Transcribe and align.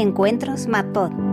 Encuentros 0.00 0.66
MadPod. 0.66 1.25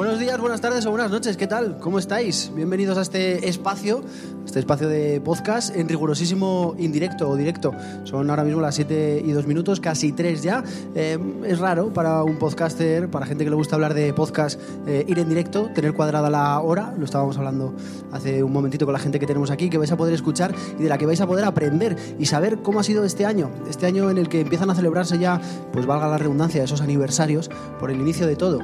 Buenos 0.00 0.18
días, 0.18 0.40
buenas 0.40 0.62
tardes 0.62 0.86
o 0.86 0.90
buenas 0.90 1.10
noches, 1.10 1.36
¿qué 1.36 1.46
tal? 1.46 1.76
¿Cómo 1.76 1.98
estáis? 1.98 2.50
Bienvenidos 2.54 2.96
a 2.96 3.02
este 3.02 3.46
espacio, 3.50 4.02
este 4.46 4.58
espacio 4.58 4.88
de 4.88 5.20
podcast 5.20 5.76
en 5.76 5.90
rigurosísimo 5.90 6.74
indirecto 6.78 7.28
o 7.28 7.36
directo. 7.36 7.74
Son 8.04 8.30
ahora 8.30 8.42
mismo 8.42 8.62
las 8.62 8.76
7 8.76 9.22
y 9.22 9.30
2 9.32 9.46
minutos, 9.46 9.78
casi 9.78 10.12
3 10.12 10.42
ya. 10.42 10.64
Eh, 10.94 11.18
es 11.44 11.58
raro 11.58 11.92
para 11.92 12.22
un 12.22 12.38
podcaster, 12.38 13.10
para 13.10 13.26
gente 13.26 13.44
que 13.44 13.50
le 13.50 13.56
gusta 13.56 13.76
hablar 13.76 13.92
de 13.92 14.14
podcast, 14.14 14.58
eh, 14.86 15.04
ir 15.06 15.18
en 15.18 15.28
directo, 15.28 15.68
tener 15.74 15.92
cuadrada 15.92 16.30
la 16.30 16.58
hora. 16.60 16.94
Lo 16.96 17.04
estábamos 17.04 17.36
hablando 17.36 17.74
hace 18.10 18.42
un 18.42 18.54
momentito 18.54 18.86
con 18.86 18.94
la 18.94 19.00
gente 19.00 19.20
que 19.20 19.26
tenemos 19.26 19.50
aquí, 19.50 19.68
que 19.68 19.76
vais 19.76 19.92
a 19.92 19.98
poder 19.98 20.14
escuchar 20.14 20.54
y 20.78 20.84
de 20.84 20.88
la 20.88 20.96
que 20.96 21.04
vais 21.04 21.20
a 21.20 21.26
poder 21.26 21.44
aprender 21.44 21.94
y 22.18 22.24
saber 22.24 22.62
cómo 22.62 22.80
ha 22.80 22.84
sido 22.84 23.04
este 23.04 23.26
año. 23.26 23.50
Este 23.68 23.84
año 23.84 24.08
en 24.08 24.16
el 24.16 24.30
que 24.30 24.40
empiezan 24.40 24.70
a 24.70 24.74
celebrarse 24.74 25.18
ya, 25.18 25.42
pues 25.74 25.84
valga 25.84 26.08
la 26.08 26.16
redundancia, 26.16 26.64
esos 26.64 26.80
aniversarios 26.80 27.50
por 27.78 27.90
el 27.90 28.00
inicio 28.00 28.26
de 28.26 28.36
todo 28.36 28.60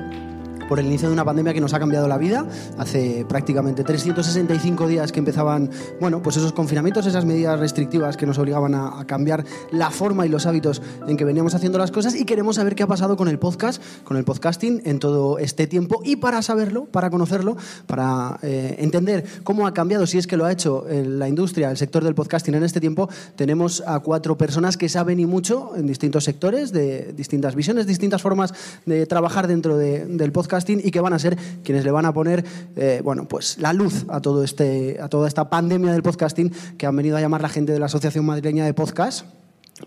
por 0.69 0.81
el 0.81 0.87
inicio 0.87 1.09
de 1.09 1.15
una 1.15 1.25
pandemia 1.25 1.55
que 1.55 1.61
nos 1.61 1.75
ha 1.75 1.79
cambiado 1.79 2.09
la 2.09 2.19
vida. 2.19 2.47
Hace 2.79 3.25
prácticamente 3.29 3.85
365 3.85 4.89
días 4.89 5.13
que 5.13 5.19
empezaban, 5.19 5.71
bueno, 6.01 6.23
pues 6.23 6.37
esos 6.37 6.53
confinamientos, 6.53 7.07
esas 7.07 7.25
medidas 7.25 7.59
restrictivas 7.59 8.17
que 8.17 8.27
nos 8.27 8.39
obligaban 8.39 8.75
a, 8.75 9.05
cambiar 9.07 9.45
la 9.71 9.91
forma 9.91 10.27
y 10.27 10.29
los 10.29 10.47
hábitos 10.47 10.83
en 11.07 11.17
que 11.17 11.25
veníamos 11.25 11.55
haciendo 11.55 11.79
las 11.79 11.91
cosas. 11.91 12.15
Y 12.15 12.25
queremos 12.25 12.57
saber 12.57 12.75
qué 12.75 12.83
ha 12.83 12.87
pasado 12.87 13.17
con 13.17 13.29
el 13.29 13.39
podcast, 13.39 13.83
con 14.05 14.17
el 14.17 14.25
podcasting 14.25 14.83
en 14.85 14.99
todo 14.99 15.39
este 15.39 15.67
tiempo. 15.67 16.01
Y 16.05 16.17
para 16.17 16.43
saberlo, 16.43 16.87
para 16.87 17.11
conocerlo, 17.11 17.57
para 17.87 18.39
eh, 18.43 18.77
entender 18.79 19.25
cómo 19.45 19.67
ha 19.67 19.75
cambiado, 19.75 20.07
si 20.07 20.19
es 20.19 20.27
que 20.27 20.37
lo 20.37 20.45
ha 20.45 20.53
hecho 20.53 20.85
la 20.89 21.29
industria, 21.29 21.71
el 21.71 21.77
sector 21.77 22.03
del 22.03 22.15
podcasting 22.15 22.55
en 22.55 22.65
este 22.65 22.81
tiempo, 22.81 23.09
tenemos 23.37 23.83
a 23.87 24.01
cuatro 24.01 24.37
personas 24.37 24.77
que 24.77 24.89
saben 24.89 25.21
y 25.21 25.27
mucho 25.27 25.77
en 25.77 25.87
distintos 25.87 26.25
sectores, 26.25 26.73
de 26.73 27.13
distintas 27.13 27.55
visiones, 27.55 27.87
distintas 27.87 28.23
formas 28.23 28.53
de 28.87 29.07
trabajar 29.07 29.47
dentro 29.47 29.77
de, 29.77 30.07
del 30.07 30.33
podcast 30.33 30.56
y 30.67 30.91
que 30.91 31.01
van 31.01 31.13
a 31.13 31.19
ser 31.19 31.37
quienes 31.63 31.85
le 31.85 31.91
van 31.91 32.07
a 32.07 32.13
poner 32.13 32.45
eh, 32.77 33.01
bueno, 33.05 33.29
pues 33.29 33.59
la 33.59 33.73
luz 33.73 34.05
a, 34.09 34.21
todo 34.21 34.43
este, 34.45 34.99
a 35.01 35.09
toda 35.09 35.29
esta 35.29 35.51
pandemia 35.51 35.93
del 35.93 36.03
podcasting 36.03 36.53
que 36.79 36.87
han 36.87 36.97
venido 36.97 37.17
a 37.17 37.21
llamar 37.21 37.43
la 37.43 37.49
gente 37.49 37.73
de 37.73 37.79
la 37.79 37.87
Asociación 37.87 38.25
Madrileña 38.25 38.65
de 38.65 38.75
Podcast 38.75 39.27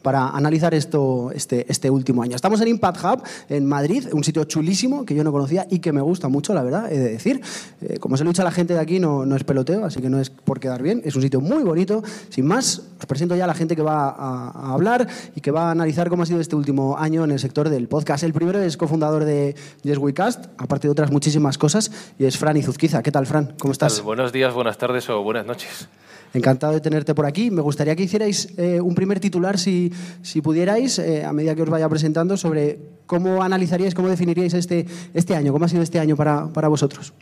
para 0.02 0.30
analizar 0.30 0.74
esto 0.74 1.32
este, 1.34 1.66
este 1.70 1.90
último 1.90 2.24
año. 2.24 2.36
Estamos 2.36 2.62
en 2.62 2.68
Impact 2.68 3.04
Hub, 3.04 3.24
en 3.50 3.66
Madrid, 3.66 4.08
un 4.12 4.24
sitio 4.24 4.44
chulísimo 4.44 5.06
que 5.06 5.16
yo 5.16 5.24
no 5.24 5.32
conocía 5.32 5.68
y 5.70 5.80
que 5.80 5.92
me 5.92 6.02
gusta 6.02 6.28
mucho, 6.28 6.54
la 6.54 6.64
verdad, 6.64 6.92
he 6.92 6.98
de 6.98 7.12
decir. 7.12 7.42
Eh, 7.82 7.98
como 8.00 8.18
se 8.18 8.24
lo 8.24 8.30
he 8.30 8.34
dicho 8.34 8.42
a 8.42 8.46
la 8.46 8.52
gente 8.52 8.74
de 8.74 8.80
aquí, 8.80 9.00
no, 9.00 9.26
no, 9.26 9.36
es 9.36 9.44
peloteo, 9.44 9.86
así 9.86 10.02
que 10.02 10.10
no 10.10 10.20
es 10.20 10.30
por 10.30 10.60
quedar 10.60 10.82
bien. 10.82 11.02
Es 11.06 11.16
un 11.16 11.22
sitio 11.22 11.42
muy 11.42 11.64
bonito. 11.64 12.04
Sin 12.30 12.46
más, 12.46 12.84
os 13.00 13.06
presento 13.06 13.36
ya 13.36 13.46
a 13.46 13.48
la 13.48 13.54
gente 13.54 13.76
que 13.76 13.82
va 13.82 14.10
a, 14.10 14.50
a 14.50 14.74
hablar 14.74 15.08
y 15.36 15.42
que 15.42 15.52
va 15.52 15.70
a 15.70 15.72
analizar 15.72 16.10
cómo 16.10 16.24
ha 16.24 16.26
sido 16.26 16.40
este 16.40 16.56
último 16.56 16.98
año 16.98 17.24
en 17.24 17.32
el 17.32 17.40
sector 17.40 17.70
del 17.70 17.88
podcast. 17.88 18.24
El 18.24 18.34
primero 18.34 18.62
es 18.62 18.78
cofundador 18.78 19.26
de 19.26 19.56
Yes 19.84 19.98
We 19.98 20.14
Cast, 20.14 20.46
aparte 20.58 20.88
de 20.88 20.92
otras 20.92 21.12
muchísimas 21.12 21.58
cosas, 21.58 21.92
y 22.18 22.26
es 22.26 22.38
Fran 22.38 22.58
Izuzquiza. 22.58 23.02
¿Qué 23.02 23.12
tal, 23.12 23.26
Fran? 23.26 23.54
¿Cómo 23.60 23.72
estás? 23.72 24.02
Buenos 24.02 24.32
días, 24.32 24.54
buenas 24.54 24.78
tardes 24.78 25.10
o 25.10 25.24
buenas 25.24 25.46
noches. 25.46 25.88
Encantado 26.34 26.74
de 26.74 26.82
tenerte 26.82 27.16
por 27.16 27.26
aquí. 27.26 27.50
Me 27.50 27.62
gustaría 27.62 27.96
que 27.96 28.04
hicierais 28.04 28.54
eh, 28.58 28.80
un 28.80 28.94
primer 28.94 29.20
titular, 29.20 29.58
si, 29.58 29.92
si 30.22 30.42
pudierais, 30.42 31.00
eh, 31.00 31.26
a 31.26 31.34
medida 31.34 31.56
que 31.56 31.64
os 31.64 31.70
vaya 31.70 31.90
presentando, 31.90 32.38
sobre 32.38 32.80
cómo 33.06 33.42
analizaríais, 33.42 33.96
cómo 33.96 34.10
definiríais 34.10 34.54
este, 34.54 34.86
este 35.14 35.36
año, 35.36 35.52
cómo 35.52 35.66
ha 35.66 35.68
sido 35.68 35.82
este 35.82 36.00
año 36.00 36.16
para, 36.16 36.48
para 36.48 36.68
vosotros. 36.68 37.14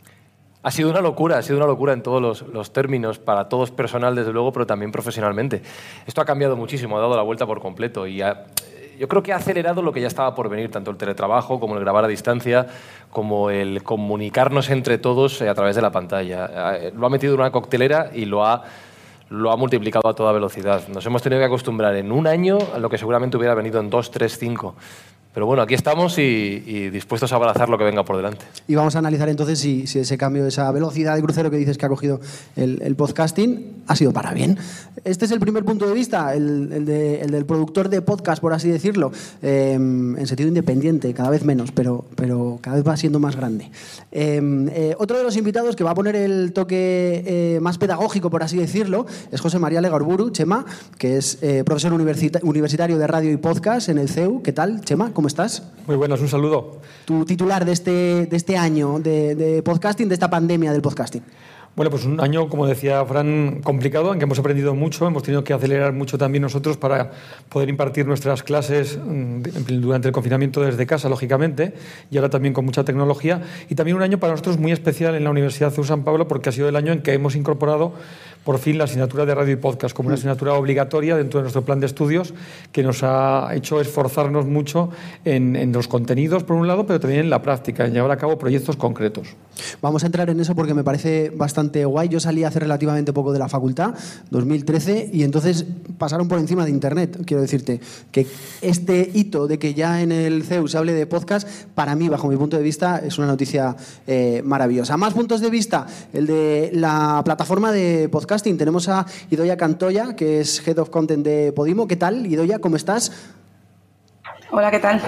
Ha 0.62 0.70
sido 0.70 0.90
una 0.90 1.00
locura, 1.00 1.38
ha 1.38 1.42
sido 1.42 1.56
una 1.56 1.66
locura 1.66 1.92
en 1.92 2.02
todos 2.02 2.20
los, 2.20 2.42
los, 2.52 2.72
términos, 2.72 3.18
para 3.18 3.48
todos 3.48 3.70
personal, 3.70 4.14
desde 4.14 4.32
luego, 4.32 4.52
pero 4.52 4.66
también 4.66 4.92
profesionalmente. 4.92 5.62
Esto 6.06 6.20
ha 6.20 6.24
cambiado 6.24 6.56
muchísimo, 6.56 6.98
ha 6.98 7.00
dado 7.00 7.16
la 7.16 7.22
vuelta 7.22 7.46
por 7.46 7.60
completo 7.60 8.06
y 8.06 8.20
ha, 8.20 8.44
yo 8.98 9.06
creo 9.08 9.22
que 9.22 9.32
ha 9.32 9.36
acelerado 9.36 9.80
lo 9.80 9.92
que 9.92 10.00
ya 10.00 10.08
estaba 10.08 10.34
por 10.34 10.48
venir, 10.48 10.70
tanto 10.70 10.90
el 10.90 10.96
teletrabajo 10.96 11.60
como 11.60 11.76
el 11.76 11.80
grabar 11.80 12.04
a 12.04 12.08
distancia, 12.08 12.66
como 13.10 13.50
el 13.50 13.82
comunicarnos 13.82 14.68
entre 14.70 14.98
todos 14.98 15.40
a 15.40 15.54
través 15.54 15.76
de 15.76 15.82
la 15.82 15.92
pantalla. 15.92 16.90
Lo 16.94 17.06
ha 17.06 17.10
metido 17.10 17.34
en 17.34 17.40
una 17.40 17.52
coctelera 17.52 18.10
y 18.12 18.24
lo 18.24 18.44
ha 18.44 18.64
lo 19.30 19.50
ha 19.50 19.56
multiplicado 19.56 20.08
a 20.08 20.14
toda 20.14 20.32
velocidad. 20.32 20.88
Nos 20.88 21.04
hemos 21.06 21.22
tenido 21.22 21.40
que 21.40 21.46
acostumbrar 21.46 21.94
en 21.96 22.12
un 22.12 22.26
año 22.26 22.58
a 22.74 22.78
lo 22.78 22.88
que 22.88 22.98
seguramente 22.98 23.36
hubiera 23.36 23.54
venido 23.54 23.80
en 23.80 23.90
dos, 23.90 24.10
tres, 24.10 24.38
cinco. 24.38 24.74
Pero 25.38 25.46
bueno, 25.46 25.62
aquí 25.62 25.74
estamos 25.74 26.18
y, 26.18 26.90
dispuestos 26.90 27.32
a 27.32 27.36
abrazar 27.36 27.68
lo 27.68 27.78
que 27.78 27.84
venga 27.84 28.04
por 28.04 28.16
delante. 28.16 28.44
Y 28.66 28.74
vamos 28.74 28.96
a 28.96 28.98
analizar 28.98 29.28
entonces 29.28 29.60
si, 29.60 29.84
ese 29.84 30.18
cambio, 30.18 30.44
esa 30.44 30.68
velocidad 30.72 31.14
de 31.14 31.22
crucero 31.22 31.48
que 31.48 31.56
dices 31.56 31.78
que 31.78 31.86
ha 31.86 31.88
cogido 31.88 32.20
el, 32.56 32.96
podcasting, 32.96 33.84
ha 33.86 33.94
sido 33.94 34.12
para 34.12 34.34
bien. 34.34 34.58
Este 35.04 35.26
es 35.26 35.30
el 35.30 35.38
primer 35.38 35.64
punto 35.64 35.86
de 35.86 35.94
vista, 35.94 36.34
el, 36.34 36.72
el, 36.72 36.84
de, 36.84 37.20
el 37.20 37.30
del 37.30 37.46
productor 37.46 37.88
de 37.88 38.02
podcast, 38.02 38.42
por 38.42 38.52
así 38.52 38.68
decirlo, 38.68 39.12
eh, 39.40 39.74
en 39.74 40.26
sentido 40.26 40.48
independiente, 40.48 41.14
cada 41.14 41.30
vez 41.30 41.44
menos, 41.44 41.70
pero, 41.70 42.04
pero 42.16 42.58
cada 42.60 42.74
vez 42.74 42.88
va 42.88 42.96
siendo 42.96 43.20
más 43.20 43.36
grande. 43.36 43.70
Eh, 44.10 44.40
eh, 44.72 44.96
otro 44.98 45.18
de 45.18 45.22
los 45.22 45.36
invitados 45.36 45.76
que 45.76 45.84
va 45.84 45.92
a 45.92 45.94
poner 45.94 46.16
el 46.16 46.52
toque 46.52 47.22
eh, 47.24 47.60
más 47.60 47.78
pedagógico, 47.78 48.28
por 48.28 48.42
así 48.42 48.56
decirlo, 48.56 49.06
es 49.30 49.40
José 49.40 49.60
María 49.60 49.80
Legarburu, 49.80 50.30
Chema, 50.30 50.66
que 50.98 51.16
es 51.16 51.38
eh, 51.42 51.62
profesor 51.64 51.92
universita 51.92 52.40
universitario 52.42 52.98
de 52.98 53.06
radio 53.06 53.30
y 53.30 53.36
podcast 53.36 53.88
en 53.88 53.98
el 53.98 54.08
CEU. 54.08 54.42
¿Qué 54.42 54.52
tal, 54.52 54.80
Chema? 54.80 55.12
¿Cómo 55.12 55.27
estás? 55.28 55.62
Muy 55.86 55.96
buenas, 55.96 56.20
un 56.20 56.28
saludo. 56.28 56.80
Tu 57.04 57.24
titular 57.24 57.64
de 57.64 57.72
este, 57.72 58.26
de 58.26 58.36
este 58.36 58.56
año 58.56 58.98
de, 58.98 59.34
de 59.34 59.62
podcasting, 59.62 60.08
de 60.08 60.14
esta 60.14 60.28
pandemia 60.28 60.72
del 60.72 60.82
podcasting. 60.82 61.22
Bueno, 61.78 61.92
pues 61.92 62.04
un 62.06 62.20
año, 62.20 62.48
como 62.48 62.66
decía 62.66 63.04
Fran, 63.04 63.60
complicado, 63.62 64.12
en 64.12 64.18
que 64.18 64.24
hemos 64.24 64.40
aprendido 64.40 64.74
mucho, 64.74 65.06
hemos 65.06 65.22
tenido 65.22 65.44
que 65.44 65.52
acelerar 65.52 65.92
mucho 65.92 66.18
también 66.18 66.42
nosotros 66.42 66.76
para 66.76 67.12
poder 67.48 67.68
impartir 67.68 68.04
nuestras 68.04 68.42
clases 68.42 68.98
durante 69.00 70.08
el 70.08 70.12
confinamiento 70.12 70.60
desde 70.60 70.86
casa, 70.86 71.08
lógicamente, 71.08 71.74
y 72.10 72.16
ahora 72.16 72.30
también 72.30 72.52
con 72.52 72.64
mucha 72.64 72.82
tecnología. 72.82 73.42
Y 73.68 73.76
también 73.76 73.96
un 73.96 74.02
año 74.02 74.18
para 74.18 74.32
nosotros 74.32 74.58
muy 74.58 74.72
especial 74.72 75.14
en 75.14 75.22
la 75.22 75.30
Universidad 75.30 75.70
CEU 75.70 75.84
San 75.84 76.02
Pablo, 76.02 76.26
porque 76.26 76.48
ha 76.48 76.52
sido 76.52 76.68
el 76.68 76.74
año 76.74 76.92
en 76.92 77.00
que 77.00 77.12
hemos 77.12 77.36
incorporado 77.36 77.92
por 78.42 78.58
fin 78.58 78.76
la 78.76 78.84
asignatura 78.84 79.24
de 79.24 79.36
radio 79.36 79.52
y 79.52 79.56
podcast 79.56 79.94
como 79.94 80.08
una 80.08 80.16
asignatura 80.16 80.54
obligatoria 80.54 81.16
dentro 81.16 81.38
de 81.38 81.42
nuestro 81.42 81.62
plan 81.62 81.78
de 81.78 81.86
estudios, 81.86 82.34
que 82.72 82.82
nos 82.82 83.04
ha 83.04 83.50
hecho 83.54 83.80
esforzarnos 83.80 84.46
mucho 84.46 84.90
en, 85.24 85.54
en 85.54 85.70
los 85.70 85.86
contenidos, 85.86 86.42
por 86.42 86.56
un 86.56 86.66
lado, 86.66 86.86
pero 86.88 86.98
también 86.98 87.20
en 87.20 87.30
la 87.30 87.40
práctica, 87.40 87.86
en 87.86 87.92
llevar 87.92 88.10
a 88.10 88.16
cabo 88.16 88.36
proyectos 88.36 88.74
concretos. 88.74 89.36
Vamos 89.80 90.02
a 90.02 90.06
entrar 90.06 90.30
en 90.30 90.40
eso 90.40 90.54
porque 90.54 90.74
me 90.74 90.84
parece 90.84 91.30
bastante 91.30 91.84
guay. 91.84 92.08
Yo 92.08 92.20
salí 92.20 92.44
hace 92.44 92.60
relativamente 92.60 93.12
poco 93.12 93.32
de 93.32 93.38
la 93.38 93.48
facultad, 93.48 93.94
2013, 94.30 95.10
y 95.12 95.22
entonces 95.22 95.64
pasaron 95.98 96.28
por 96.28 96.38
encima 96.38 96.64
de 96.64 96.70
Internet. 96.70 97.18
Quiero 97.24 97.40
decirte 97.40 97.80
que 98.12 98.26
este 98.60 99.10
hito 99.14 99.46
de 99.46 99.58
que 99.58 99.74
ya 99.74 100.02
en 100.02 100.12
el 100.12 100.44
CEU 100.44 100.68
se 100.68 100.78
hable 100.78 100.92
de 100.92 101.06
podcast, 101.06 101.48
para 101.74 101.94
mí, 101.94 102.08
bajo 102.08 102.28
mi 102.28 102.36
punto 102.36 102.56
de 102.56 102.62
vista, 102.62 102.98
es 102.98 103.18
una 103.18 103.26
noticia 103.26 103.76
eh, 104.06 104.42
maravillosa. 104.44 104.96
Más 104.96 105.14
puntos 105.14 105.40
de 105.40 105.50
vista, 105.50 105.86
el 106.12 106.26
de 106.26 106.70
la 106.72 107.22
plataforma 107.24 107.72
de 107.72 108.08
podcasting. 108.08 108.58
Tenemos 108.58 108.88
a 108.88 109.06
Idoya 109.30 109.56
Cantoya, 109.56 110.16
que 110.16 110.40
es 110.40 110.66
Head 110.66 110.78
of 110.78 110.90
Content 110.90 111.24
de 111.24 111.52
Podimo. 111.52 111.86
¿Qué 111.86 111.96
tal, 111.96 112.26
Idoya? 112.26 112.58
¿Cómo 112.58 112.76
estás? 112.76 113.12
Hola, 114.50 114.70
¿qué 114.70 114.78
tal? 114.78 115.00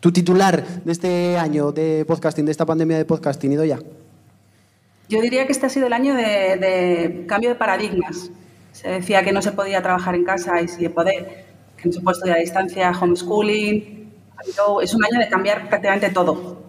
Tu 0.00 0.12
titular 0.12 0.64
de 0.84 0.92
este 0.92 1.38
año 1.38 1.72
de 1.72 2.04
podcasting, 2.06 2.44
de 2.44 2.52
esta 2.52 2.66
pandemia 2.66 2.98
de 2.98 3.04
podcasting, 3.04 3.52
Idoya. 3.52 3.78
Yo 5.08 5.20
diría 5.20 5.46
que 5.46 5.52
este 5.52 5.66
ha 5.66 5.68
sido 5.68 5.86
el 5.86 5.92
año 5.92 6.14
de, 6.14 7.24
cambio 7.26 7.50
de 7.50 7.54
paradigmas. 7.54 8.30
Se 8.72 8.88
decía 8.88 9.22
que 9.22 9.32
no 9.32 9.40
se 9.40 9.52
podía 9.52 9.80
trabajar 9.82 10.14
en 10.14 10.24
casa 10.24 10.60
y 10.60 10.68
si 10.68 10.88
poder, 10.88 11.46
que 11.76 11.88
no 11.88 11.92
se 11.92 12.00
puede 12.00 12.16
estudiar 12.16 12.36
a 12.36 12.40
distancia, 12.40 12.90
homeschooling. 12.90 14.12
Es 14.82 14.94
un 14.94 15.04
año 15.04 15.18
de 15.18 15.28
cambiar 15.28 15.68
prácticamente 15.68 16.10
todo 16.10 16.62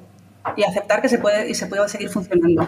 y 0.56 0.64
aceptar 0.64 1.02
que 1.02 1.10
se 1.10 1.18
puede 1.18 1.50
y 1.50 1.54
se 1.54 1.68
puede 1.68 1.88
seguir 1.90 2.10
funcionando. 2.10 2.66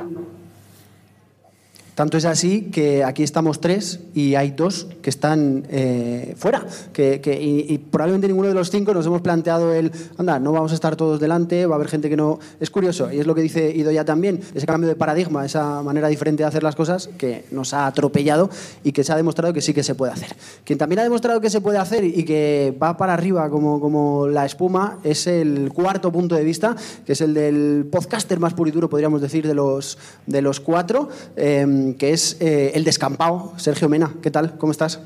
Tanto 1.99 2.15
es 2.15 2.23
así 2.23 2.69
que 2.71 3.03
aquí 3.03 3.23
estamos 3.23 3.59
tres 3.59 3.99
y 4.15 4.35
hay 4.35 4.51
dos 4.51 4.87
que 5.01 5.09
están 5.09 5.65
eh, 5.69 6.33
fuera. 6.37 6.65
Que, 6.93 7.19
que, 7.19 7.33
y, 7.33 7.73
y, 7.73 7.77
probablemente 7.77 8.29
ninguno 8.29 8.47
de 8.47 8.53
los 8.53 8.71
cinco 8.71 8.93
nos 8.93 9.05
hemos 9.05 9.19
planteado 9.19 9.73
el, 9.73 9.91
anda, 10.17 10.39
no 10.39 10.53
vamos 10.53 10.71
a 10.71 10.75
estar 10.75 10.95
todos 10.95 11.19
delante, 11.19 11.65
va 11.65 11.73
a 11.73 11.75
haber 11.75 11.89
gente 11.89 12.07
que 12.07 12.15
no... 12.15 12.39
Es 12.61 12.69
curioso, 12.69 13.11
y 13.11 13.19
es 13.19 13.27
lo 13.27 13.35
que 13.35 13.41
dice 13.41 13.69
Idoya 13.75 14.05
también, 14.05 14.39
ese 14.55 14.65
cambio 14.65 14.87
de 14.87 14.95
paradigma, 14.95 15.45
esa 15.45 15.83
manera 15.83 16.07
diferente 16.07 16.41
de 16.41 16.47
hacer 16.47 16.63
las 16.63 16.77
cosas 16.77 17.09
que 17.17 17.43
nos 17.51 17.73
ha 17.73 17.85
atropellado 17.85 18.49
y 18.81 18.93
que 18.93 19.03
se 19.03 19.11
ha 19.11 19.17
demostrado 19.17 19.53
que 19.53 19.59
sí 19.59 19.73
que 19.73 19.83
se 19.83 19.93
puede 19.93 20.13
hacer. 20.13 20.33
Quien 20.63 20.79
también 20.79 20.99
ha 20.99 21.03
demostrado 21.03 21.41
que 21.41 21.49
se 21.49 21.59
puede 21.59 21.79
hacer 21.79 22.05
y 22.05 22.23
que 22.23 22.73
va 22.81 22.95
para 22.95 23.13
arriba 23.13 23.49
como, 23.49 23.81
como 23.81 24.25
la 24.29 24.45
espuma 24.45 24.99
es 25.03 25.27
el 25.27 25.73
cuarto 25.73 26.13
punto 26.13 26.35
de 26.35 26.45
vista, 26.45 26.77
que 27.05 27.11
es 27.11 27.19
el 27.19 27.33
del 27.33 27.89
podcaster 27.91 28.39
más 28.39 28.53
puro 28.53 28.69
y 28.69 28.71
duro, 28.71 28.89
podríamos 28.89 29.19
decir, 29.19 29.45
de 29.45 29.53
los, 29.53 29.97
de 30.27 30.41
los 30.41 30.61
cuatro. 30.61 31.09
Eh, 31.35 31.88
que 31.93 32.13
es 32.13 32.37
eh, 32.39 32.71
el 32.75 32.83
descampado. 32.83 33.53
Sergio 33.57 33.89
Mena, 33.89 34.13
¿qué 34.21 34.31
tal? 34.31 34.57
¿Cómo 34.57 34.71
estás? 34.71 34.99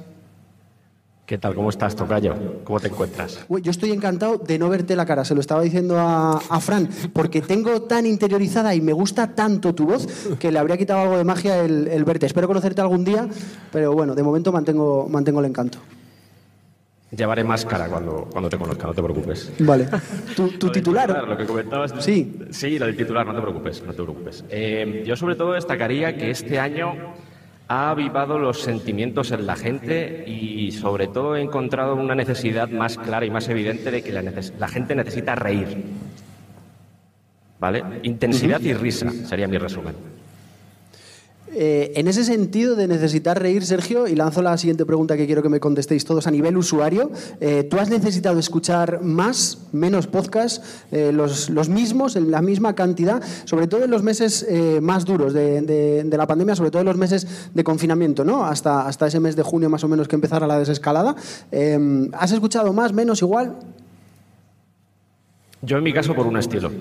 ¿Qué 1.25 1.37
tal? 1.37 1.55
¿Cómo 1.55 1.69
estás, 1.69 1.95
Tocayo? 1.95 2.35
¿Cómo 2.65 2.81
te 2.81 2.89
encuentras? 2.89 3.39
Yo 3.47 3.71
estoy 3.71 3.91
encantado 3.91 4.37
de 4.37 4.59
no 4.59 4.67
verte 4.67 4.95
la 4.95 5.05
cara, 5.05 5.23
se 5.23 5.33
lo 5.33 5.39
estaba 5.39 5.61
diciendo 5.61 5.97
a, 5.97 6.37
a 6.37 6.59
Fran, 6.59 6.89
porque 7.13 7.41
tengo 7.41 7.83
tan 7.83 8.05
interiorizada 8.05 8.75
y 8.75 8.81
me 8.81 8.91
gusta 8.91 9.33
tanto 9.33 9.73
tu 9.73 9.85
voz 9.85 10.05
que 10.37 10.51
le 10.51 10.59
habría 10.59 10.77
quitado 10.77 10.99
algo 10.99 11.17
de 11.17 11.23
magia 11.23 11.63
el, 11.63 11.87
el 11.87 12.03
verte. 12.03 12.25
Espero 12.25 12.47
conocerte 12.47 12.81
algún 12.81 13.05
día, 13.05 13.27
pero 13.71 13.93
bueno, 13.93 14.15
de 14.15 14.23
momento 14.23 14.51
mantengo, 14.51 15.07
mantengo 15.09 15.39
el 15.39 15.45
encanto. 15.45 15.79
Llevaré 17.15 17.43
máscara 17.43 17.87
cuando, 17.87 18.27
cuando 18.31 18.49
te 18.49 18.57
conozca, 18.57 18.87
no 18.87 18.93
te 18.93 19.03
preocupes. 19.03 19.51
Vale. 19.59 19.87
¿Tu, 20.35 20.47
tu 20.49 20.67
Lo 20.67 20.73
del 20.73 20.81
titular? 20.81 21.27
Lo 21.27 21.37
que 21.37 21.45
comentabas. 21.45 21.93
Sí. 21.99 22.39
Sí, 22.49 22.79
lo 22.79 22.87
del 22.87 22.97
titular, 22.97 23.25
no 23.25 23.35
te 23.35 23.41
preocupes, 23.41 23.83
no 23.85 23.93
te 23.93 24.01
preocupes. 24.03 24.43
Eh, 24.49 25.03
yo 25.05 25.15
sobre 25.15 25.35
todo 25.35 25.53
destacaría 25.53 26.15
que 26.15 26.31
este 26.31 26.59
año 26.59 26.95
ha 27.67 27.91
avivado 27.91 28.39
los 28.39 28.61
sentimientos 28.61 29.31
en 29.31 29.45
la 29.45 29.55
gente 29.55 30.25
y 30.27 30.71
sobre 30.71 31.07
todo 31.07 31.35
he 31.35 31.41
encontrado 31.41 31.95
una 31.95 32.15
necesidad 32.15 32.69
más 32.69 32.97
clara 32.97 33.25
y 33.25 33.29
más 33.29 33.47
evidente 33.47 33.91
de 33.91 34.01
que 34.01 34.11
la 34.11 34.67
gente 34.67 34.95
necesita 34.95 35.35
reír. 35.35 35.83
¿Vale? 37.59 37.81
Intensidad 38.03 38.59
y 38.59 38.73
risa 38.73 39.09
sería 39.25 39.47
mi 39.47 39.57
resumen. 39.57 39.95
Eh, 41.55 41.91
en 41.95 42.07
ese 42.07 42.23
sentido 42.23 42.75
de 42.75 42.87
necesitar 42.87 43.39
reír, 43.39 43.65
Sergio, 43.65 44.07
y 44.07 44.15
lanzo 44.15 44.41
la 44.41 44.57
siguiente 44.57 44.85
pregunta 44.85 45.15
que 45.15 45.25
quiero 45.25 45.43
que 45.43 45.49
me 45.49 45.59
contestéis 45.59 46.03
todos 46.03 46.25
a 46.25 46.31
nivel 46.31 46.57
usuario, 46.57 47.11
eh, 47.39 47.63
¿tú 47.69 47.77
has 47.77 47.89
necesitado 47.89 48.39
escuchar 48.39 49.01
más, 49.03 49.59
menos 49.71 50.07
podcasts, 50.07 50.61
eh, 50.91 51.11
los, 51.13 51.49
mismos, 51.69 52.15
en 52.15 52.31
la 52.31 52.41
misma 52.41 52.73
cantidad, 52.73 53.21
sobre 53.45 53.67
todo 53.67 53.83
en 53.83 53.91
los 53.91 54.01
meses 54.03 54.45
más 54.81 55.05
duros 55.05 55.33
de, 55.33 55.61
de- 55.61 56.17
la 56.17 56.27
pandemia, 56.27 56.55
sobre 56.55 56.71
todo 56.71 56.81
en 56.81 56.87
los 56.87 56.97
meses 56.97 57.27
de 57.53 57.63
confinamiento, 57.63 58.23
¿no? 58.23 58.45
hasta, 58.45 58.87
hasta 58.87 59.07
ese 59.07 59.19
mes 59.19 59.35
de 59.35 59.43
junio 59.43 59.69
más 59.69 59.83
o 59.83 59.87
menos 59.87 60.07
que 60.07 60.15
empezara 60.15 60.47
la 60.47 60.59
desescalada? 60.59 61.15
¿Has 62.13 62.31
escuchado 62.31 62.71
más, 62.73 62.93
menos, 62.93 63.21
igual? 63.21 63.55
Yo 65.61 65.77
en 65.77 65.83
mi 65.83 65.93
caso 65.93 66.13
por 66.13 66.27
un 66.27 66.37
estilo. 66.37 66.71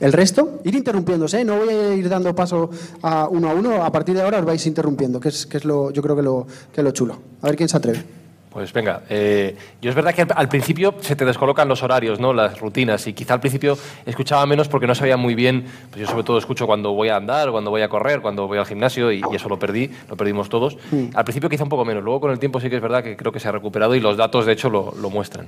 ¿El 0.00 0.12
resto? 0.12 0.60
Ir 0.64 0.74
interrumpiéndose, 0.74 1.42
¿eh? 1.42 1.44
no 1.44 1.58
voy 1.58 1.68
a 1.68 1.94
ir 1.94 2.08
dando 2.08 2.34
paso 2.34 2.70
a 3.02 3.28
uno 3.28 3.50
a 3.50 3.54
uno, 3.54 3.84
a 3.84 3.92
partir 3.92 4.14
de 4.14 4.22
ahora 4.22 4.38
os 4.38 4.44
vais 4.46 4.66
interrumpiendo, 4.66 5.20
que 5.20 5.28
es, 5.28 5.46
que 5.46 5.58
es 5.58 5.64
lo, 5.64 5.90
yo 5.90 6.02
creo 6.02 6.16
que 6.16 6.22
lo, 6.22 6.46
que 6.72 6.82
lo 6.82 6.90
chulo. 6.90 7.18
A 7.42 7.46
ver 7.46 7.56
quién 7.56 7.68
se 7.68 7.76
atreve. 7.76 8.02
Pues 8.50 8.72
venga, 8.72 9.02
eh, 9.08 9.54
yo 9.80 9.90
es 9.90 9.94
verdad 9.94 10.12
que 10.12 10.22
al, 10.22 10.48
principio 10.48 10.96
se 11.00 11.14
te 11.14 11.24
descolocan 11.24 11.68
los 11.68 11.84
horarios, 11.84 12.18
¿no? 12.18 12.32
las 12.32 12.58
rutinas, 12.58 13.06
y 13.06 13.12
quizá 13.12 13.34
al 13.34 13.40
principio 13.40 13.78
escuchaba 14.04 14.44
menos 14.44 14.66
porque 14.66 14.88
no 14.88 14.94
sabía 14.96 15.16
muy 15.16 15.36
bien, 15.36 15.66
pues 15.90 16.00
yo 16.00 16.06
sobre 16.08 16.24
todo 16.24 16.36
escucho 16.36 16.66
cuando 16.66 16.92
voy 16.92 17.10
a 17.10 17.16
andar, 17.16 17.52
cuando 17.52 17.70
voy 17.70 17.82
a 17.82 17.88
correr, 17.88 18.20
cuando 18.20 18.48
voy 18.48 18.58
al 18.58 18.66
gimnasio, 18.66 19.12
y, 19.12 19.22
y 19.30 19.36
eso 19.36 19.48
lo 19.48 19.56
perdí, 19.60 19.88
lo 20.08 20.16
perdimos 20.16 20.48
todos. 20.48 20.78
Al 21.14 21.24
principio 21.24 21.48
quizá 21.48 21.62
un 21.62 21.68
poco 21.68 21.84
menos, 21.84 22.02
luego 22.02 22.22
con 22.22 22.32
el 22.32 22.40
tiempo 22.40 22.58
sí 22.58 22.68
que 22.68 22.76
es 22.76 22.82
verdad 22.82 23.04
que 23.04 23.16
creo 23.16 23.30
que 23.30 23.38
se 23.38 23.46
ha 23.46 23.52
recuperado 23.52 23.94
y 23.94 24.00
los 24.00 24.16
datos 24.16 24.46
de 24.46 24.52
hecho 24.52 24.68
lo, 24.68 24.94
lo 25.00 25.10
muestran. 25.10 25.46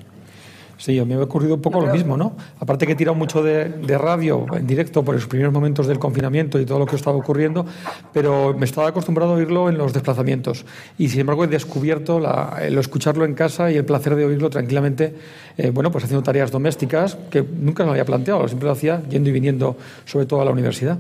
Sí, 0.83 0.99
a 0.99 1.05
me 1.05 1.15
ha 1.15 1.21
ocurrido 1.21 1.55
un 1.55 1.63
poco 1.63 1.81
lo 1.81 1.87
mismo, 1.93 2.17
¿no? 2.17 2.33
Aparte 2.59 2.87
que 2.87 2.95
he 2.95 2.97
tirado 2.97 3.15
mucho 3.15 3.41
de, 3.41 3.69
de 3.69 3.97
radio 3.99 4.45
en 4.53 4.67
directo 4.67 5.05
por 5.05 5.15
los 5.15 5.29
primeros 5.29 5.53
momentos 5.53 5.87
del 5.87 6.01
confinamiento 6.01 6.59
y 6.59 6.67
todo 6.67 6.81
lo 6.81 6.87
que 6.87 6.97
estaba 6.97 7.17
ocurriendo, 7.17 7.65
pero 8.13 8.53
me 8.59 8.65
estaba 8.65 8.89
acostumbrado 8.89 9.31
a 9.31 9.37
oírlo 9.37 9.69
en 9.69 9.79
los 9.79 9.93
desplazamientos. 9.93 10.65
Y 10.99 11.09
sin 11.09 11.21
embargo 11.21 11.45
he 11.45 11.47
descubierto 11.47 12.19
la- 12.19 12.59
el 12.61 12.77
escucharlo 12.79 13.25
en 13.25 13.35
casa 13.35 13.71
y 13.71 13.77
el 13.77 13.85
placer 13.85 14.17
de 14.17 14.25
oírlo 14.25 14.51
tranquilamente, 14.51 15.15
eh, 15.57 15.71
bueno, 15.71 15.93
pues 15.93 16.03
haciendo 16.03 16.25
tareas 16.25 16.51
domésticas 16.51 17.17
que 17.31 17.45
nunca 17.45 17.85
me 17.85 17.91
había 17.93 18.05
planteado, 18.05 18.49
siempre 18.49 18.67
lo 18.67 18.73
hacía 18.73 19.05
yendo 19.09 19.29
y 19.31 19.33
viniendo, 19.33 19.77
sobre 20.05 20.27
todo 20.27 20.41
a 20.43 20.45
la 20.45 20.51
universidad. 20.51 20.99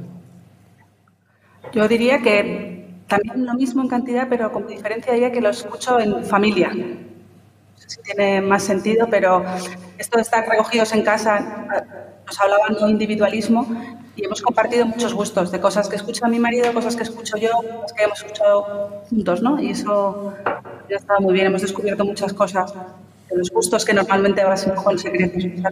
Yo 1.74 1.88
diría 1.88 2.20
que 2.22 2.86
también 3.08 3.44
lo 3.46 3.54
mismo 3.54 3.82
en 3.82 3.88
cantidad, 3.88 4.28
pero 4.30 4.52
con 4.52 4.64
diferencia 4.64 5.12
diría 5.12 5.32
que 5.32 5.40
lo 5.40 5.48
escucho 5.50 5.98
en 5.98 6.22
familia. 6.24 6.70
Si 7.92 8.00
tiene 8.00 8.40
más 8.40 8.62
sentido, 8.62 9.06
pero 9.10 9.44
esto 9.98 10.16
de 10.16 10.22
estar 10.22 10.48
recogidos 10.48 10.94
en 10.94 11.02
casa, 11.02 11.66
nos 12.26 12.40
hablaban 12.40 12.74
de 12.74 12.90
individualismo 12.90 13.66
y 14.16 14.24
hemos 14.24 14.40
compartido 14.40 14.86
muchos 14.86 15.12
gustos 15.12 15.52
de 15.52 15.60
cosas 15.60 15.90
que 15.90 15.96
escucha 15.96 16.26
mi 16.26 16.38
marido, 16.38 16.72
cosas 16.72 16.96
que 16.96 17.02
escucho 17.02 17.36
yo, 17.36 17.50
cosas 17.50 17.92
que 17.92 18.04
hemos 18.04 18.18
escuchado 18.18 19.02
juntos, 19.10 19.42
¿no? 19.42 19.60
Y 19.60 19.72
eso 19.72 20.32
ya 20.88 20.96
está 20.96 21.20
muy 21.20 21.34
bien, 21.34 21.48
hemos 21.48 21.60
descubierto 21.60 22.02
muchas 22.06 22.32
cosas 22.32 22.72
de 23.28 23.36
los 23.36 23.50
gustos 23.50 23.84
que 23.84 23.92
normalmente 23.92 24.42
se 24.56 24.70
un 24.70 24.76
poco 24.76 24.92
en. 24.92 25.62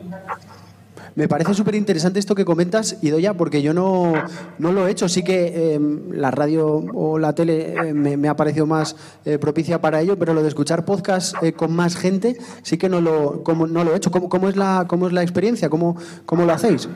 Me 1.14 1.28
parece 1.28 1.54
súper 1.54 1.74
interesante 1.74 2.18
esto 2.18 2.34
que 2.34 2.44
comentas, 2.44 2.98
Idoya, 3.02 3.34
porque 3.34 3.62
yo 3.62 3.74
no, 3.74 4.12
no 4.58 4.72
lo 4.72 4.86
he 4.86 4.90
hecho. 4.90 5.08
Sí 5.08 5.22
que 5.22 5.52
eh, 5.54 5.80
la 6.12 6.30
radio 6.30 6.84
o 6.94 7.18
la 7.18 7.34
tele 7.34 7.74
eh, 7.74 7.94
me, 7.94 8.16
me 8.16 8.28
ha 8.28 8.36
parecido 8.36 8.66
más 8.66 8.96
eh, 9.24 9.38
propicia 9.38 9.80
para 9.80 10.00
ello, 10.00 10.18
pero 10.18 10.34
lo 10.34 10.42
de 10.42 10.48
escuchar 10.48 10.84
podcast 10.84 11.34
eh, 11.42 11.52
con 11.52 11.74
más 11.74 11.96
gente 11.96 12.36
sí 12.62 12.78
que 12.78 12.88
no 12.88 13.00
lo, 13.00 13.42
como, 13.42 13.66
no 13.66 13.84
lo 13.84 13.92
he 13.92 13.96
hecho. 13.96 14.10
¿Cómo, 14.10 14.28
cómo 14.28 14.48
es, 14.48 14.56
la, 14.56 14.84
cómo 14.86 15.06
es 15.06 15.12
la 15.12 15.22
experiencia? 15.22 15.68
¿Cómo, 15.68 15.96
cómo 16.26 16.44
lo 16.44 16.52
hacéis? 16.52 16.88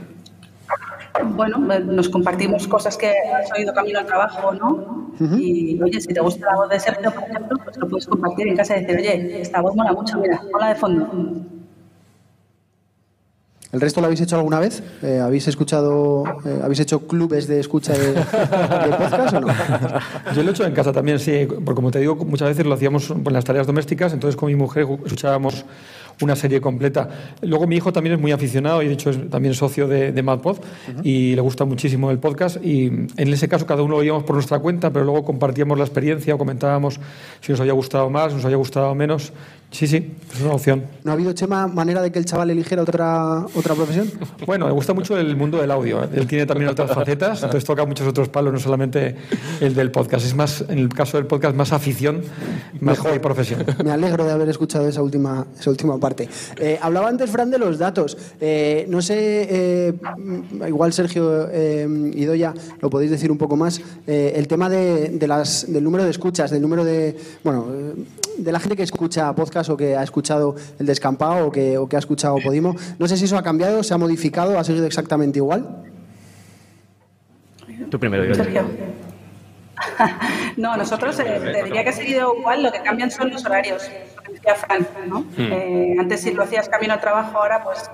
Bueno, 1.36 1.58
nos 1.58 2.08
compartimos 2.08 2.66
cosas 2.66 2.96
que 2.96 3.08
has 3.08 3.50
oído 3.56 3.72
camino 3.72 4.00
al 4.00 4.06
trabajo, 4.06 4.52
¿no? 4.52 5.14
Y 5.38 5.80
oye, 5.80 6.00
si 6.00 6.08
te 6.08 6.20
gusta 6.20 6.44
la 6.46 6.56
voz 6.56 6.68
de 6.68 6.80
Sergio, 6.80 7.12
por 7.12 7.22
ejemplo, 7.22 7.56
pues 7.62 7.76
lo 7.76 7.88
puedes 7.88 8.06
compartir 8.06 8.48
en 8.48 8.56
casa 8.56 8.76
y 8.76 8.84
decir, 8.84 8.98
oye, 8.98 9.40
esta 9.40 9.60
voz 9.60 9.76
mola 9.76 9.92
mucho, 9.92 10.18
mira, 10.18 10.42
mola 10.52 10.70
de 10.70 10.74
fondo. 10.74 11.53
¿El 13.74 13.80
resto 13.80 14.00
lo 14.00 14.06
habéis 14.06 14.20
hecho 14.20 14.36
alguna 14.36 14.60
vez? 14.60 14.84
Eh, 15.02 15.18
¿Habéis 15.18 15.48
escuchado, 15.48 16.22
eh, 16.44 16.60
habéis 16.62 16.78
hecho 16.78 17.08
clubes 17.08 17.48
de 17.48 17.58
escucha 17.58 17.92
de, 17.92 18.12
podcast 18.96 19.34
o 19.34 19.40
no? 19.40 19.48
Yo 20.36 20.44
lo 20.44 20.50
he 20.50 20.52
hecho 20.52 20.64
en 20.64 20.72
casa 20.72 20.92
también, 20.92 21.18
sí, 21.18 21.48
porque 21.48 21.74
como 21.74 21.90
te 21.90 21.98
digo, 21.98 22.14
muchas 22.14 22.50
veces 22.50 22.66
lo 22.66 22.74
hacíamos 22.74 23.10
en 23.10 23.32
las 23.32 23.44
tareas 23.44 23.66
domésticas, 23.66 24.12
entonces 24.12 24.36
con 24.36 24.46
mi 24.46 24.54
mujer 24.54 24.86
escuchábamos 25.04 25.64
una 26.20 26.36
serie 26.36 26.60
completa. 26.60 27.08
Luego 27.42 27.66
mi 27.66 27.76
hijo 27.76 27.92
también 27.92 28.14
es 28.14 28.20
muy 28.20 28.32
aficionado 28.32 28.82
y 28.82 28.88
de 28.88 28.94
hecho 28.94 29.10
es 29.10 29.30
también 29.30 29.54
socio 29.54 29.88
de, 29.88 30.12
de 30.12 30.22
MadPod 30.22 30.58
y 31.02 31.34
le 31.34 31.40
gusta 31.40 31.64
muchísimo 31.64 32.10
el 32.10 32.18
podcast 32.18 32.64
y 32.64 32.86
en 32.86 33.32
ese 33.32 33.48
caso 33.48 33.66
cada 33.66 33.82
uno 33.82 33.92
lo 33.92 33.98
oíamos 33.98 34.24
por 34.24 34.34
nuestra 34.34 34.58
cuenta, 34.58 34.90
pero 34.90 35.04
luego 35.04 35.24
compartíamos 35.24 35.78
la 35.78 35.84
experiencia 35.84 36.34
o 36.34 36.38
comentábamos 36.38 37.00
si 37.40 37.52
nos 37.52 37.60
había 37.60 37.72
gustado 37.72 38.10
más, 38.10 38.30
si 38.30 38.36
nos 38.36 38.44
había 38.44 38.56
gustado 38.56 38.94
menos. 38.94 39.32
Sí, 39.74 39.88
sí, 39.88 40.14
es 40.32 40.40
una 40.40 40.52
opción. 40.52 40.84
¿No 41.02 41.10
ha 41.10 41.14
habido, 41.14 41.32
Chema, 41.32 41.66
manera 41.66 42.00
de 42.00 42.12
que 42.12 42.20
el 42.20 42.24
chaval 42.24 42.48
eligiera 42.48 42.82
otra, 42.82 43.44
otra 43.54 43.74
profesión? 43.74 44.08
Bueno, 44.46 44.66
me 44.66 44.72
gusta 44.72 44.94
mucho 44.94 45.18
el 45.18 45.34
mundo 45.34 45.60
del 45.60 45.70
audio. 45.72 46.04
¿eh? 46.04 46.08
Él 46.14 46.28
tiene 46.28 46.46
también 46.46 46.70
otras 46.70 46.92
facetas, 46.92 47.42
entonces 47.42 47.64
toca 47.64 47.84
muchos 47.84 48.06
otros 48.06 48.28
palos, 48.28 48.52
no 48.52 48.60
solamente 48.60 49.16
el 49.60 49.74
del 49.74 49.90
podcast. 49.90 50.26
Es 50.26 50.34
más, 50.36 50.64
en 50.68 50.78
el 50.78 50.88
caso 50.90 51.16
del 51.16 51.26
podcast, 51.26 51.56
más 51.56 51.72
afición, 51.72 52.22
más 52.80 53.00
que 53.00 53.18
profesión. 53.18 53.64
Me 53.84 53.90
alegro 53.90 54.24
de 54.24 54.30
haber 54.30 54.48
escuchado 54.48 54.86
esa 54.86 55.02
última, 55.02 55.44
esa 55.58 55.70
última 55.70 55.98
parte. 56.04 56.28
Eh, 56.60 56.78
hablaba 56.82 57.08
antes, 57.08 57.30
Fran, 57.30 57.50
de 57.50 57.58
los 57.58 57.78
datos. 57.78 58.18
Eh, 58.40 58.84
no 58.90 59.00
sé, 59.00 59.16
eh, 59.18 59.94
igual 60.68 60.92
Sergio 60.92 61.48
eh, 61.50 61.88
y 62.14 62.24
Doya 62.26 62.52
lo 62.82 62.90
podéis 62.90 63.10
decir 63.10 63.30
un 63.32 63.38
poco 63.38 63.56
más. 63.56 63.80
eh, 64.06 64.32
el 64.36 64.46
tema 64.46 64.68
de, 64.68 65.08
de 65.08 65.26
las, 65.26 65.64
del 65.72 65.82
número 65.82 66.04
de 66.04 66.10
escuchas, 66.10 66.50
del 66.50 66.60
número 66.60 66.84
de. 66.84 67.16
Bueno, 67.42 67.66
de 68.36 68.52
la 68.52 68.60
gente 68.60 68.76
que 68.76 68.82
escucha 68.82 69.34
podcast 69.34 69.70
o 69.70 69.76
que 69.78 69.96
ha 69.96 70.02
escuchado 70.02 70.56
el 70.78 70.84
descampado 70.84 71.46
o 71.46 71.50
que, 71.50 71.78
o 71.78 71.88
que 71.88 71.96
ha 71.96 72.00
escuchado 72.00 72.36
Podimo. 72.44 72.76
No 72.98 73.08
sé 73.08 73.16
si 73.16 73.24
eso 73.24 73.38
ha 73.38 73.42
cambiado, 73.42 73.82
se 73.82 73.94
ha 73.94 73.98
modificado, 73.98 74.58
ha 74.58 74.64
seguido 74.64 74.84
exactamente 74.84 75.38
igual. 75.38 75.84
Tú 77.90 77.98
primero, 77.98 78.24
yo. 78.26 78.34
Sergio. 78.34 78.62
No, 80.56 80.76
nosotros 80.76 81.18
eh, 81.18 81.24
te 81.52 81.64
diría 81.64 81.82
que 81.82 81.90
ha 81.90 81.92
seguido 81.92 82.32
igual, 82.38 82.62
lo 82.62 82.70
que 82.70 82.80
cambian 82.80 83.10
son 83.10 83.30
los 83.30 83.44
horarios, 83.44 83.82
decía 84.44 84.54
Fran, 84.54 84.86
¿no? 85.08 85.24
Eh, 85.38 85.96
antes 85.98 86.20
si 86.20 86.32
lo 86.32 86.42
hacías 86.42 86.68
camino 86.68 86.92
al 86.92 87.00
trabajo, 87.00 87.38
ahora 87.38 87.62
pues 87.64 87.90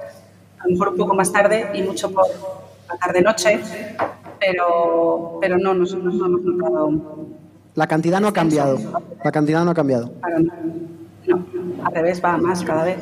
a 0.58 0.64
lo 0.64 0.72
mejor 0.72 0.88
un 0.88 0.96
poco 0.96 1.14
más 1.14 1.32
tarde 1.32 1.70
y 1.74 1.82
mucho 1.82 2.10
por 2.12 2.26
la 2.88 2.96
tarde-noche, 2.96 3.60
pero, 4.38 5.38
pero 5.40 5.58
no, 5.58 5.74
nosotros 5.74 6.14
no 6.14 6.26
hemos 6.26 6.42
notado 6.42 6.92
La 7.74 7.86
cantidad 7.86 8.20
no 8.20 8.28
ha 8.28 8.32
cambiado. 8.32 8.78
La 9.22 9.32
cantidad 9.32 9.64
no 9.64 9.70
ha 9.70 9.74
cambiado. 9.74 10.12
No, 11.26 11.46
al 11.84 11.94
revés, 11.94 12.22
va 12.24 12.36
más 12.36 12.62
cada 12.62 12.84
vez. 12.84 12.98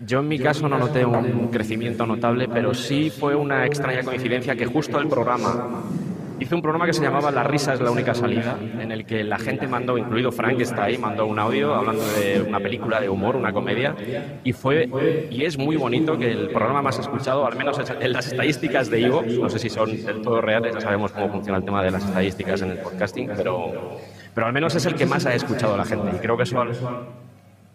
Yo 0.00 0.18
en 0.18 0.28
mi 0.28 0.38
caso 0.38 0.68
no 0.68 0.78
noté 0.78 1.06
un 1.06 1.48
crecimiento 1.48 2.04
notable, 2.06 2.48
pero 2.48 2.74
sí 2.74 3.10
fue 3.10 3.34
una 3.34 3.64
extraña 3.66 4.02
coincidencia 4.02 4.56
que 4.56 4.66
justo 4.66 4.98
el 4.98 5.08
programa 5.08 5.84
hice 6.42 6.54
un 6.54 6.62
programa 6.62 6.86
que 6.86 6.92
se 6.92 7.02
llamaba 7.02 7.30
La 7.30 7.44
risa 7.44 7.74
es 7.74 7.80
la 7.80 7.90
única 7.90 8.14
salida, 8.14 8.58
en 8.78 8.92
el 8.92 9.04
que 9.06 9.24
la 9.24 9.38
gente 9.38 9.66
mandó, 9.66 9.96
incluido 9.96 10.32
Frank 10.32 10.56
que 10.56 10.64
está 10.64 10.84
ahí, 10.84 10.98
mandó 10.98 11.26
un 11.26 11.38
audio 11.38 11.74
hablando 11.74 12.04
de 12.12 12.42
una 12.42 12.60
película 12.60 13.00
de 13.00 13.08
humor, 13.08 13.36
una 13.36 13.52
comedia, 13.52 13.94
y 14.44 14.52
fue 14.52 14.88
y 15.30 15.44
es 15.44 15.56
muy 15.56 15.76
bonito 15.76 16.18
que 16.18 16.30
el 16.30 16.48
programa 16.48 16.82
más 16.82 16.98
escuchado, 16.98 17.46
al 17.46 17.56
menos 17.56 17.78
en 17.78 18.12
las 18.12 18.26
estadísticas 18.26 18.90
de 18.90 19.00
Ivo, 19.00 19.22
no 19.22 19.48
sé 19.48 19.58
si 19.58 19.70
son 19.70 19.90
del 20.04 20.22
todo 20.22 20.40
reales, 20.40 20.74
ya 20.74 20.80
sabemos 20.80 21.12
cómo 21.12 21.28
funciona 21.30 21.58
el 21.58 21.64
tema 21.64 21.82
de 21.82 21.90
las 21.90 22.04
estadísticas 22.04 22.62
en 22.62 22.72
el 22.72 22.78
podcasting, 22.78 23.30
pero 23.36 23.98
pero 24.34 24.46
al 24.46 24.52
menos 24.52 24.74
es 24.74 24.86
el 24.86 24.94
que 24.94 25.06
más 25.06 25.26
ha 25.26 25.34
escuchado 25.34 25.76
la 25.76 25.84
gente 25.84 26.10
y 26.16 26.18
creo 26.18 26.36
que 26.36 26.44
eso 26.44 26.64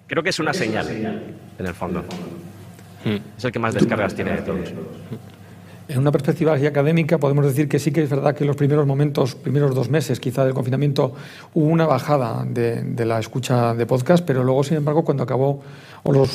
creo 0.08 0.24
que 0.24 0.30
es 0.30 0.40
una 0.40 0.54
señal 0.54 0.88
en 0.90 1.66
el 1.66 1.74
fondo. 1.74 2.04
Es 3.38 3.46
el 3.46 3.52
que 3.52 3.60
más 3.60 3.74
descargas 3.74 4.14
tiene 4.16 4.32
de 4.32 4.42
todos. 4.42 4.74
En 5.89 6.00
una 6.00 6.12
perspectiva 6.12 6.53
académica 6.53 7.17
podemos 7.17 7.46
decir 7.46 7.70
que 7.70 7.79
sí 7.79 7.91
que 7.91 8.03
es 8.03 8.10
verdad 8.10 8.36
que 8.36 8.44
en 8.44 8.48
los 8.48 8.58
primeros 8.58 8.86
momentos, 8.86 9.36
primeros 9.36 9.74
dos 9.74 9.89
meses 9.89 10.20
quizá 10.20 10.44
del 10.44 10.53
confinamiento, 10.53 11.13
hubo 11.53 11.65
una 11.65 11.86
bajada 11.86 12.46
de, 12.46 13.06
la 13.06 13.20
escucha 13.20 13.74
de 13.74 13.86
podcast, 13.86 14.25
pero 14.25 14.44
luego, 14.44 14.65
sin 14.65 14.77
embargo, 14.77 15.06
cuando 15.06 15.24
acabó, 15.24 15.62
o 16.03 16.25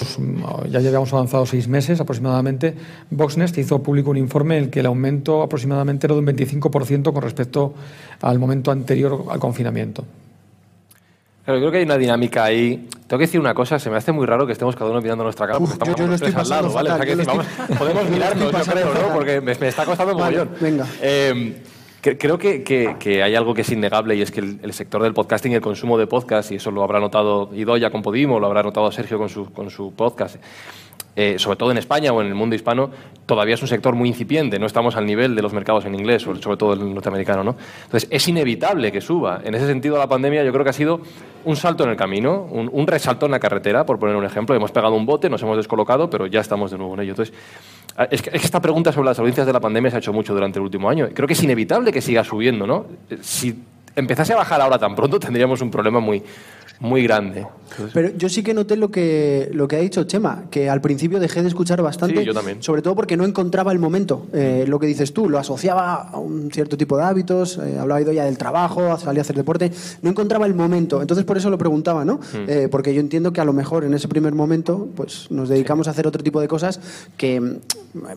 ya 0.71 0.81
llevamos 0.81 1.13
avanzado 1.13 1.45
seis 1.45 1.69
meses 1.69 2.01
aproximadamente, 2.01 2.75
Voxnest 3.11 3.59
hizo 3.59 3.83
público 3.83 4.11
un 4.11 4.17
informe 4.17 4.57
en 4.57 4.65
el 4.65 4.71
que 4.71 4.81
el 4.81 4.87
aumento 4.87 5.43
aproximadamente 5.43 6.07
era 6.07 6.15
de 6.15 6.21
un 6.21 6.27
25% 6.27 7.13
con 7.13 7.23
respecto 7.23 7.75
al 8.23 8.39
momento 8.39 8.71
anterior 8.71 9.27
al 9.29 9.39
confinamiento. 9.39 10.05
Claro, 11.45 11.59
creo 11.59 11.71
que 11.73 11.79
hay 11.79 11.85
una 11.85 11.99
dinámica 11.99 12.45
ahí. 12.45 12.89
Tengo 13.09 13.19
que 13.19 13.27
decir 13.27 13.41
una 13.41 13.53
cosa, 13.53 13.79
se 13.79 13.91
me 13.91 13.97
hace 13.97 14.13
muy 14.13 14.27
raro 14.27 14.47
que 14.47 14.53
estemos 14.53 14.77
cada 14.77 14.91
uno 14.91 15.01
mirando 15.01 15.25
nuestra 15.25 15.47
cara, 15.47 15.59
porque 15.59 15.75
Uf, 15.75 15.79
yo- 15.79 15.93
estamos 15.93 15.99
yo 16.01 16.07
lo 16.07 16.15
estoy 16.15 16.33
al 16.43 16.49
lado, 16.49 16.73
¿vale? 16.73 16.91
O 16.93 16.97
sea, 16.97 17.05
que 17.07 17.15
vamos- 17.25 17.47
podemos 17.79 18.05
mirarnos, 18.11 18.53
yo 18.53 18.73
creo, 18.73 18.95
¿no? 18.95 19.15
Porque 19.15 19.41
me, 19.41 19.55
me 19.57 19.69
está 19.69 19.85
costando 19.85 20.15
Vale, 20.17 20.39
mogollón. 20.39 20.57
venga. 20.61 20.87
Eh, 21.03 21.63
cre- 22.03 22.17
creo 22.19 22.39
que, 22.39 22.63
que- 22.63 22.97
que 22.99 23.23
hay 23.23 23.35
algo 23.35 23.55
que 23.55 23.63
es 23.63 23.71
innegable 23.71 24.15
y 24.15 24.23
es 24.23 24.31
que 24.31 24.41
el, 24.41 24.61
el 24.63 24.73
sector 24.73 25.03
del 25.03 25.15
podcasting 25.15 25.53
y 25.53 25.57
el 25.57 25.61
consumo 25.61 25.99
de 25.99 26.07
podcast, 26.07 26.53
y 26.53 26.57
eso 26.57 26.71
lo 26.71 26.83
habrá 26.85 27.01
notado 27.01 27.51
Idoya 27.53 27.91
con 27.91 28.03
Podimo, 28.03 28.39
lo 28.39 28.47
habrá 28.47 28.63
notado 28.63 28.91
Sergio 28.93 29.19
con 29.19 29.29
su, 29.29 29.53
con 29.53 29.69
su 29.69 29.93
podcast, 29.95 30.37
eh, 31.15 31.39
sobre 31.39 31.57
todo 31.57 31.71
en 31.71 31.79
España 31.79 32.13
o 32.13 32.23
en 32.23 32.29
el 32.29 32.35
mundo 32.35 32.57
hispano, 32.57 32.91
todavía 33.27 33.55
es 33.55 33.63
un 33.63 33.69
sector 33.69 33.95
muy 33.95 34.09
incipiente. 34.09 34.59
No 34.59 34.67
estamos 34.67 34.97
al 34.97 35.05
nivel 35.05 35.35
de 35.35 35.43
los 35.43 35.53
mercados 35.53 35.85
en 35.85 35.95
inglés, 35.95 36.23
sobre 36.23 36.57
todo 36.57 36.73
el 36.73 36.95
norteamericano. 36.95 37.45
¿no? 37.45 37.57
Entonces, 37.85 38.09
es 38.11 38.29
inevitable 38.29 38.91
que 38.91 39.01
suba. 39.01 39.41
En 39.45 39.55
ese 39.55 39.67
sentido, 39.67 39.99
la 39.99 40.09
pandemia 40.09 40.43
yo 40.43 40.53
creo 40.53 40.65
que 40.65 40.71
ha 40.71 40.75
sido 40.75 41.01
un 41.45 41.57
salto 41.57 41.85
en 41.85 41.91
el 41.91 41.97
camino, 41.97 42.43
un, 42.51 42.87
resalto 42.87 43.27
en 43.27 43.33
la 43.33 43.41
carretera, 43.41 43.85
por 43.85 43.99
poner 43.99 44.17
un 44.17 44.25
ejemplo. 44.25 44.55
Hemos 44.55 44.73
pegado 44.73 44.95
un 44.95 45.05
bote, 45.05 45.29
nos 45.29 45.43
hemos 45.43 45.57
descolocado, 45.57 46.09
pero 46.09 46.27
ya 46.27 46.41
estamos 46.41 46.71
de 46.71 46.79
nuevo 46.79 46.95
en 46.95 47.01
ello. 47.01 47.11
Entonces, 47.11 47.35
ah, 47.97 48.09
es 48.11 48.23
que 48.23 48.31
es 48.31 48.41
que 48.41 48.47
esta 48.47 48.61
pregunta 48.61 48.93
sobre 48.93 49.07
las 49.07 49.19
audiencias 49.19 49.47
de 49.47 49.53
la 49.53 49.61
pandemia 49.61 49.91
se 49.91 49.97
ha 49.97 50.01
hecho 50.01 50.13
mucho 50.13 50.33
durante 50.33 50.59
el 50.59 50.65
último 50.65 50.89
año. 50.89 51.09
Creo 51.13 51.27
que 51.27 51.35
es 51.35 51.43
inevitable 51.43 51.93
que 51.93 52.01
siga 52.01 52.25
subiendo. 52.25 52.67
¿no? 52.67 52.87
Si 53.21 53.55
empezase 53.95 54.33
a 54.33 54.37
bajar 54.37 54.61
ahora 54.61 54.79
tan 54.79 54.95
pronto, 54.95 55.19
tendríamos 55.21 55.61
un 55.61 55.71
problema 55.71 56.01
muy, 56.01 56.23
muy 56.83 57.03
grande. 57.03 57.47
Pero 57.95 58.11
yo 58.17 58.29
sí 58.29 58.43
que 58.43 58.53
noté 58.55 58.77
lo 58.77 58.91
que, 58.91 59.49
lo 59.53 59.67
que 59.67 59.77
ha 59.77 59.79
dicho 59.79 60.05
Chema, 60.05 60.45
que 60.51 60.69
al 60.69 60.81
principio 60.81 61.21
dejé 61.21 61.43
de 61.43 61.49
escuchar 61.49 61.81
bastante. 61.81 62.19
Sí, 62.19 62.25
yo 62.27 62.35
también. 62.35 62.63
Sobre 62.63 62.83
todo 62.83 62.95
porque 62.95 63.17
no 63.17 63.25
encontraba 63.25 63.73
el 63.73 63.79
momento. 63.79 64.27
Eh, 64.33 64.65
lo 64.69 64.79
que 64.79 64.87
dices 64.87 65.13
tú, 65.13 65.29
lo 65.29 65.39
asociaba 65.39 65.95
a 65.95 66.19
un 66.19 66.51
cierto 66.51 66.77
tipo 66.77 66.97
de 66.97 67.05
hábitos, 67.05 67.59
eh, 67.59 67.79
hablaba 67.79 68.01
ido 68.01 68.13
ya 68.13 68.25
del 68.25 68.37
trabajo, 68.37 68.99
salía 68.99 69.21
a 69.21 69.23
hacer 69.23 69.37
deporte. 69.37 69.73
No 70.03 70.11
encontraba 70.11 70.47
el 70.47 70.55
momento. 70.55 71.01
Entonces 71.01 71.25
por 71.25 71.39
eso 71.39 71.51
lo 71.51 71.59
preguntaba, 71.59 72.05
¿no? 72.05 72.17
Hmm. 72.17 72.45
Eh, 72.49 72.69
porque 72.71 72.93
yo 72.95 73.01
entiendo 73.01 73.33
que 73.33 73.41
a 73.41 73.45
lo 73.45 73.53
mejor 73.53 73.85
en 73.85 73.95
ese 73.95 74.09
primer 74.09 74.35
momento 74.35 74.89
pues 74.95 75.31
nos 75.31 75.49
dedicamos 75.49 75.89
a 75.89 75.93
hacer 75.93 76.07
otro 76.07 76.23
tipo 76.23 76.41
de 76.41 76.49
cosas 76.49 76.81
que 77.17 77.41
mm, 77.41 77.57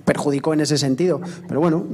perjudicó 0.04 0.54
en 0.54 0.62
ese 0.62 0.78
sentido. 0.78 1.22
Pero 1.48 1.60
bueno. 1.60 1.86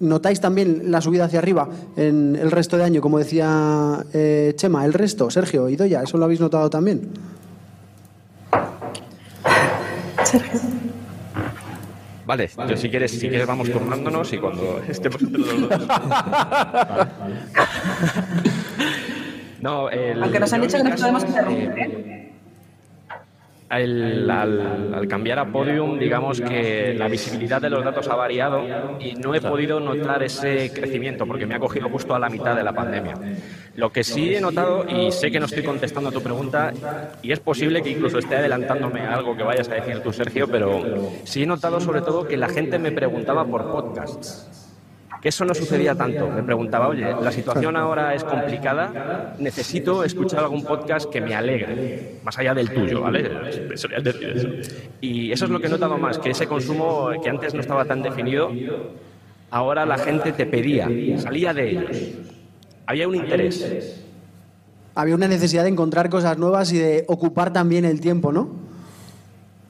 ¿Notáis 0.00 0.40
también 0.40 0.90
la 0.92 1.00
subida 1.00 1.24
hacia 1.24 1.40
arriba 1.40 1.68
en 1.96 2.36
el 2.36 2.50
resto 2.52 2.76
de 2.76 2.84
año, 2.84 3.00
como 3.00 3.18
decía 3.18 4.04
eh, 4.12 4.52
Chema? 4.56 4.84
El 4.84 4.92
resto, 4.92 5.28
Sergio, 5.30 5.68
Idoya, 5.68 6.02
¿eso 6.02 6.16
lo 6.18 6.24
habéis 6.24 6.40
notado 6.40 6.70
también? 6.70 7.08
Sergio. 10.24 10.60
Vale, 12.26 12.48
yo 12.68 12.76
si 12.76 12.90
quieres, 12.90 13.10
si 13.10 13.20
quieres 13.28 13.46
vamos 13.46 13.70
turnándonos 13.72 14.30
y 14.34 14.38
cuando 14.38 14.80
estemos 14.86 15.20
entre 15.22 15.40
los 15.40 15.68
dos. 15.68 15.70
No, 19.60 19.90
el- 19.90 20.22
Aunque 20.22 20.38
nos 20.38 20.52
han 20.52 20.60
dicho 20.60 20.76
que 20.76 20.84
nos 20.84 21.00
podemos 21.00 21.24
interrumpir, 21.24 21.72
¿eh? 21.78 22.27
El- 23.70 24.28
al, 24.30 24.92
al 24.94 25.06
cambiar 25.08 25.38
a 25.38 25.50
Podium, 25.50 25.98
digamos 25.98 26.40
que 26.40 26.94
la 26.94 27.08
visibilidad 27.08 27.60
de 27.60 27.70
los 27.70 27.82
datos 27.84 28.10
ha 28.10 28.16
variado 28.16 28.72
y 28.96 29.14
no 29.16 29.34
he 29.34 29.40
podido 29.42 29.80
notar 29.80 30.22
ese 30.22 30.72
crecimiento 30.74 31.26
porque 31.26 31.46
me 31.46 31.54
ha 31.54 31.58
cogido 31.60 31.88
justo 31.88 32.14
a 32.14 32.18
la 32.18 32.30
mitad 32.30 32.56
de 32.56 32.64
la 32.64 32.72
pandemia. 32.72 33.20
Lo 33.74 33.92
que 33.92 34.04
sí 34.04 34.34
he 34.34 34.40
notado, 34.40 34.84
y 34.86 35.12
sé 35.12 35.30
que 35.30 35.40
no 35.40 35.46
estoy 35.46 35.62
contestando 35.62 36.10
a 36.10 36.12
tu 36.12 36.22
pregunta, 36.22 36.74
y 37.20 37.32
es 37.32 37.40
posible 37.40 37.82
que 37.82 37.90
incluso 37.90 38.18
esté 38.18 38.36
adelantándome 38.36 39.04
a 39.04 39.12
algo 39.14 39.36
que 39.36 39.42
vayas 39.42 39.70
a 39.70 39.74
decir 39.74 40.00
tú, 40.00 40.12
Sergio, 40.12 40.48
pero 40.48 40.88
sí 41.24 41.42
he 41.42 41.46
notado 41.46 41.80
sobre 41.80 42.02
todo 42.02 42.26
que 42.26 42.36
la 42.36 42.48
gente 42.48 42.78
me 42.78 42.92
preguntaba 42.92 43.48
por 43.48 43.66
podcasts. 43.68 44.54
Que 45.20 45.30
eso 45.30 45.44
no 45.44 45.54
sucedía 45.54 45.94
tanto. 45.94 46.28
Me 46.28 46.42
preguntaba, 46.42 46.88
oye, 46.88 47.14
la 47.20 47.32
situación 47.32 47.76
ahora 47.76 48.14
es 48.14 48.22
complicada, 48.22 49.34
necesito 49.38 50.04
escuchar 50.04 50.40
algún 50.40 50.62
podcast 50.62 51.10
que 51.10 51.20
me 51.20 51.34
alegre, 51.34 52.20
más 52.22 52.38
allá 52.38 52.54
del 52.54 52.70
tuyo, 52.70 53.00
¿vale? 53.00 53.76
Solías 53.76 54.04
decir 54.04 54.28
eso. 54.28 54.48
Y 55.00 55.32
eso 55.32 55.46
es 55.46 55.50
lo 55.50 55.60
que 55.60 55.66
he 55.66 55.70
notado 55.70 55.98
más, 55.98 56.18
que 56.18 56.30
ese 56.30 56.46
consumo 56.46 57.10
que 57.22 57.28
antes 57.28 57.52
no 57.54 57.60
estaba 57.60 57.84
tan 57.84 58.02
definido, 58.02 58.52
ahora 59.50 59.84
la 59.86 59.98
gente 59.98 60.32
te 60.32 60.46
pedía, 60.46 60.88
salía 61.18 61.52
de 61.52 61.70
ellos. 61.70 61.96
Había 62.86 63.08
un 63.08 63.16
interés. 63.16 64.04
Había 64.94 65.14
una 65.14 65.28
necesidad 65.28 65.64
de 65.64 65.68
encontrar 65.68 66.10
cosas 66.10 66.38
nuevas 66.38 66.72
y 66.72 66.78
de 66.78 67.04
ocupar 67.08 67.52
también 67.52 67.84
el 67.84 68.00
tiempo, 68.00 68.32
¿no? 68.32 68.50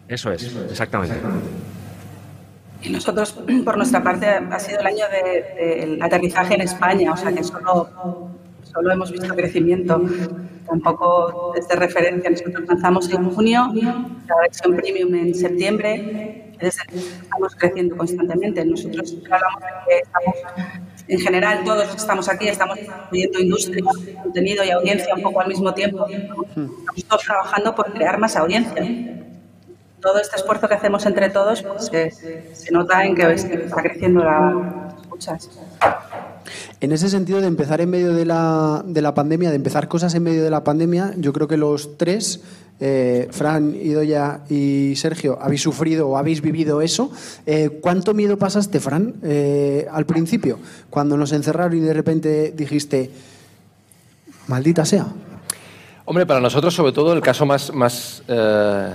Eso 0.09 0.33
es, 0.33 0.57
exactamente. 0.71 1.17
Y 2.83 2.91
nosotros, 2.91 3.33
por 3.65 3.77
nuestra 3.77 4.03
parte, 4.03 4.27
ha 4.27 4.59
sido 4.59 4.81
el 4.81 4.87
año 4.87 5.05
de- 5.11 5.77
del 5.81 6.03
aterrizaje 6.03 6.55
en 6.55 6.63
España, 6.63 7.13
o 7.13 7.17
sea 7.17 7.33
que 7.33 7.43
solo, 7.45 7.89
solo 8.63 8.93
hemos 8.93 9.11
visto 9.11 9.35
crecimiento. 9.35 10.03
Tampoco 10.69 11.55
es 11.57 11.67
de 11.67 11.77
referencia. 11.77 12.31
Nosotros 12.31 12.65
lanzamos 12.69 13.11
en 13.11 13.31
junio, 13.31 13.73
la 13.75 14.35
versión 14.43 14.77
premium 14.77 15.15
en 15.15 15.35
septiembre, 15.35 16.53
desde 16.61 16.83
estamos 16.95 17.55
creciendo 17.57 17.97
constantemente. 17.97 18.65
Nosotros 18.67 19.17
hablamos 19.31 19.61
de 19.63 19.67
que 19.89 19.99
estamos, 20.03 20.35
en 21.09 21.19
general, 21.21 21.65
todos 21.65 21.79
los 21.79 21.89
que 21.93 21.97
estamos 21.97 22.29
aquí 22.29 22.49
estamos 22.49 22.79
viendo 23.11 23.39
industria, 23.41 23.83
contenido 24.23 24.63
y 24.63 24.71
audiencia 24.71 25.15
un 25.15 25.23
poco 25.23 25.41
al 25.41 25.49
mismo 25.49 25.73
tiempo. 25.73 26.07
Estamos 26.07 27.05
todos 27.09 27.23
trabajando 27.25 27.75
por 27.75 27.91
crear 27.95 28.19
más 28.19 28.37
audiencia 28.37 28.83
todo 30.01 30.19
este 30.19 30.37
esfuerzo 30.37 30.69
que 30.69 30.75
hacemos 30.75 31.05
entre 31.07 31.31
todos 31.31 31.63
pues, 31.63 31.87
se, 31.87 32.55
se 32.55 32.73
nota 32.73 33.05
en 33.05 33.15
que 33.15 33.33
está 33.33 33.83
creciendo 33.83 34.23
la 34.25 34.89
escuchas. 35.01 35.51
En 36.81 36.93
ese 36.93 37.09
sentido 37.09 37.41
de 37.41 37.47
empezar 37.47 37.81
en 37.81 37.91
medio 37.91 38.15
de 38.15 38.25
la, 38.25 38.83
de 38.87 39.03
la 39.03 39.15
pandemia, 39.15 39.51
de 39.51 39.57
empezar 39.57 39.89
cosas 39.89 40.15
en 40.15 40.23
medio 40.23 40.45
de 40.45 40.51
la 40.51 40.65
pandemia, 40.65 41.13
yo 41.17 41.33
creo 41.33 41.49
que 41.49 41.57
los 41.57 41.99
tres, 41.99 42.41
eh, 42.81 43.29
Fran, 43.33 43.75
Idoya 43.75 44.41
y 44.49 44.95
Sergio, 44.97 45.39
habéis 45.41 45.63
sufrido 45.63 46.09
o 46.09 46.17
habéis 46.17 46.41
vivido 46.41 46.81
eso. 46.81 47.11
Eh, 47.47 47.81
¿Cuánto 47.81 48.15
miedo 48.15 48.39
pasaste, 48.39 48.81
Fran, 48.81 49.15
eh, 49.23 49.87
al 49.91 50.07
principio? 50.07 50.59
Cuando 50.89 51.17
nos 51.17 51.33
encerraron 51.33 51.77
y 51.77 51.81
de 51.81 51.93
repente 51.93 52.53
dijiste, 52.57 53.11
maldita 54.47 54.85
sea. 54.85 55.07
Hombre, 56.05 56.25
para 56.25 56.41
nosotros, 56.41 56.73
sobre 56.73 56.93
todo, 56.93 57.13
el 57.13 57.21
caso 57.21 57.45
más, 57.45 57.75
más 57.75 58.23
eh, 58.29 58.95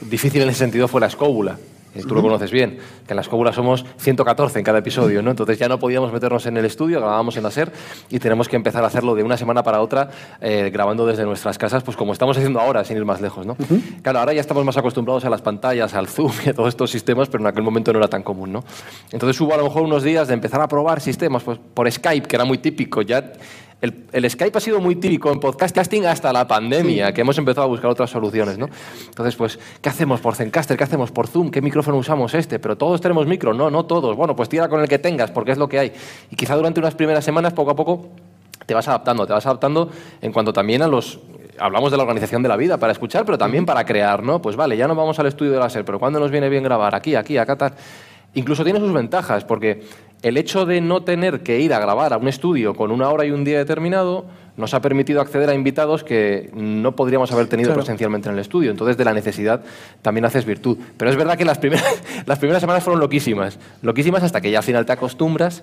difícil 0.00 0.42
en 0.42 0.48
ese 0.48 0.58
sentido 0.58 0.88
fue 0.88 1.00
la 1.00 1.06
escóbula. 1.08 1.58
Eh, 1.94 2.02
Tú 2.06 2.14
lo 2.14 2.20
conoces 2.20 2.50
bien, 2.50 2.78
que 3.06 3.12
en 3.14 3.16
la 3.16 3.22
escóbula 3.22 3.50
somos 3.52 3.84
114 3.96 4.58
en 4.58 4.64
cada 4.64 4.78
episodio, 4.78 5.22
¿no? 5.22 5.30
Entonces 5.30 5.58
ya 5.58 5.68
no 5.68 5.78
podíamos 5.78 6.12
meternos 6.12 6.44
en 6.44 6.58
el 6.58 6.66
estudio, 6.66 6.98
grabábamos 7.00 7.36
en 7.38 7.42
la 7.42 7.50
SER 7.50 7.72
y 8.10 8.18
tenemos 8.18 8.46
que 8.46 8.56
empezar 8.56 8.84
a 8.84 8.88
hacerlo 8.88 9.14
de 9.14 9.22
una 9.22 9.38
semana 9.38 9.62
para 9.62 9.80
otra, 9.80 10.10
eh, 10.40 10.68
grabando 10.70 11.06
desde 11.06 11.24
nuestras 11.24 11.56
casas, 11.56 11.82
pues 11.82 11.96
como 11.96 12.12
estamos 12.12 12.36
haciendo 12.36 12.60
ahora, 12.60 12.84
sin 12.84 12.98
ir 12.98 13.06
más 13.06 13.22
lejos, 13.22 13.46
¿no? 13.46 13.56
Claro, 14.02 14.18
ahora 14.18 14.34
ya 14.34 14.40
estamos 14.42 14.64
más 14.66 14.76
acostumbrados 14.76 15.24
a 15.24 15.30
las 15.30 15.40
pantallas, 15.40 15.94
al 15.94 16.08
Zoom 16.08 16.30
y 16.44 16.50
a 16.50 16.54
todos 16.54 16.68
estos 16.68 16.90
sistemas, 16.90 17.28
pero 17.28 17.42
en 17.42 17.48
aquel 17.48 17.62
momento 17.62 17.90
no 17.92 17.98
era 17.98 18.08
tan 18.08 18.22
común, 18.22 18.52
¿no? 18.52 18.64
Entonces 19.10 19.40
hubo 19.40 19.54
a 19.54 19.56
lo 19.56 19.64
mejor 19.64 19.82
unos 19.82 20.02
días 20.02 20.28
de 20.28 20.34
empezar 20.34 20.60
a 20.60 20.68
probar 20.68 21.00
sistemas, 21.00 21.42
pues 21.42 21.58
por 21.72 21.90
Skype, 21.90 22.28
que 22.28 22.36
era 22.36 22.44
muy 22.44 22.58
típico, 22.58 23.00
ya 23.00 23.32
el, 23.80 24.06
el 24.12 24.28
Skype 24.28 24.58
ha 24.58 24.60
sido 24.60 24.80
muy 24.80 24.96
típico 24.96 25.30
en 25.30 25.38
podcasting 25.38 26.06
hasta 26.06 26.32
la 26.32 26.48
pandemia, 26.48 27.12
que 27.12 27.20
hemos 27.20 27.38
empezado 27.38 27.64
a 27.64 27.68
buscar 27.68 27.90
otras 27.90 28.10
soluciones, 28.10 28.58
¿no? 28.58 28.68
Entonces, 29.06 29.36
pues, 29.36 29.58
¿qué 29.80 29.88
hacemos 29.88 30.20
por 30.20 30.34
Zencaster? 30.34 30.76
¿Qué 30.76 30.84
hacemos 30.84 31.12
por 31.12 31.28
Zoom? 31.28 31.50
¿Qué 31.50 31.62
micrófono 31.62 31.96
usamos 31.96 32.34
este? 32.34 32.58
Pero 32.58 32.76
todos 32.76 33.00
tenemos 33.00 33.26
micro, 33.26 33.54
no, 33.54 33.70
no 33.70 33.86
todos. 33.86 34.16
Bueno, 34.16 34.34
pues 34.34 34.48
tira 34.48 34.68
con 34.68 34.80
el 34.80 34.88
que 34.88 34.98
tengas, 34.98 35.30
porque 35.30 35.52
es 35.52 35.58
lo 35.58 35.68
que 35.68 35.78
hay. 35.78 35.92
Y 36.30 36.36
quizá 36.36 36.56
durante 36.56 36.80
unas 36.80 36.94
primeras 36.96 37.24
semanas, 37.24 37.52
poco 37.52 37.70
a 37.70 37.76
poco, 37.76 38.08
te 38.66 38.74
vas 38.74 38.88
adaptando, 38.88 39.26
te 39.26 39.32
vas 39.32 39.46
adaptando 39.46 39.90
en 40.20 40.32
cuanto 40.32 40.52
también 40.52 40.82
a 40.82 40.88
los 40.88 41.20
hablamos 41.60 41.90
de 41.90 41.96
la 41.96 42.02
organización 42.04 42.42
de 42.42 42.48
la 42.48 42.56
vida 42.56 42.78
para 42.78 42.92
escuchar, 42.92 43.24
pero 43.24 43.38
también 43.38 43.66
para 43.66 43.84
crear, 43.84 44.22
¿no? 44.22 44.40
Pues 44.40 44.56
vale, 44.56 44.76
ya 44.76 44.86
no 44.86 44.94
vamos 44.94 45.18
al 45.18 45.26
estudio 45.26 45.52
de 45.52 45.58
la 45.58 45.68
SER, 45.68 45.84
pero 45.84 45.98
¿cuándo 45.98 46.20
nos 46.20 46.30
viene 46.30 46.48
bien 46.48 46.62
grabar? 46.62 46.94
Aquí, 46.94 47.14
aquí, 47.14 47.36
acá, 47.36 47.56
tal. 47.56 47.74
Incluso 48.34 48.62
tiene 48.62 48.78
sus 48.78 48.92
ventajas, 48.92 49.44
porque 49.44 49.82
el 50.22 50.36
hecho 50.36 50.66
de 50.66 50.80
no 50.80 51.02
tener 51.02 51.40
que 51.42 51.60
ir 51.60 51.72
a 51.72 51.78
grabar 51.78 52.12
a 52.12 52.16
un 52.16 52.28
estudio 52.28 52.74
con 52.74 52.90
una 52.90 53.08
hora 53.10 53.24
y 53.24 53.30
un 53.30 53.44
día 53.44 53.58
determinado 53.58 54.26
nos 54.56 54.74
ha 54.74 54.80
permitido 54.82 55.20
acceder 55.20 55.48
a 55.48 55.54
invitados 55.54 56.02
que 56.02 56.50
no 56.52 56.96
podríamos 56.96 57.30
haber 57.30 57.46
tenido 57.46 57.68
Claro. 57.68 57.80
presencialmente 57.82 58.28
en 58.28 58.34
el 58.34 58.40
estudio. 58.40 58.72
Entonces, 58.72 58.96
de 58.96 59.04
la 59.04 59.14
necesidad 59.14 59.62
también 60.02 60.24
haces 60.24 60.44
virtud. 60.44 60.78
Pero 60.96 61.10
es 61.12 61.16
verdad 61.16 61.38
que 61.38 61.44
las 61.44 61.58
primeras, 61.58 61.84
las 62.26 62.40
primeras 62.40 62.60
semanas 62.60 62.82
fueron 62.82 62.98
loquísimas. 63.00 63.58
Loquísimas 63.82 64.24
hasta 64.24 64.40
que 64.40 64.50
ya 64.50 64.58
al 64.58 64.64
final 64.64 64.84
te 64.84 64.92
acostumbras. 64.92 65.62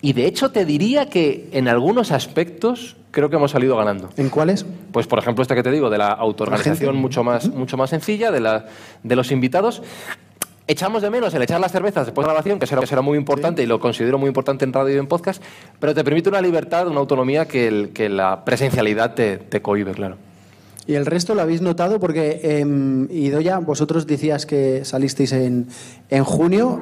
Y 0.00 0.14
de 0.14 0.26
hecho, 0.26 0.50
te 0.50 0.64
diría 0.64 1.08
que 1.08 1.48
en 1.52 1.68
algunos 1.68 2.10
aspectos 2.10 2.96
creo 3.12 3.30
que 3.30 3.36
hemos 3.36 3.52
salido 3.52 3.76
ganando. 3.76 4.08
¿En 4.16 4.30
cuáles? 4.30 4.66
Pues, 4.90 5.06
por 5.06 5.20
ejemplo, 5.20 5.42
este 5.42 5.54
que 5.54 5.62
te 5.62 5.70
digo, 5.70 5.88
de 5.88 5.98
la 5.98 6.08
autoorganización 6.08 6.96
mucho 6.96 7.22
más, 7.22 7.46
mucho 7.50 7.76
más 7.76 7.90
sencilla, 7.90 8.32
de, 8.32 8.40
la, 8.40 8.66
de 9.04 9.14
los 9.14 9.30
invitados. 9.30 9.80
Echamos 10.66 11.02
de 11.02 11.10
menos 11.10 11.34
el 11.34 11.42
echar 11.42 11.60
las 11.60 11.72
cervezas 11.72 12.06
después 12.06 12.24
de 12.24 12.28
la 12.28 12.34
grabación, 12.34 12.58
que 12.60 12.66
será, 12.66 12.86
será 12.86 13.02
muy 13.02 13.18
importante 13.18 13.62
y 13.62 13.66
lo 13.66 13.80
considero 13.80 14.16
muy 14.18 14.28
importante 14.28 14.64
en 14.64 14.72
radio 14.72 14.94
y 14.94 14.98
en 14.98 15.06
podcast, 15.08 15.42
pero 15.80 15.92
te 15.94 16.04
permite 16.04 16.28
una 16.28 16.40
libertad, 16.40 16.86
una 16.86 17.00
autonomía 17.00 17.46
que, 17.48 17.66
el- 17.66 17.88
que 17.90 18.08
la 18.08 18.44
presencialidad 18.44 19.14
te, 19.14 19.38
te 19.38 19.60
cohíbe, 19.60 19.92
claro. 19.92 20.16
¿Y 20.86 20.94
el 20.94 21.06
resto 21.06 21.34
lo 21.36 21.42
habéis 21.42 21.62
notado? 21.62 22.00
Porque, 22.00 22.40
eh, 22.42 22.64
Idoya, 23.10 23.58
vosotros 23.58 24.04
decías 24.06 24.46
que 24.46 24.84
salisteis 24.84 25.30
en, 25.32 25.68
en 26.10 26.24
junio. 26.24 26.80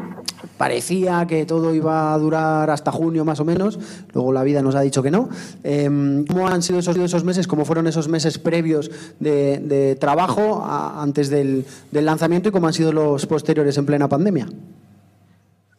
Parecía 0.57 1.27
que 1.27 1.45
todo 1.47 1.75
iba 1.75 2.13
a 2.15 2.19
durar 2.19 2.71
hasta 2.71 2.91
junio 2.93 3.25
más 3.25 3.41
o 3.41 3.45
menos. 3.45 3.79
Luego 4.13 4.33
la 4.33 4.43
vida 4.43 4.63
nos 4.63 4.75
ha 4.75 4.81
dicho 4.81 5.03
que 5.03 5.11
no. 5.11 5.29
Eh, 5.65 6.25
¿Cómo 6.29 6.49
han 6.49 6.63
sido 6.63 6.79
esos, 6.79 6.97
esos 6.97 7.25
meses? 7.25 7.47
¿Cómo 7.47 7.65
fueron 7.65 7.87
esos 7.87 8.09
meses 8.09 8.39
previos 8.39 8.91
de, 9.19 9.59
de 9.59 9.97
trabajo 9.97 10.63
a- 10.65 11.03
antes 11.03 11.31
del, 11.31 11.65
del 11.91 12.05
lanzamiento 12.05 12.49
y 12.49 12.53
cómo 12.53 12.67
han 12.67 12.73
sido 12.73 12.93
los 12.93 13.27
posteriores 13.27 13.77
en 13.79 13.87
plena 13.87 14.09
pandemia? 14.09 14.47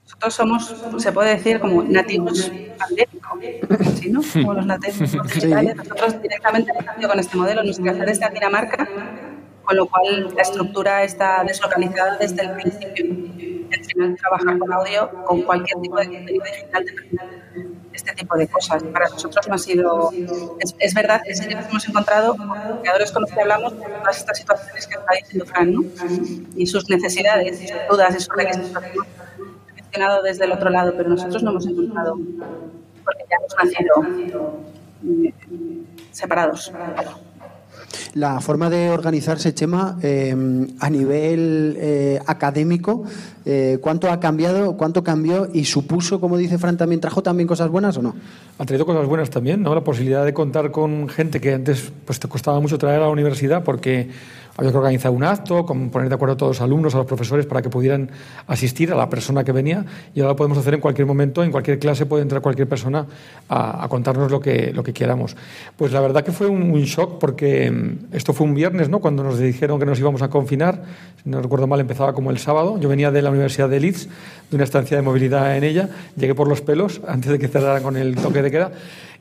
Nosotros 0.04 0.34
somos, 0.34 0.76
se 1.02 1.12
puede 1.12 1.36
decir, 1.36 1.60
como 1.60 1.84
nativos 1.84 2.52
pandémicos, 2.78 4.00
¿sí, 4.00 4.10
no? 4.12 4.22
Como 4.34 4.54
los 4.56 4.66
nativos 4.66 5.00
digitales. 5.34 5.76
Nosotros 5.76 6.22
directamente 6.22 6.72
con 7.08 7.20
este 7.20 7.38
modelo. 7.38 7.64
Nuestra 7.64 7.94
sede 7.94 8.12
está 8.12 8.28
en 8.28 8.34
Dinamarca, 8.36 8.88
con 9.64 9.76
lo 9.78 9.88
cual 9.88 10.34
la 10.36 10.42
estructura 10.42 11.04
está 11.04 11.44
deslocalizada 11.46 12.18
desde 12.18 12.42
el 12.44 12.52
principio. 12.52 13.06
Al 13.92 13.94
final, 13.94 14.18
trabajar 14.18 14.58
con 14.58 14.74
audio, 14.74 15.10
con 15.26 15.42
cualquier 15.42 15.82
tipo 15.82 15.98
de 15.98 16.06
contenido 16.06 16.46
digital, 16.46 16.86
este 17.92 18.14
tipo 18.14 18.38
de 18.38 18.48
cosas. 18.48 18.84
Para 18.84 19.10
nosotros 19.10 19.48
no 19.48 19.56
ha 19.56 19.58
sido... 19.58 20.12
Es, 20.60 20.76
es 20.80 20.94
verdad 20.94 21.22
que 21.24 21.32
nos 21.32 21.70
hemos 21.70 21.90
encontrado 21.90 22.38
con 22.38 22.50
creadores 22.82 23.12
con 23.12 23.24
los 23.24 23.32
que 23.32 23.42
hablamos 23.42 23.74
todas 23.78 24.18
estas 24.18 24.38
situaciones 24.38 24.88
que 24.88 24.96
está 24.96 25.14
diciendo 25.14 25.46
Fran, 25.46 25.74
¿no? 25.74 25.84
Y 26.56 26.68
sus 26.68 26.90
necesidades, 26.90 27.62
y 27.62 27.68
sus 27.68 27.78
dudas, 27.90 28.16
y 28.16 28.20
sus 28.20 28.36
requisitos 28.36 28.84
gestionado 29.76 30.24
desde 30.24 30.46
el 30.46 30.54
otro 30.54 30.70
lado, 30.70 30.94
pero 30.96 31.10
nosotros 31.10 31.44
no 31.44 31.52
hemos 31.52 31.68
encontrado, 31.68 32.16
porque 33.04 33.26
ya 33.30 33.38
hemos 33.38 33.56
nacido 33.58 34.62
eh, 35.06 35.34
separados. 36.12 36.72
La 38.14 38.42
forma 38.42 38.70
de 38.70 38.90
organizarse, 38.90 39.54
Chema, 39.54 39.98
eh, 40.02 40.36
a 40.80 40.90
nivel 40.90 41.78
eh, 41.80 42.20
académico, 42.26 43.04
eh, 43.46 43.78
¿cuánto 43.82 44.12
ha 44.12 44.20
cambiado, 44.20 44.78
cuánto 44.78 45.04
cambió 45.04 45.50
y 45.52 45.66
supuso, 45.66 46.20
como 46.20 46.38
dice 46.38 46.58
Fran, 46.58 46.78
también 46.78 47.02
trajo 47.02 47.24
también 47.24 47.48
cosas 47.48 47.70
buenas 47.70 47.98
o 47.98 48.02
no? 48.02 48.16
Ha 48.58 48.66
traído 48.66 48.86
cosas 48.86 49.08
buenas 49.08 49.30
también, 49.30 49.64
¿no? 49.64 49.74
La 49.74 49.84
posibilidad 49.84 50.26
de 50.26 50.34
contar 50.34 50.72
con 50.72 51.10
gente 51.10 51.42
que 51.42 51.54
antes 51.54 51.92
pues, 52.06 52.20
te 52.20 52.28
costaba 52.28 52.60
mucho 52.60 52.78
traer 52.78 52.98
a 52.98 53.06
la 53.06 53.10
universidad 53.10 53.64
porque 53.64 54.10
había 54.58 54.72
que 54.72 54.78
organizar 54.78 55.12
un 55.12 55.24
acto, 55.24 55.66
poner 55.66 56.10
de 56.10 56.16
acuerdo 56.16 56.34
a 56.34 56.38
todos 56.38 56.58
los 56.58 56.62
alumnos, 56.62 56.94
a 56.96 57.00
los 57.00 57.08
profesores 57.08 57.46
para 57.46 57.62
que 57.62 57.70
pudieran 57.70 58.10
asistir 58.48 58.92
a 58.92 58.96
la 58.96 59.10
persona 59.10 59.44
que 59.44 59.52
venía 59.52 59.86
y 60.14 60.20
ahora 60.20 60.34
lo 60.34 60.36
podemos 60.36 60.58
hacer 60.58 60.74
en 60.74 60.82
cualquier 60.82 61.08
momento, 61.08 61.44
en 61.44 61.52
cualquier 61.52 61.80
clase 61.80 62.06
puede 62.06 62.24
entrar 62.24 62.42
cualquier 62.42 62.68
persona 62.68 63.06
a, 63.50 63.88
contarnos 63.90 64.32
lo 64.32 64.40
que, 64.40 64.72
lo 64.74 64.84
que 64.84 64.94
queramos. 64.94 65.36
Pues 65.78 65.92
la 65.92 66.00
verdad 66.00 66.24
que 66.24 66.32
fue 66.32 66.48
un, 66.48 66.72
shock 66.82 67.20
porque 67.20 67.70
mm, 67.72 68.16
esto 68.16 68.34
fue 68.34 68.48
un 68.48 68.56
viernes, 68.56 68.90
¿no? 68.90 69.00
Cuando 69.00 69.24
nos 69.24 69.40
dijeron 69.40 69.80
que 69.80 69.86
nos 69.86 70.00
íbamos 70.00 70.22
a 70.22 70.30
confinar, 70.30 70.84
si 71.24 71.30
no 71.30 71.42
recuerdo 71.42 71.68
mal 71.68 71.80
empezaba 71.80 72.14
como 72.14 72.32
el 72.32 72.38
sábado, 72.38 72.80
yo 72.80 72.90
venía 72.90 73.12
de 73.12 73.22
la 73.22 73.30
Universidad 73.30 73.70
de 73.70 73.80
Leeds, 73.80 74.08
de 74.50 74.56
una 74.56 74.64
estancia 74.64 74.98
de 74.98 75.04
movilidad 75.04 75.56
en 75.56 75.64
ella, 75.64 75.90
llegué 76.18 76.36
por 76.36 76.48
los 76.48 76.62
pelos 76.62 77.02
antes 77.08 77.32
de 77.32 77.40
que 77.40 77.48
cerraran 77.48 77.84
con 77.84 77.96
el 77.98 78.16
toque 78.16 78.42
de 78.42 78.52
queda 78.52 78.72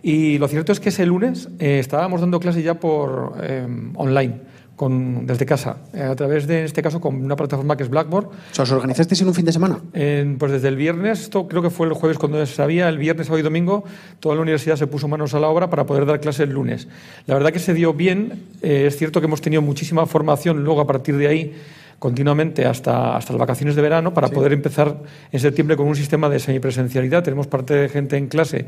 y 0.03 0.39
lo 0.39 0.49
cierto 0.49 0.73
es 0.73 0.81
que 0.81 0.89
ese 0.89 1.05
lunes 1.05 1.49
eh, 1.59 1.79
estábamos 1.79 2.21
dando 2.21 2.41
clase 2.41 2.63
ya 2.63 2.75
por 2.75 3.35
eh, 3.43 3.67
online. 3.95 4.50
Con, 4.81 5.27
desde 5.27 5.45
casa, 5.45 5.77
eh, 5.93 6.01
a 6.01 6.17
través 6.17 6.47
de, 6.47 6.61
en 6.61 6.65
este 6.65 6.81
caso, 6.81 7.03
con 7.03 7.15
una 7.23 7.37
plataforma 7.37 7.77
que 7.77 7.83
es 7.83 7.91
Blackboard. 7.91 8.29
¿os 8.59 8.71
organizasteis 8.73 9.21
en 9.21 9.29
un 9.29 9.35
fin 9.35 9.45
de 9.45 9.53
semana? 9.53 9.79
En- 9.93 10.39
pues 10.39 10.53
desde 10.53 10.69
el 10.69 10.77
viernes, 10.77 11.21
esto 11.21 11.47
creo 11.47 11.61
que 11.61 11.69
fue 11.69 11.87
el 11.87 11.93
jueves 11.93 12.17
cuando 12.17 12.39
se 12.47 12.55
sabía, 12.55 12.89
el 12.89 12.97
viernes, 12.97 13.27
sábado 13.27 13.41
y 13.41 13.43
domingo, 13.43 13.85
toda 14.21 14.37
la 14.37 14.41
universidad 14.41 14.77
se 14.77 14.87
puso 14.87 15.07
manos 15.07 15.35
a 15.35 15.39
la 15.39 15.49
obra 15.49 15.69
para 15.69 15.85
poder 15.85 16.07
dar 16.07 16.19
clase 16.19 16.45
el 16.45 16.53
lunes. 16.53 16.89
La 17.27 17.35
verdad 17.35 17.53
que 17.53 17.59
se 17.59 17.75
dio 17.75 17.93
bien, 17.93 18.45
eh, 18.63 18.85
es 18.87 18.97
cierto 18.97 19.21
que 19.21 19.27
hemos 19.27 19.43
tenido 19.43 19.61
muchísima 19.61 20.07
formación 20.07 20.65
luego 20.65 20.81
a 20.81 20.87
partir 20.87 21.15
de 21.19 21.27
ahí 21.29 21.53
continuamente 21.99 22.65
hasta, 22.65 23.19
hasta 23.19 23.35
las 23.35 23.41
vacaciones 23.41 23.77
de 23.77 23.83
verano 23.83 24.15
para 24.15 24.29
poder 24.29 24.55
empezar 24.55 24.97
en 25.31 25.41
septiembre 25.41 25.77
con 25.77 25.89
un 25.89 25.95
sistema 25.95 26.31
de 26.31 26.39
semipresencialidad. 26.39 27.23
Tenemos 27.23 27.47
parte 27.49 27.75
de 27.75 27.89
gente 27.91 28.17
en 28.17 28.29
clase, 28.29 28.65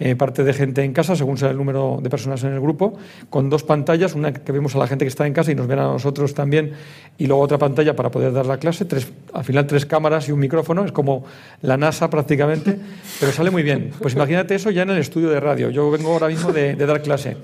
eh, 0.00 0.16
parte 0.16 0.44
de 0.44 0.54
gente 0.54 0.82
en 0.82 0.94
casa, 0.94 1.14
según 1.14 1.36
sea 1.36 1.50
el 1.50 1.58
número 1.58 2.00
de 2.02 2.08
personas 2.08 2.42
en 2.42 2.54
el 2.54 2.60
grupo, 2.60 2.96
con 3.28 3.50
dos 3.50 3.64
pantallas, 3.64 4.14
una 4.14 4.32
que 4.32 4.50
vemos 4.50 4.74
a 4.74 4.78
la 4.78 4.86
gente 4.86 5.04
que 5.04 5.10
está 5.10 5.26
en 5.26 5.34
casa 5.34 5.52
y 5.52 5.54
nos 5.54 5.66
ven 5.66 5.78
a 5.78 5.84
nosotros 5.84 6.32
también, 6.32 6.72
y 7.18 7.26
luego 7.26 7.42
otra 7.42 7.58
pantalla 7.58 7.94
para 7.94 8.10
poder 8.10 8.32
dar 8.32 8.46
la 8.46 8.56
clase, 8.56 8.86
tres, 8.86 9.12
al 9.34 9.44
final 9.44 9.66
tres 9.66 9.84
cámaras 9.84 10.28
y 10.28 10.32
un 10.32 10.40
micrófono, 10.40 10.84
es 10.86 10.92
como 10.92 11.24
la 11.60 11.76
NASA 11.76 12.08
prácticamente, 12.08 12.78
pero 13.20 13.30
sale 13.30 13.50
muy 13.50 13.62
bien. 13.62 13.92
Pues 14.00 14.14
imagínate 14.14 14.54
eso 14.54 14.70
ya 14.70 14.82
en 14.82 14.90
el 14.90 14.98
estudio 14.98 15.28
de 15.28 15.38
radio. 15.38 15.68
Yo 15.68 15.90
vengo 15.90 16.12
ahora 16.12 16.28
mismo 16.28 16.50
de, 16.50 16.74
de 16.74 16.86
dar 16.86 17.02
clase. 17.02 17.36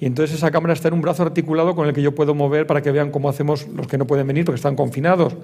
Y 0.00 0.06
entonces 0.06 0.36
esa 0.36 0.50
cámara 0.50 0.72
está 0.72 0.88
en 0.88 0.94
un 0.94 1.02
brazo 1.02 1.22
articulado 1.22 1.76
con 1.76 1.86
el 1.86 1.92
que 1.92 2.00
yo 2.00 2.14
puedo 2.14 2.34
mover 2.34 2.66
para 2.66 2.80
que 2.80 2.90
vean 2.90 3.10
cómo 3.10 3.28
hacemos 3.28 3.68
los 3.68 3.86
que 3.86 3.98
no 3.98 4.06
pueden 4.06 4.26
venir 4.26 4.46
porque 4.46 4.56
están 4.56 4.74
confinados. 4.74 5.36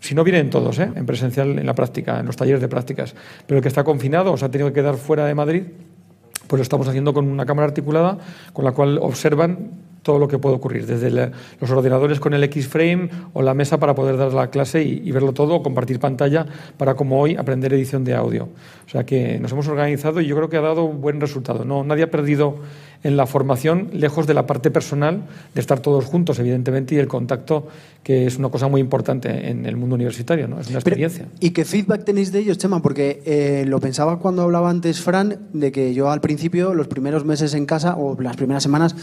Si 0.00 0.14
no 0.14 0.24
vienen 0.24 0.48
todos, 0.48 0.78
¿eh? 0.78 0.90
en 0.96 1.04
presencial, 1.04 1.58
en 1.58 1.66
la 1.66 1.74
práctica, 1.74 2.18
en 2.18 2.24
los 2.24 2.34
talleres 2.34 2.62
de 2.62 2.68
prácticas. 2.68 3.14
Pero 3.46 3.58
el 3.58 3.62
que 3.62 3.68
está 3.68 3.84
confinado 3.84 4.32
o 4.32 4.36
se 4.38 4.46
ha 4.46 4.50
tenido 4.50 4.70
que 4.70 4.80
quedar 4.80 4.96
fuera 4.96 5.26
de 5.26 5.34
Madrid, 5.34 5.64
pues 6.46 6.58
lo 6.58 6.62
estamos 6.62 6.88
haciendo 6.88 7.12
con 7.14 7.28
una 7.28 7.46
cámara 7.46 7.68
articulada 7.68 8.18
con 8.52 8.64
la 8.64 8.72
cual 8.72 8.98
observan 8.98 9.89
todo 10.02 10.18
lo 10.18 10.28
que 10.28 10.38
puede 10.38 10.56
ocurrir, 10.56 10.86
desde 10.86 11.10
la- 11.10 11.30
los 11.60 11.70
ordenadores 11.70 12.20
con 12.20 12.32
el 12.34 12.42
X-Frame 12.44 13.10
o 13.32 13.42
la 13.42 13.54
mesa 13.54 13.78
para 13.78 13.94
poder 13.94 14.16
dar 14.16 14.32
la 14.32 14.48
clase 14.50 14.82
y, 14.82 15.02
y 15.04 15.12
verlo 15.12 15.32
todo, 15.32 15.54
o 15.56 15.62
compartir 15.62 15.98
pantalla 16.00 16.46
para, 16.76 16.94
como 16.94 17.20
hoy, 17.20 17.36
aprender 17.36 17.72
edición 17.74 18.04
de 18.04 18.14
audio. 18.14 18.48
O 18.86 18.90
sea 18.90 19.04
que 19.04 19.38
nos 19.38 19.52
hemos 19.52 19.68
organizado 19.68 20.20
y 20.20 20.26
yo 20.26 20.34
creo 20.36 20.48
que 20.48 20.56
ha 20.56 20.60
dado 20.62 20.88
buen 20.88 21.20
resultado. 21.20 21.64
No, 21.64 21.84
nadie 21.84 22.04
ha 22.04 22.10
perdido 22.10 22.56
en 23.02 23.16
la 23.16 23.26
formación, 23.26 23.88
lejos 23.94 24.26
de 24.26 24.34
la 24.34 24.46
parte 24.46 24.70
personal, 24.70 25.22
de 25.54 25.60
estar 25.60 25.80
todos 25.80 26.04
juntos, 26.04 26.38
evidentemente, 26.38 26.94
y 26.94 26.98
el 26.98 27.08
contacto, 27.08 27.66
que 28.02 28.26
es 28.26 28.36
una 28.36 28.50
cosa 28.50 28.68
muy 28.68 28.80
importante 28.82 29.48
en 29.50 29.64
el 29.64 29.76
mundo 29.78 29.94
universitario, 29.94 30.48
¿no? 30.48 30.60
es 30.60 30.66
una 30.68 30.80
Pero, 30.80 30.96
experiencia. 30.96 31.26
¿Y 31.40 31.50
qué 31.50 31.64
feedback 31.64 32.04
tenéis 32.04 32.30
de 32.30 32.40
ellos, 32.40 32.58
Chema? 32.58 32.82
Porque 32.82 33.22
eh, 33.24 33.64
lo 33.66 33.80
pensaba 33.80 34.18
cuando 34.18 34.42
hablaba 34.42 34.68
antes 34.68 35.00
Fran, 35.00 35.38
de 35.54 35.72
que 35.72 35.94
yo 35.94 36.10
al 36.10 36.20
principio, 36.20 36.74
los 36.74 36.88
primeros 36.88 37.24
meses 37.24 37.54
en 37.54 37.64
casa 37.64 37.96
o 37.96 38.20
las 38.20 38.36
primeras 38.36 38.62
semanas, 38.62 38.94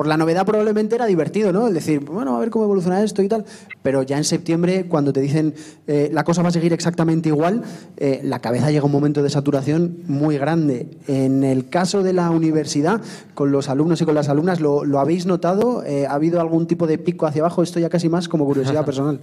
por 0.00 0.06
la 0.06 0.16
novedad 0.16 0.46
probablemente 0.46 0.94
era 0.94 1.04
divertido, 1.04 1.52
¿no? 1.52 1.68
El 1.68 1.74
decir, 1.74 2.00
bueno, 2.00 2.34
a 2.34 2.40
ver 2.40 2.48
cómo 2.48 2.64
evoluciona 2.64 3.02
esto 3.02 3.20
y 3.22 3.28
tal. 3.28 3.44
Pero 3.82 4.02
ya 4.02 4.16
en 4.16 4.24
septiembre, 4.24 4.86
cuando 4.88 5.12
te 5.12 5.20
dicen 5.20 5.52
eh, 5.86 6.08
la 6.10 6.24
cosa 6.24 6.40
va 6.40 6.48
a 6.48 6.52
seguir 6.52 6.72
exactamente 6.72 7.28
igual, 7.28 7.64
eh, 7.98 8.22
la 8.24 8.38
cabeza 8.38 8.70
llega 8.70 8.80
a 8.80 8.86
un 8.86 8.92
momento 8.92 9.22
de 9.22 9.28
saturación 9.28 9.98
muy 10.06 10.38
grande. 10.38 10.86
En 11.06 11.44
el 11.44 11.68
caso 11.68 12.02
de 12.02 12.14
la 12.14 12.30
universidad, 12.30 13.02
con 13.34 13.52
los 13.52 13.68
alumnos 13.68 14.00
y 14.00 14.06
con 14.06 14.14
las 14.14 14.30
alumnas, 14.30 14.58
¿lo, 14.62 14.86
lo 14.86 15.00
habéis 15.00 15.26
notado? 15.26 15.84
Eh, 15.84 16.06
¿Ha 16.06 16.14
habido 16.14 16.40
algún 16.40 16.66
tipo 16.66 16.86
de 16.86 16.96
pico 16.96 17.26
hacia 17.26 17.42
abajo? 17.42 17.62
Esto 17.62 17.78
ya 17.78 17.90
casi 17.90 18.08
más 18.08 18.26
como 18.26 18.46
curiosidad 18.46 18.84
personal. 18.86 19.20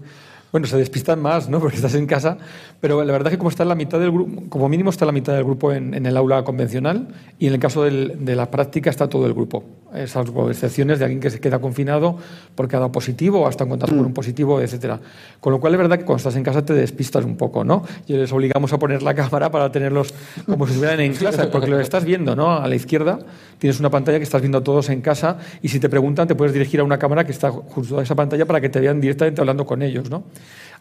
Bueno, 0.51 0.65
se 0.67 0.77
despistan 0.77 1.19
más, 1.19 1.49
¿no? 1.49 1.59
Porque 1.59 1.77
estás 1.77 1.95
en 1.95 2.05
casa. 2.05 2.37
Pero 2.81 3.03
la 3.03 3.11
verdad 3.11 3.29
es 3.29 3.31
que 3.31 3.37
como 3.39 3.49
está 3.49 3.63
en 3.63 3.69
la 3.69 3.75
mitad 3.75 3.99
del 3.99 4.11
grupo, 4.11 4.43
como 4.47 4.69
mínimo 4.69 4.91
está 4.91 5.05
la 5.07 5.11
mitad 5.11 5.33
del 5.33 5.43
grupo 5.43 5.73
en, 5.73 5.95
en 5.95 6.05
el 6.05 6.15
aula 6.15 6.43
convencional 6.43 7.07
y 7.39 7.47
en 7.47 7.53
el 7.55 7.59
caso 7.59 7.83
del- 7.83 8.23
de 8.23 8.35
la 8.35 8.51
práctica 8.51 8.91
está 8.91 9.09
todo 9.09 9.25
el 9.25 9.33
grupo. 9.33 9.63
Salvo 10.07 10.49
excepciones 10.49 10.99
de 10.99 11.05
alguien 11.05 11.21
que 11.21 11.29
se 11.29 11.39
queda 11.39 11.59
confinado 11.59 12.17
porque 12.55 12.75
ha 12.75 12.79
dado 12.79 12.91
positivo 12.91 13.41
o 13.41 13.47
ha 13.47 13.49
estado 13.49 13.65
en 13.65 13.69
contacto 13.71 13.95
con 13.95 14.05
un 14.05 14.13
positivo, 14.13 14.61
etcétera. 14.61 14.99
Con 15.39 15.53
lo 15.53 15.59
cual 15.59 15.73
es 15.73 15.79
verdad 15.79 15.97
que 15.97 16.05
cuando 16.05 16.17
estás 16.17 16.35
en 16.35 16.43
casa 16.43 16.63
te 16.65 16.73
despistas 16.73 17.23
un 17.25 17.37
poco, 17.37 17.63
¿no? 17.63 17.83
Y 18.05 18.13
les 18.13 18.31
obligamos 18.31 18.73
a 18.73 18.79
poner 18.79 19.01
la 19.01 19.15
cámara 19.15 19.49
para 19.49 19.71
tenerlos 19.71 20.13
como 20.45 20.65
si 20.65 20.73
estuvieran 20.73 20.99
en 20.99 21.13
clase, 21.13 21.47
porque 21.47 21.67
lo 21.67 21.79
estás 21.79 22.03
viendo, 22.03 22.35
¿no? 22.35 22.51
A 22.51 22.67
la 22.67 22.75
izquierda 22.75 23.19
tienes 23.59 23.79
una 23.79 23.89
pantalla 23.89 24.17
que 24.17 24.23
estás 24.23 24.41
viendo 24.41 24.61
todos 24.61 24.89
en 24.89 25.01
casa 25.01 25.37
y 25.61 25.69
si 25.69 25.79
te 25.79 25.89
preguntan 25.89 26.27
te 26.27 26.35
puedes 26.35 26.53
dirigir 26.53 26.79
a 26.79 26.83
una 26.83 26.99
cámara 26.99 27.25
que 27.25 27.31
está 27.31 27.49
justo 27.51 27.99
a 27.99 28.03
esa 28.03 28.15
pantalla 28.15 28.45
para 28.45 28.61
que 28.61 28.69
te 28.69 28.79
vean 28.79 29.01
directamente 29.01 29.41
hablando 29.41 29.65
con 29.65 29.81
ellos, 29.81 30.09
¿no? 30.09 30.23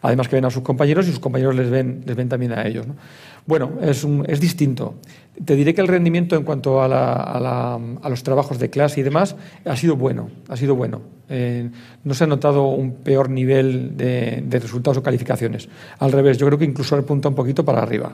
Además 0.01 0.27
que 0.27 0.35
ven 0.35 0.45
a 0.45 0.49
sus 0.49 0.61
compañeros 0.63 1.07
y 1.07 1.11
sus 1.11 1.19
compañeros 1.19 1.55
les 1.55 1.69
ven, 1.69 2.03
les 2.05 2.15
ven 2.15 2.29
también 2.29 2.51
a 2.53 2.65
ellos. 2.67 2.85
¿no? 2.87 2.95
Bueno, 3.45 3.71
es, 3.81 4.03
un- 4.03 4.25
es 4.27 4.39
distinto. 4.39 4.95
Te 5.43 5.55
diré 5.55 5.73
que 5.73 5.81
el 5.81 5.87
rendimiento 5.87 6.35
en 6.35 6.43
cuanto 6.43 6.81
a, 6.81 6.87
la- 6.87 7.13
a 7.13 7.39
la- 7.39 7.79
a 8.01 8.09
los 8.09 8.23
trabajos 8.23 8.59
de 8.59 8.69
clase 8.69 8.99
y 8.99 9.03
demás 9.03 9.35
ha 9.65 9.75
sido 9.75 9.95
bueno. 9.95 10.29
Ha 10.49 10.57
sido 10.57 10.75
bueno. 10.75 11.01
Eh, 11.29 11.69
no 12.03 12.13
se 12.13 12.23
ha 12.23 12.27
notado 12.27 12.67
un 12.67 12.93
peor 12.95 13.29
nivel 13.29 13.97
de, 13.97 14.43
de 14.45 14.59
resultados 14.59 14.97
o 14.97 15.03
calificaciones. 15.03 15.67
Al 15.99 16.11
revés, 16.11 16.37
yo 16.37 16.45
creo 16.47 16.57
que 16.59 16.65
incluso 16.65 16.95
apunta 16.95 17.29
un 17.29 17.35
poquito 17.35 17.63
para 17.65 17.81
arriba. 17.81 18.13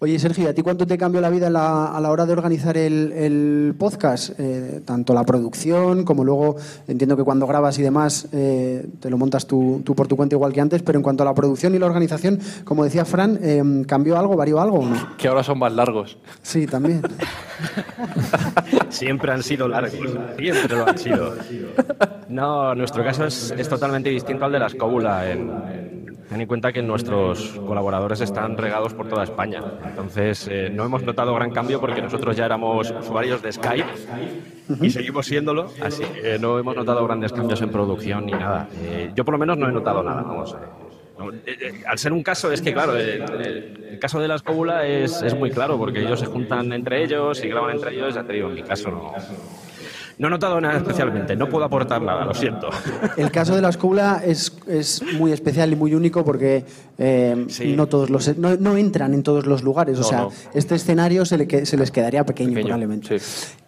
Oye, 0.00 0.18
Sergio, 0.18 0.48
¿a 0.48 0.52
ti 0.52 0.62
cuánto 0.62 0.86
te 0.86 0.98
cambió 0.98 1.20
la 1.20 1.30
vida 1.30 1.46
a 1.46 1.50
la, 1.50 1.86
a 1.86 2.00
la 2.00 2.10
hora 2.10 2.26
de 2.26 2.32
organizar 2.32 2.76
el, 2.76 3.12
el 3.12 3.74
podcast? 3.78 4.30
Eh, 4.38 4.80
tanto 4.84 5.14
la 5.14 5.24
producción 5.24 6.04
como 6.04 6.24
luego 6.24 6.56
entiendo 6.88 7.16
que 7.16 7.22
cuando 7.24 7.46
grabas 7.46 7.78
y 7.78 7.82
demás 7.82 8.28
eh, 8.32 8.86
te 9.00 9.10
lo 9.10 9.18
montas 9.18 9.46
tú, 9.46 9.82
tú 9.84 9.94
por 9.94 10.08
tu 10.08 10.16
cuenta 10.16 10.34
igual 10.34 10.52
que 10.52 10.60
antes, 10.60 10.82
pero 10.82 10.98
en 10.98 11.02
cuanto 11.02 11.22
a 11.22 11.26
la 11.26 11.34
producción 11.34 11.74
y 11.74 11.78
la 11.78 11.86
organización, 11.86 12.38
como 12.64 12.84
decía 12.84 13.04
Fran, 13.04 13.38
eh, 13.42 13.62
¿cambió 13.86 14.18
algo, 14.18 14.36
varió 14.36 14.60
algo 14.60 14.78
o 14.80 14.86
no? 14.88 15.16
Que 15.16 15.28
ahora 15.28 15.42
son 15.42 15.58
más 15.58 15.72
largos. 15.72 16.18
Sí, 16.42 16.66
también. 16.66 17.02
Siempre 18.88 19.32
han 19.32 19.42
sido 19.42 19.68
largos, 19.68 19.92
siempre 20.38 20.76
lo 20.76 20.86
han 20.88 20.98
sido. 20.98 21.34
No, 22.28 22.74
nuestro 22.74 23.04
caso 23.04 23.24
es, 23.26 23.52
es 23.56 23.68
totalmente 23.68 24.10
distinto 24.10 24.44
al 24.44 24.52
de 24.52 24.58
la 24.58 24.66
escóbula. 24.66 25.30
En, 25.30 25.40
en- 25.40 25.99
Ten 26.30 26.40
en 26.40 26.46
cuenta 26.46 26.72
que 26.72 26.80
nuestros 26.80 27.58
colaboradores 27.66 28.20
están 28.20 28.56
regados 28.56 28.94
por 28.94 29.08
toda 29.08 29.24
España. 29.24 29.64
Entonces, 29.84 30.46
eh, 30.48 30.70
no 30.72 30.84
hemos 30.84 31.02
notado 31.02 31.34
gran 31.34 31.50
cambio 31.50 31.80
porque 31.80 32.00
nosotros 32.00 32.36
ya 32.36 32.46
éramos 32.46 32.88
usuarios 32.92 33.42
de 33.42 33.50
Skype 33.50 33.88
y 34.80 34.90
seguimos 34.90 35.26
siéndolo. 35.26 35.72
Así 35.82 36.04
que 36.04 36.38
no 36.38 36.56
hemos 36.56 36.76
notado 36.76 37.04
grandes 37.04 37.32
cambios 37.32 37.60
en 37.62 37.70
producción 37.70 38.26
ni 38.26 38.32
nada. 38.32 38.68
Eh, 38.80 39.10
yo, 39.16 39.24
por 39.24 39.32
lo 39.32 39.38
menos, 39.38 39.58
no 39.58 39.68
he 39.68 39.72
notado 39.72 40.04
nada. 40.04 40.22
Vamos, 40.22 40.56
eh, 41.46 41.82
al 41.84 41.98
ser 41.98 42.12
un 42.12 42.22
caso, 42.22 42.52
es 42.52 42.62
que, 42.62 42.72
claro, 42.72 42.96
el, 42.96 43.98
caso 44.00 44.20
de 44.20 44.28
la 44.28 44.36
escóbula 44.36 44.86
es, 44.86 45.22
es, 45.22 45.34
muy 45.34 45.50
claro 45.50 45.78
porque 45.78 46.00
ellos 46.00 46.20
se 46.20 46.26
juntan 46.26 46.72
entre 46.72 47.02
ellos 47.02 47.42
y 47.42 47.48
graban 47.48 47.72
entre 47.72 47.92
ellos. 47.92 48.14
Ya 48.14 48.22
te 48.22 48.34
digo, 48.34 48.50
en 48.50 48.54
mi 48.54 48.62
caso 48.62 48.88
no. 48.92 49.14
No 50.20 50.26
he 50.26 50.30
notado 50.30 50.60
nada 50.60 50.76
especialmente, 50.76 51.34
no 51.34 51.48
puedo 51.48 51.64
aportar 51.64 52.02
nada, 52.02 52.26
lo 52.26 52.34
siento. 52.34 52.68
El 53.16 53.30
caso 53.30 53.56
de 53.56 53.62
la 53.62 53.70
escuela 53.70 54.20
es, 54.22 54.52
es 54.66 55.02
muy 55.18 55.32
especial 55.32 55.72
y 55.72 55.76
muy 55.76 55.94
único 55.94 56.26
porque 56.26 56.62
eh, 56.98 57.46
no 57.74 57.86
todos 57.86 58.10
los 58.10 58.36
no, 58.36 58.76
entran 58.76 59.14
en 59.14 59.22
todos 59.22 59.46
los 59.46 59.62
lugares. 59.62 59.98
o 59.98 60.04
sea, 60.04 60.28
este 60.52 60.74
escenario 60.74 61.24
se, 61.24 61.38
le, 61.38 61.64
se, 61.64 61.74
les 61.78 61.90
quedaría 61.90 62.26
pequeño, 62.26 62.52
probablemente. 62.60 63.16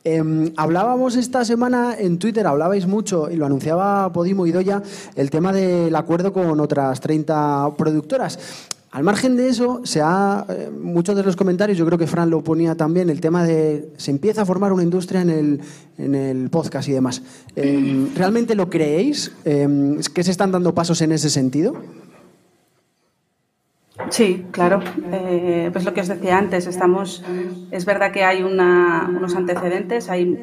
Em, 0.05 0.53
hablábamos 0.59 1.17
esta 1.17 1.43
semana 1.47 1.97
en 1.99 2.19
Twitter, 2.19 2.47
hablabais 2.47 2.87
mucho, 2.87 3.31
y 3.31 3.37
lo 3.37 3.47
anunciaba 3.47 4.13
Podimo 4.13 4.47
y 4.47 4.53
Doya, 4.53 4.83
el 5.17 5.31
tema 5.31 5.55
del 5.55 5.97
acuerdo 5.97 6.35
con 6.35 6.61
otras 6.61 7.01
30 7.01 7.77
productoras. 7.79 8.69
Al 8.93 9.05
margen 9.05 9.39
de 9.39 9.49
eso, 9.49 9.81
se 9.85 10.03
ha, 10.03 10.45
eh, 10.51 10.71
muchos 10.71 11.17
de 11.17 11.23
los 11.23 11.35
comentarios, 11.35 11.79
yo 11.79 11.87
creo 11.87 11.99
que 11.99 12.07
Fran 12.07 12.29
lo 12.29 12.45
ponía 12.45 12.75
también, 12.75 13.09
el 13.09 13.23
tema 13.23 13.43
de 13.43 13.89
se 13.97 14.11
empieza 14.11 14.43
a 14.43 14.45
formar 14.45 14.71
una 14.71 14.83
industria 14.83 15.23
en 15.23 15.31
el, 15.31 15.61
en 15.97 16.15
el 16.15 16.51
podcast 16.51 16.91
y 16.91 16.93
demás. 16.93 17.23
Em, 17.57 18.15
¿Realmente 18.15 18.55
lo 18.55 18.69
creéis? 18.69 19.33
Eh, 19.47 19.99
¿Que 20.15 20.23
se 20.23 20.31
están 20.31 20.53
dando 20.53 20.75
pasos 20.75 21.01
en 21.01 21.13
ese 21.13 21.31
sentido? 21.31 21.75
Sí, 24.11 24.45
claro. 24.51 24.81
Eh, 25.11 25.71
pues 25.73 25.87
lo 25.87 25.95
que 25.95 26.03
os 26.03 26.09
decía 26.09 26.37
antes, 26.37 26.67
estamos, 26.67 27.25
es 27.71 27.87
verdad 27.87 28.13
que 28.13 28.25
hay 28.25 28.43
unos 28.43 29.35
antecedentes, 29.35 30.11
hay 30.11 30.39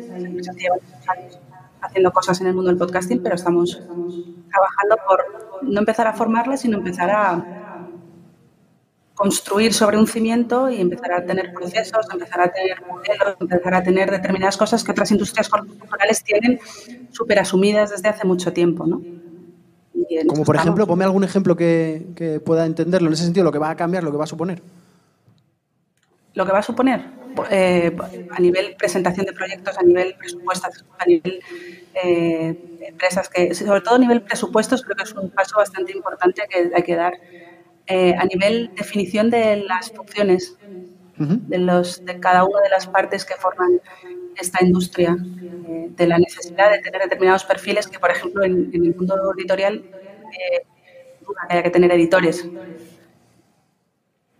haciendo 1.81 2.11
cosas 2.11 2.41
en 2.41 2.47
el 2.47 2.55
mundo 2.55 2.71
del 2.71 2.79
podcasting, 2.79 3.21
pero 3.21 3.35
estamos 3.35 3.79
trabajando 4.49 4.95
por 5.07 5.23
no 5.61 5.79
empezar 5.79 6.07
a 6.07 6.13
formarlas, 6.13 6.61
sino 6.61 6.79
empezar 6.79 7.11
a 7.11 7.58
construir 9.19 9.73
sobre 9.73 9.97
un 9.97 10.07
cimiento 10.07 10.69
y 10.69 10.79
empezar 10.79 11.11
a 11.11 11.25
tener 11.25 11.51
procesos, 11.51 12.07
empezar 12.09 12.39
a 12.39 12.53
tener 12.53 12.81
modelos, 12.87 13.35
empezar 13.41 13.73
a 13.73 13.83
tener 13.83 14.09
determinadas 14.09 14.55
cosas 14.55 14.81
que 14.81 14.93
otras 14.93 15.11
industrias 15.11 15.49
culturales 15.49 16.23
tienen 16.23 16.57
súper 17.11 17.39
asumidas 17.39 17.89
desde 17.89 18.07
hace 18.07 18.25
mucho 18.25 18.53
tiempo, 18.53 18.87
¿no? 18.87 19.01
Como 20.25 20.45
por 20.45 20.55
ejemplo, 20.55 20.87
ponme 20.87 21.03
algún 21.03 21.25
ejemplo 21.25 21.57
que, 21.57 22.39
pueda 22.45 22.65
entenderlo 22.65 23.09
en 23.09 23.13
ese 23.13 23.25
sentido, 23.25 23.43
lo 23.43 23.51
que 23.51 23.59
va 23.59 23.71
a 23.71 23.75
cambiar, 23.75 24.05
lo 24.05 24.11
que 24.11 24.17
va 24.17 24.23
a 24.23 24.27
suponer. 24.27 24.61
Lo 26.33 26.45
que 26.45 26.53
va 26.53 26.59
a 26.59 26.63
suponer 26.63 27.03
eh, 27.51 27.93
a 28.31 28.39
nivel 28.39 28.77
presentación 28.77 29.25
de 29.25 29.33
proyectos, 29.33 29.77
a 29.77 29.83
nivel 29.83 30.15
presupuestos, 30.17 30.85
a 30.97 31.05
nivel 31.05 31.41
eh, 31.93 32.55
empresas, 32.87 33.27
que 33.27 33.53
sobre 33.53 33.81
todo 33.81 33.95
a 33.95 33.99
nivel 33.99 34.21
presupuestos 34.21 34.81
creo 34.81 34.95
que 34.95 35.03
es 35.03 35.13
un 35.13 35.29
paso 35.29 35.57
bastante 35.57 35.91
importante 35.91 36.43
que 36.49 36.71
hay 36.73 36.83
que 36.83 36.95
dar 36.95 37.19
eh, 37.91 38.13
a 38.15 38.23
nivel 38.25 38.69
definición 38.75 39.31
de 39.31 39.63
las 39.67 39.91
funciones 39.91 40.55
de, 41.17 41.57
los, 41.57 42.05
de 42.05 42.19
cada 42.19 42.43
una 42.43 42.61
de 42.61 42.69
las 42.69 42.85
partes 42.85 43.25
que 43.25 43.33
forman 43.33 43.81
esta 44.37 44.63
industria, 44.63 45.17
eh, 45.67 45.87
de 45.89 46.07
la 46.07 46.19
necesidad 46.19 46.71
de 46.71 46.79
tener 46.79 47.01
determinados 47.01 47.43
perfiles 47.45 47.87
que, 47.87 47.97
por 47.97 48.11
ejemplo, 48.11 48.43
en, 48.43 48.69
el 48.71 48.95
mundo 48.95 49.33
editorial 49.35 49.83
eh, 49.83 50.65
haya 51.49 51.63
que 51.63 51.71
tener 51.71 51.91
editores. 51.91 52.47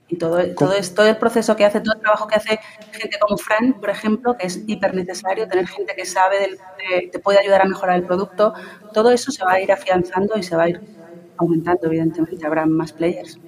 Y 0.08 0.16
todo, 0.18 0.44
todo, 0.54 0.74
es, 0.74 0.94
todo 0.94 1.08
el 1.08 1.18
proceso 1.18 1.56
que 1.56 1.66
hace, 1.66 1.82
todo 1.82 1.96
el 1.96 2.02
trabajo 2.02 2.28
que 2.28 2.36
hace 2.36 2.60
gente 2.92 3.18
como 3.20 3.36
Fran, 3.38 3.74
por 3.80 3.90
ejemplo, 3.90 4.38
que 4.38 4.46
es 4.46 4.64
hiper 4.68 4.94
necesario, 4.94 5.48
tener 5.48 5.68
gente 5.68 5.96
que 5.96 6.06
sabe, 6.06 6.40
del, 6.40 7.12
te 7.12 7.18
puede 7.18 7.40
ayudar 7.40 7.64
a 7.64 7.66
mejorar 7.66 7.96
el 7.96 8.04
producto, 8.04 8.54
todo 8.94 9.10
eso 9.10 9.32
se 9.32 9.44
va 9.44 9.54
a 9.54 9.62
ir 9.62 9.72
afianzando 9.72 10.38
y 10.38 10.44
se 10.44 10.56
va 10.56 10.64
a 10.64 10.70
ir 10.70 10.99
aumentando, 11.40 11.88
evidentemente, 11.88 12.46
habrá 12.46 12.66
más 12.66 12.94
players. 12.94 13.40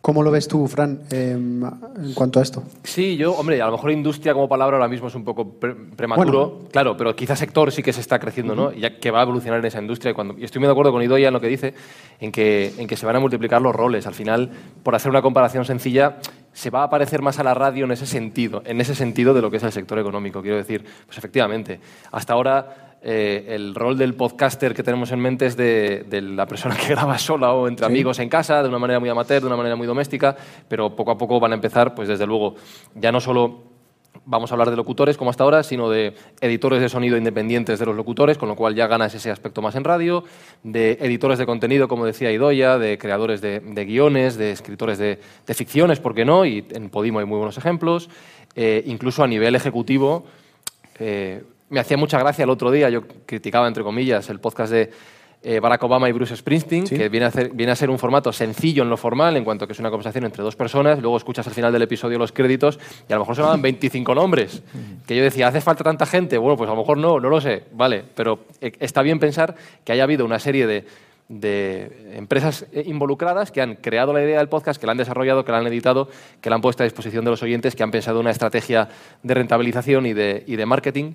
¿Cómo 0.00 0.22
lo 0.22 0.30
ves 0.30 0.48
tú, 0.48 0.66
Fran, 0.68 1.00
em, 1.10 1.64
en 1.64 2.12
cuanto 2.14 2.38
a 2.38 2.42
esto? 2.42 2.62
Sí, 2.82 3.16
yo, 3.16 3.32
hombre, 3.32 3.62
a 3.62 3.66
lo 3.66 3.72
mejor 3.72 3.90
industria 3.90 4.34
como 4.34 4.46
palabra 4.46 4.76
ahora 4.76 4.86
mismo 4.86 5.08
es 5.08 5.14
un 5.14 5.24
poco 5.24 5.54
prematuro, 5.58 6.66
claro, 6.70 6.94
pero 6.94 7.16
quizás 7.16 7.38
sector 7.38 7.72
sí 7.72 7.82
que 7.82 7.90
se 7.90 8.02
está 8.02 8.18
creciendo, 8.18 8.54
¿no? 8.54 8.70
Ya 8.72 8.98
que 8.98 9.10
va 9.10 9.20
a 9.20 9.22
evolucionar 9.22 9.60
en 9.60 9.64
esa 9.64 9.80
industria. 9.80 10.10
Y, 10.10 10.14
cuando, 10.14 10.36
y 10.38 10.44
estoy 10.44 10.58
muy 10.58 10.66
de 10.66 10.72
acuerdo 10.72 10.92
con 10.92 11.02
Idoia 11.02 11.28
en 11.28 11.32
lo 11.32 11.40
que 11.40 11.48
dice, 11.48 11.72
en 12.20 12.30
que, 12.32 12.74
en 12.76 12.86
que 12.86 12.96
se 12.96 13.06
van 13.06 13.16
a 13.16 13.18
multiplicar 13.18 13.62
los 13.62 13.74
roles. 13.74 14.06
Al 14.06 14.12
final, 14.12 14.50
por 14.82 14.94
hacer 14.94 15.08
una 15.08 15.22
comparación 15.22 15.64
sencilla, 15.64 16.18
se 16.52 16.68
va 16.68 16.82
a 16.82 16.90
parecer 16.90 17.22
más 17.22 17.38
a 17.38 17.42
la 17.42 17.54
radio 17.54 17.86
en 17.86 17.92
ese 17.92 18.04
sentido, 18.04 18.62
en 18.66 18.82
ese 18.82 18.94
sentido 18.94 19.32
de 19.32 19.40
lo 19.40 19.50
que 19.50 19.56
es 19.56 19.62
el 19.62 19.72
sector 19.72 19.98
económico. 19.98 20.42
Quiero 20.42 20.58
decir, 20.58 20.84
pues 21.06 21.16
efectivamente, 21.16 21.80
hasta 22.12 22.34
ahora 22.34 22.93
eh, 23.06 23.54
el 23.54 23.74
rol 23.74 23.98
del 23.98 24.14
podcaster 24.14 24.72
que 24.72 24.82
tenemos 24.82 25.12
en 25.12 25.20
mente 25.20 25.44
es 25.44 25.58
de, 25.58 26.06
la 26.22 26.46
persona 26.46 26.74
que 26.80 26.88
graba 26.88 27.18
sola 27.18 27.52
o 27.52 27.68
entre 27.68 27.84
amigos 27.84 28.18
en 28.18 28.30
casa, 28.30 28.62
de 28.62 28.68
una 28.70 28.78
manera 28.78 28.98
muy 28.98 29.10
amateur, 29.10 29.42
de 29.42 29.46
una 29.46 29.58
manera 29.58 29.76
muy 29.76 29.86
doméstica, 29.86 30.34
pero 30.68 30.96
poco 30.96 31.10
a 31.10 31.18
poco 31.18 31.38
van 31.38 31.52
a 31.52 31.54
empezar, 31.56 31.94
pues 31.94 32.08
desde 32.08 32.26
luego, 32.26 32.54
ya 32.94 33.12
no 33.12 33.20
solo 33.20 33.74
vamos 34.24 34.50
a 34.50 34.54
hablar 34.54 34.70
de 34.70 34.76
locutores 34.76 35.18
como 35.18 35.28
hasta 35.28 35.44
ahora, 35.44 35.62
sino 35.62 35.90
de 35.90 36.14
editores 36.40 36.80
de 36.80 36.88
sonido 36.88 37.18
independientes 37.18 37.78
de 37.78 37.84
los 37.84 37.94
locutores, 37.94 38.38
con 38.38 38.48
lo 38.48 38.56
cual 38.56 38.74
ya 38.74 38.86
ganas 38.86 39.14
ese 39.14 39.30
aspecto 39.30 39.60
más 39.60 39.74
en 39.74 39.84
radio, 39.84 40.24
de 40.62 40.92
editores 41.02 41.38
de 41.38 41.44
contenido, 41.44 41.88
como 41.88 42.06
decía 42.06 42.32
Idoya, 42.32 42.78
de 42.78 42.96
creadores 42.96 43.42
de, 43.42 43.60
guiones, 43.84 44.38
de 44.38 44.50
escritores 44.50 44.96
de, 44.96 45.18
ficciones, 45.48 46.00
¿por 46.00 46.14
qué 46.14 46.24
no? 46.24 46.46
Y 46.46 46.64
en 46.70 46.88
Podimo 46.88 47.18
hay 47.18 47.26
muy 47.26 47.36
buenos 47.36 47.58
ejemplos, 47.58 48.08
eh, 48.56 48.82
incluso 48.86 49.22
a 49.22 49.26
nivel 49.26 49.56
ejecutivo. 49.56 50.24
Eh, 50.98 51.42
me 51.70 51.80
hacía 51.80 51.96
mucha 51.96 52.18
gracia 52.18 52.44
el 52.44 52.50
otro 52.50 52.70
día, 52.70 52.90
yo 52.90 53.02
criticaba, 53.26 53.66
entre 53.68 53.82
comillas, 53.82 54.28
el 54.30 54.40
podcast 54.40 54.72
de 54.72 54.90
eh, 55.46 55.60
Barack 55.60 55.82
Obama 55.82 56.08
y 56.08 56.12
Bruce 56.12 56.34
Springsteen, 56.34 56.86
que 56.86 57.10
viene 57.10 57.26
a, 57.26 57.30
viene 57.52 57.70
a, 57.70 57.76
ser 57.76 57.90
un 57.90 57.98
formato 57.98 58.32
sencillo 58.32 58.82
en 58.82 58.88
lo 58.88 58.96
formal, 58.96 59.36
en 59.36 59.44
cuanto 59.44 59.66
que 59.66 59.74
es 59.74 59.78
una 59.78 59.90
conversación 59.90 60.24
entre 60.24 60.42
dos 60.42 60.56
personas, 60.56 61.00
luego 61.00 61.18
escuchas 61.18 61.46
al 61.46 61.52
final 61.52 61.70
del 61.70 61.82
episodio 61.82 62.18
los 62.18 62.32
créditos 62.32 62.78
y 63.06 63.12
a 63.12 63.16
lo 63.16 63.20
mejor 63.20 63.36
se 63.36 63.42
llaman 63.42 63.60
25 63.60 64.14
nombres. 64.14 64.62
Que 65.06 65.14
yo 65.14 65.22
decía, 65.22 65.48
¿hace 65.48 65.60
falta 65.60 65.84
tanta 65.84 66.06
gente? 66.06 66.38
Bueno, 66.38 66.56
pues 66.56 66.68
a 66.68 66.72
lo 66.72 66.78
mejor 66.78 66.96
no, 66.96 67.20
no 67.20 67.28
lo 67.28 67.42
sé, 67.42 67.64
vale, 67.72 68.04
pero 68.14 68.46
eh, 68.62 68.72
está 68.80 69.02
bien 69.02 69.18
pensar 69.18 69.54
que 69.84 69.92
haya 69.92 70.04
habido 70.04 70.24
una 70.24 70.38
serie 70.38 70.66
de, 70.66 70.86
de 71.28 72.14
empresas 72.14 72.64
eh, 72.72 72.82
involucradas 72.86 73.52
que 73.52 73.60
han 73.60 73.76
creado 73.76 74.14
la 74.14 74.22
idea 74.22 74.38
del 74.38 74.48
podcast, 74.48 74.80
que 74.80 74.86
la 74.86 74.92
han 74.92 74.98
desarrollado, 74.98 75.44
que 75.44 75.52
la 75.52 75.58
han 75.58 75.66
editado, 75.66 76.08
que 76.40 76.48
la 76.48 76.56
han 76.56 76.62
puesto 76.62 76.82
a 76.82 76.84
disposición 76.84 77.22
de 77.22 77.32
los 77.32 77.42
oyentes, 77.42 77.76
que 77.76 77.82
han 77.82 77.90
pensado 77.90 78.18
una 78.18 78.30
estrategia 78.30 78.88
de 79.22 79.34
rentabilización 79.34 80.06
y 80.06 80.14
de, 80.14 80.42
y 80.46 80.56
de 80.56 80.64
marketing 80.64 81.12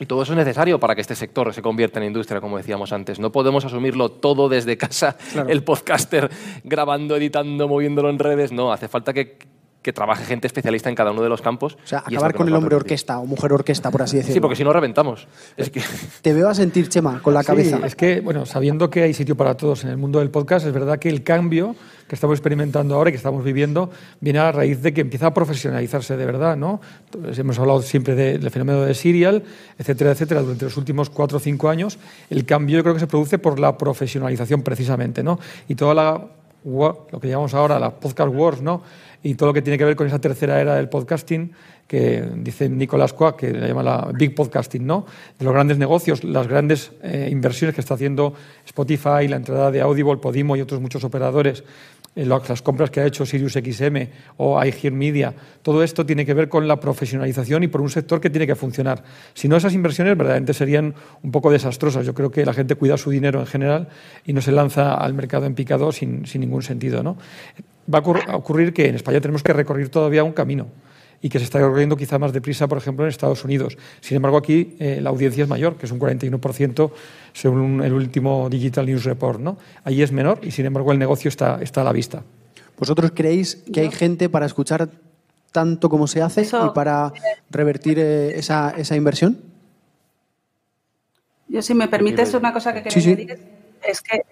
y 0.00 0.06
todo 0.06 0.22
eso 0.22 0.32
es 0.32 0.38
necesario 0.38 0.80
para 0.80 0.94
que 0.94 1.00
este 1.00 1.14
sector 1.14 1.52
se 1.54 1.62
convierta 1.62 2.00
en 2.00 2.06
industria, 2.06 2.40
como 2.40 2.56
decíamos 2.56 2.92
antes. 2.92 3.20
No 3.20 3.30
podemos 3.30 3.64
asumirlo 3.64 4.10
todo 4.10 4.48
desde 4.48 4.76
casa, 4.76 5.16
el 5.48 5.62
podcaster 5.62 6.30
grabando, 6.64 7.16
editando, 7.16 7.68
moviéndolo 7.68 8.10
en 8.10 8.18
redes. 8.18 8.50
No, 8.50 8.72
hace 8.72 8.88
falta 8.88 9.12
que, 9.12 9.38
que 9.84 9.92
trabaje 9.92 10.24
gente 10.24 10.46
especialista 10.46 10.88
en 10.88 10.94
cada 10.94 11.12
uno 11.12 11.22
de 11.22 11.28
los 11.28 11.42
campos. 11.42 11.74
O 11.84 11.86
sea, 11.86 11.98
acabar 11.98 12.34
con 12.34 12.48
el 12.48 12.54
hombre 12.54 12.74
orquesta 12.74 13.18
o 13.20 13.26
mujer 13.26 13.52
orquesta, 13.52 13.90
por 13.90 14.00
así 14.00 14.16
decirlo. 14.16 14.34
Sí, 14.34 14.40
porque 14.40 14.56
si 14.56 14.64
no 14.64 14.72
reventamos. 14.72 15.28
Es 15.58 15.68
que... 15.68 15.82
Te 16.22 16.32
veo 16.32 16.48
a 16.48 16.54
sentir, 16.54 16.88
Chema, 16.88 17.20
con 17.20 17.34
la 17.34 17.44
cabeza. 17.44 17.78
es 17.84 17.94
que, 17.94 18.22
bueno, 18.22 18.46
sabiendo 18.46 18.88
que 18.88 19.02
hay 19.02 19.12
sitio 19.12 19.36
para 19.36 19.58
todos 19.58 19.84
en 19.84 19.90
el 19.90 19.98
mundo 19.98 20.20
del 20.20 20.30
podcast, 20.30 20.66
es 20.66 20.72
verdad 20.72 20.98
que 20.98 21.10
el 21.10 21.22
cambio 21.22 21.76
que 22.08 22.14
estamos 22.14 22.38
experimentando 22.38 22.94
ahora 22.94 23.10
y 23.10 23.12
que 23.12 23.18
estamos 23.18 23.44
viviendo 23.44 23.90
viene 24.20 24.38
a 24.38 24.52
raíz 24.52 24.80
de 24.80 24.94
que 24.94 25.02
empieza 25.02 25.26
a 25.26 25.34
profesionalizarse 25.34 26.16
de 26.16 26.24
verdad, 26.24 26.56
¿no? 26.56 26.80
Entonces, 27.04 27.38
hemos 27.38 27.58
hablado 27.58 27.82
siempre 27.82 28.14
del 28.14 28.50
fenómeno 28.50 28.80
de 28.82 28.94
serial, 28.94 29.42
etcétera, 29.78 30.12
etcétera, 30.12 30.40
durante 30.40 30.64
los 30.64 30.78
últimos 30.78 31.10
cuatro 31.10 31.36
o 31.36 31.40
cinco 31.40 31.68
años. 31.68 31.98
El 32.30 32.46
cambio 32.46 32.78
yo 32.78 32.82
creo 32.82 32.94
que 32.94 33.00
se 33.00 33.06
produce 33.06 33.38
por 33.38 33.60
la 33.60 33.76
profesionalización 33.76 34.62
precisamente, 34.62 35.22
¿no? 35.22 35.38
Y 35.68 35.74
toda 35.74 35.94
la 35.94 36.22
lo 36.64 37.20
que 37.20 37.28
llamamos 37.28 37.52
ahora 37.54 37.78
la 37.78 37.90
podcast 37.90 38.34
wars, 38.34 38.62
¿no? 38.62 38.82
Y 39.24 39.34
todo 39.34 39.48
lo 39.48 39.54
que 39.54 39.62
tiene 39.62 39.78
que 39.78 39.86
ver 39.86 39.96
con 39.96 40.06
esa 40.06 40.20
tercera 40.20 40.60
era 40.60 40.76
del 40.76 40.90
podcasting, 40.90 41.50
que 41.88 42.22
dice 42.36 42.68
Nicolás 42.68 43.14
Quack, 43.14 43.36
que 43.36 43.52
la 43.52 43.66
llama 43.66 43.82
la 43.82 44.10
Big 44.12 44.34
Podcasting, 44.34 44.86
¿no? 44.86 45.06
De 45.38 45.44
los 45.46 45.54
grandes 45.54 45.78
negocios, 45.78 46.22
las 46.24 46.46
grandes 46.46 46.92
eh, 47.02 47.28
inversiones 47.30 47.74
que 47.74 47.80
está 47.80 47.94
haciendo 47.94 48.34
Spotify, 48.66 49.26
la 49.26 49.36
entrada 49.36 49.70
de 49.70 49.80
Audible, 49.80 50.18
Podimo 50.18 50.56
y 50.56 50.60
otros 50.60 50.80
muchos 50.80 51.04
operadores, 51.04 51.64
eh, 52.14 52.26
las 52.26 52.60
compras 52.60 52.90
que 52.90 53.00
ha 53.00 53.06
hecho 53.06 53.24
SiriusXM 53.24 54.08
o 54.36 54.62
iHear 54.62 54.92
Media, 54.92 55.34
todo 55.62 55.82
esto 55.82 56.04
tiene 56.04 56.26
que 56.26 56.34
ver 56.34 56.50
con 56.50 56.68
la 56.68 56.78
profesionalización 56.78 57.62
y 57.62 57.68
por 57.68 57.80
un 57.80 57.88
sector 57.88 58.20
que 58.20 58.28
tiene 58.28 58.46
que 58.46 58.54
funcionar. 58.54 59.04
Si 59.32 59.48
no, 59.48 59.56
esas 59.56 59.72
inversiones 59.72 60.18
verdaderamente 60.18 60.52
serían 60.52 60.94
un 61.22 61.30
poco 61.30 61.50
desastrosas. 61.50 62.04
Yo 62.04 62.12
creo 62.12 62.30
que 62.30 62.44
la 62.44 62.52
gente 62.52 62.74
cuida 62.74 62.98
su 62.98 63.10
dinero 63.10 63.40
en 63.40 63.46
general 63.46 63.88
y 64.26 64.34
no 64.34 64.42
se 64.42 64.52
lanza 64.52 64.94
al 64.94 65.14
mercado 65.14 65.46
en 65.46 65.54
picado 65.54 65.92
sin, 65.92 66.26
sin 66.26 66.42
ningún 66.42 66.62
sentido, 66.62 67.02
¿no? 67.02 67.16
Va 67.92 67.98
a 67.98 68.36
ocurrir 68.36 68.72
que 68.72 68.88
en 68.88 68.94
España 68.94 69.20
tenemos 69.20 69.42
que 69.42 69.52
recorrer 69.52 69.88
todavía 69.88 70.24
un 70.24 70.32
camino. 70.32 70.66
y 71.22 71.30
que 71.30 71.38
se 71.38 71.46
está 71.46 71.58
corriendo 71.58 71.96
quizá 71.96 72.18
más 72.18 72.34
deprisa, 72.34 72.68
por 72.68 72.76
ejemplo, 72.76 73.06
en 73.06 73.08
Estados 73.08 73.46
Unidos. 73.46 73.78
Sin 74.02 74.16
embargo, 74.16 74.36
aquí 74.36 74.76
eh, 74.78 74.98
la 75.00 75.08
audiencia 75.08 75.42
es 75.42 75.48
mayor, 75.48 75.76
que 75.78 75.86
es 75.86 75.92
un 75.92 75.98
41% 75.98 76.90
según 77.32 77.82
el 77.82 77.94
último 77.94 78.50
Digital 78.50 78.84
News 78.84 79.04
Report. 79.04 79.40
¿no? 79.40 79.56
Allí 79.84 80.02
es 80.02 80.12
menor 80.12 80.40
y, 80.42 80.50
sin 80.50 80.66
embargo, 80.66 80.92
el 80.92 80.98
negocio 80.98 81.30
está, 81.30 81.62
está 81.62 81.80
a 81.80 81.84
la 81.84 81.92
vista. 81.92 82.22
¿Vosotros 82.78 83.12
creéis 83.14 83.56
que 83.72 83.80
hay 83.80 83.90
gente 83.90 84.28
para 84.28 84.44
escuchar 84.44 84.90
tanto 85.50 85.88
como 85.88 86.06
se 86.08 86.20
hace 86.20 86.42
y 86.42 86.74
para 86.74 87.12
revertir 87.48 87.98
eh, 87.98 88.38
esa, 88.38 88.74
esa 88.76 88.94
inversión? 88.94 89.40
Yo, 91.48 91.62
si 91.62 91.72
me 91.72 91.88
permites, 91.88 92.34
una 92.34 92.52
cosa 92.52 92.74
que 92.74 92.82
quería 92.82 93.16
decir 93.16 93.38
es 93.86 94.00
que, 94.00 94.22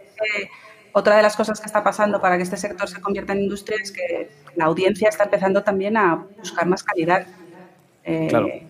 otra 0.93 1.17
de 1.17 1.23
las 1.23 1.37
cosas 1.37 1.61
que 1.61 1.67
está 1.67 1.83
pasando 1.83 2.21
para 2.21 2.37
que 2.37 2.43
este 2.43 2.57
sector 2.57 2.89
se 2.89 3.01
convierta 3.01 3.33
en 3.33 3.43
industria 3.43 3.79
es 3.83 3.91
que 3.91 4.31
la 4.57 4.67
audiencia 4.67 5.09
está 5.09 5.25
empezando 5.25 5.63
también 5.63 5.97
a 5.97 6.27
buscar 6.39 6.67
más 6.67 6.83
calidad. 6.83 7.27
Eh, 8.05 8.67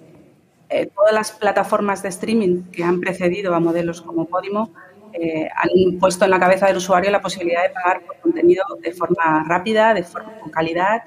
eh, 0.69 0.91
todas 0.95 1.13
las 1.13 1.33
plataformas 1.33 2.03
de 2.03 2.09
streaming 2.11 2.63
que 2.71 2.85
han 2.85 3.01
precedido 3.01 3.55
a 3.55 3.61
modelos 3.61 4.01
como 4.01 4.27
Podimo 4.27 4.73
eh, 5.13 5.49
han 5.55 5.99
puesto 5.99 6.25
en 6.25 6.31
la 6.31 6.39
cabeza 6.39 6.67
del 6.67 6.77
usuario 6.77 7.11
la 7.11 7.21
posibilidad 7.21 7.63
de 7.63 7.71
pagar 7.71 8.03
por 8.03 8.17
contenido 8.21 8.65
de 8.81 8.93
forma 8.93 9.45
rápida, 9.47 9.93
de 9.93 10.03
forma 10.03 10.39
con 10.39 10.51
calidad, 10.51 11.03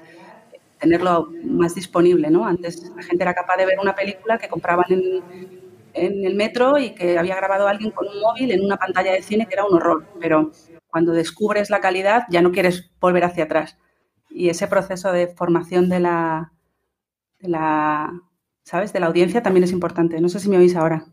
tenerlo 0.78 1.30
más 1.44 1.74
disponible. 1.74 2.30
¿no? 2.30 2.46
Antes 2.46 2.92
la 2.94 3.02
gente 3.02 3.24
era 3.24 3.34
capaz 3.34 3.56
de 3.56 3.66
ver 3.66 3.78
una 3.80 3.94
película 3.94 4.38
que 4.38 4.48
compraban 4.48 4.86
en, 4.90 5.22
en 5.94 6.24
el 6.24 6.34
metro 6.34 6.78
y 6.78 6.90
que 6.90 7.18
había 7.18 7.36
grabado 7.36 7.66
alguien 7.66 7.90
con 7.90 8.06
un 8.06 8.20
móvil 8.20 8.52
en 8.52 8.64
una 8.64 8.76
pantalla 8.76 9.12
de 9.12 9.22
cine 9.22 9.46
que 9.46 9.54
era 9.54 9.64
un 9.64 9.74
horror. 9.74 10.04
Pero 10.20 10.52
cuando 10.96 11.12
descubres 11.12 11.68
la 11.68 11.82
calidad 11.82 12.22
ya 12.30 12.40
no 12.40 12.52
quieres 12.52 12.88
volver 13.02 13.22
hacia 13.22 13.44
atrás. 13.44 13.76
Y 14.30 14.48
ese 14.48 14.66
proceso 14.66 15.12
de 15.12 15.26
formación 15.26 15.90
de 15.90 16.00
la, 16.00 16.54
de 17.38 17.50
la 17.50 18.22
¿sabes? 18.64 18.94
De 18.94 19.00
la 19.00 19.08
audiencia 19.08 19.42
también 19.42 19.64
es 19.64 19.72
importante. 19.72 20.18
No 20.22 20.30
sé 20.30 20.40
si 20.40 20.48
me 20.48 20.56
oís 20.56 20.74
ahora. 20.74 21.04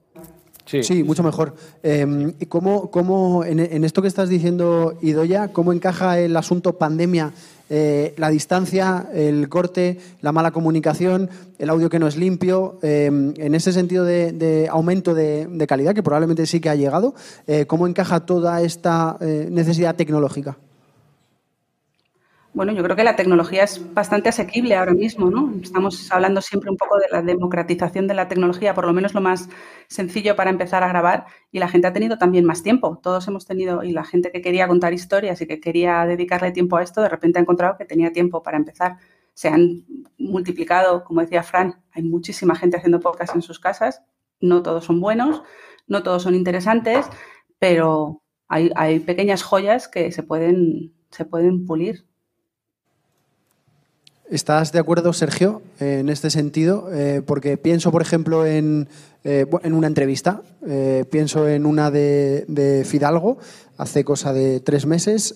Sí, 0.65 1.03
mucho 1.03 1.21
mejor. 1.21 1.55
Eh, 1.83 2.33
¿Cómo, 2.47 2.91
cómo 2.91 3.43
en, 3.43 3.59
en, 3.59 3.83
esto 3.83 4.01
que 4.01 4.07
estás 4.07 4.29
diciendo, 4.29 4.97
Idoya, 5.01 5.49
cómo 5.49 5.73
encaja 5.73 6.17
el 6.17 6.37
asunto 6.37 6.77
pandemia 6.77 7.33
eh, 7.75 8.13
la 8.17 8.29
distancia, 8.29 9.09
el 9.15 9.49
corte, 9.49 9.97
la 10.21 10.31
mala 10.31 10.51
comunicación, 10.51 11.31
el 11.57 11.71
audio 11.71 11.89
que 11.89 11.97
no 11.97 12.05
es 12.05 12.15
limpio, 12.17 12.77
eh, 12.83 13.05
en 13.07 13.55
ese 13.55 13.73
sentido 13.73 14.05
de, 14.05 14.67
aumento 14.69 15.15
de, 15.15 15.65
calidad, 15.67 15.95
que 15.95 16.03
probablemente 16.03 16.45
sí 16.45 16.59
que 16.59 16.69
ha 16.69 16.75
llegado, 16.75 17.15
eh, 17.47 17.65
¿cómo 17.65 17.87
encaja 17.87 18.27
toda 18.27 18.61
esta 18.61 19.17
necesidad 19.19 19.95
tecnológica? 19.95 20.55
Bueno, 22.53 22.71
yo 22.71 22.83
creo 22.83 22.95
que 22.95 23.03
la 23.03 23.15
tecnología 23.15 23.63
es 23.63 23.93
bastante 23.95 24.29
asequible 24.29 24.75
ahora 24.75 24.93
mismo, 24.93 25.31
¿no? 25.31 25.51
Estamos 25.59 26.11
hablando 26.11 26.39
siempre 26.39 26.69
un 26.69 26.77
poco 26.77 26.99
de 26.99 27.07
la 27.11 27.23
democratización 27.23 28.05
de 28.07 28.13
la 28.13 28.27
tecnología, 28.27 28.75
por 28.75 28.85
lo 28.85 28.93
menos 28.93 29.15
lo 29.15 29.21
más 29.21 29.49
sencillo 29.87 30.35
para 30.35 30.51
empezar 30.51 30.83
a 30.83 30.87
grabar, 30.87 31.25
y 31.51 31.57
la 31.57 31.67
gente 31.67 31.87
ha 31.87 31.93
tenido 31.93 32.19
también 32.19 32.45
más 32.45 32.61
tiempo. 32.61 32.99
Todos 33.01 33.27
hemos 33.27 33.47
tenido, 33.47 33.83
y 33.83 33.91
la 33.91 34.03
gente 34.05 34.31
que 34.31 34.41
quería 34.43 34.67
contar 34.67 34.93
historias 34.93 35.41
y 35.41 35.47
que 35.47 35.59
quería 35.59 36.05
dedicarle 36.05 36.51
tiempo 36.51 36.77
a 36.77 36.83
esto, 36.83 37.01
de 37.01 37.09
repente 37.09 37.39
ha 37.39 37.41
encontrado 37.41 37.75
que 37.75 37.85
tenía 37.85 38.11
tiempo 38.13 38.43
para 38.43 38.57
empezar. 38.57 38.97
Se 39.33 39.47
han 39.47 39.83
multiplicado, 40.19 41.03
como 41.05 41.21
decía 41.21 41.41
Fran, 41.41 41.81
hay 41.91 42.03
muchísima 42.03 42.55
gente 42.55 42.77
haciendo 42.77 42.99
podcast 42.99 43.33
en 43.35 43.41
sus 43.41 43.59
casas, 43.59 44.03
no 44.39 44.61
todos 44.61 44.85
son 44.85 45.01
buenos, 45.01 45.41
no 45.87 46.03
todos 46.03 46.21
son 46.21 46.35
interesantes, 46.35 47.07
pero 47.57 48.21
hay, 48.47 48.69
hay 48.75 48.99
pequeñas 48.99 49.41
joyas 49.41 49.87
que 49.87 50.11
se 50.11 50.21
pueden, 50.21 50.93
se 51.09 51.25
pueden 51.25 51.65
pulir. 51.65 52.05
¿Estás 54.33 54.71
de 54.71 54.79
acuerdo, 54.79 55.13
Sergio, 55.13 55.61
en 55.79 56.09
este 56.09 56.31
sentido? 56.31 56.89
Eh, 56.91 57.21
porque 57.23 57.55
pienso, 57.55 57.91
por 57.91 58.01
ejemplo, 58.01 58.47
en, 58.47 58.87
eh, 59.23 59.45
en 59.61 59.73
una 59.75 59.85
entrevista, 59.85 60.41
eh, 60.65 61.05
pienso 61.11 61.47
en 61.47 61.67
una 61.67 61.91
de, 61.91 62.83
Fidalgo, 62.83 63.37
hace 63.77 64.03
cosa 64.03 64.33
de 64.33 64.59
tres 64.59 64.87
meses, 64.87 65.35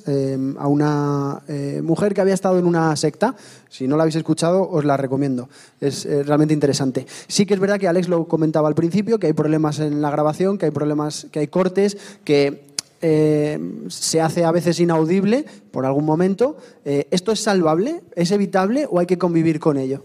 a 0.58 0.68
una 0.68 1.44
mujer 1.84 2.16
que 2.16 2.22
había 2.22 2.34
estado 2.34 2.58
en 2.58 2.66
una 2.66 2.96
secta. 2.96 3.36
Si 3.70 3.88
no 3.88 3.98
la 3.98 4.02
habéis 4.02 4.16
escuchado, 4.16 4.68
os 4.68 4.84
la 4.84 4.98
recomiendo. 4.98 5.48
Es 5.80 6.04
realmente 6.26 6.56
interesante. 6.56 7.06
Sí 7.28 7.46
que 7.46 7.54
es 7.54 7.60
verdad 7.60 7.80
que 7.80 7.88
Alex 7.88 8.08
lo 8.08 8.28
comentaba 8.28 8.68
al 8.68 8.74
principio, 8.74 9.20
que 9.20 9.28
hay 9.28 9.34
problemas 9.34 9.78
en 9.78 10.02
la 10.02 10.10
grabación, 10.10 10.58
que 10.58 10.66
hay 10.66 10.72
problemas, 10.72 11.28
que 11.32 11.38
hay 11.38 11.48
cortes, 11.50 11.98
que 12.24 12.66
eh, 13.02 13.60
se 13.90 14.22
hace 14.22 14.44
a 14.44 14.52
veces 14.52 14.80
inaudible 14.80 15.46
por 15.72 15.86
algún 15.86 16.06
momento. 16.06 16.58
Eh, 16.86 17.08
¿Esto 17.12 17.32
es 17.32 17.40
salvable? 17.40 18.02
¿Es 18.16 18.32
evitable 18.32 18.86
o 18.90 19.00
hay 19.00 19.06
que 19.06 19.18
convivir 19.18 19.60
con 19.60 19.78
ello? 19.78 20.04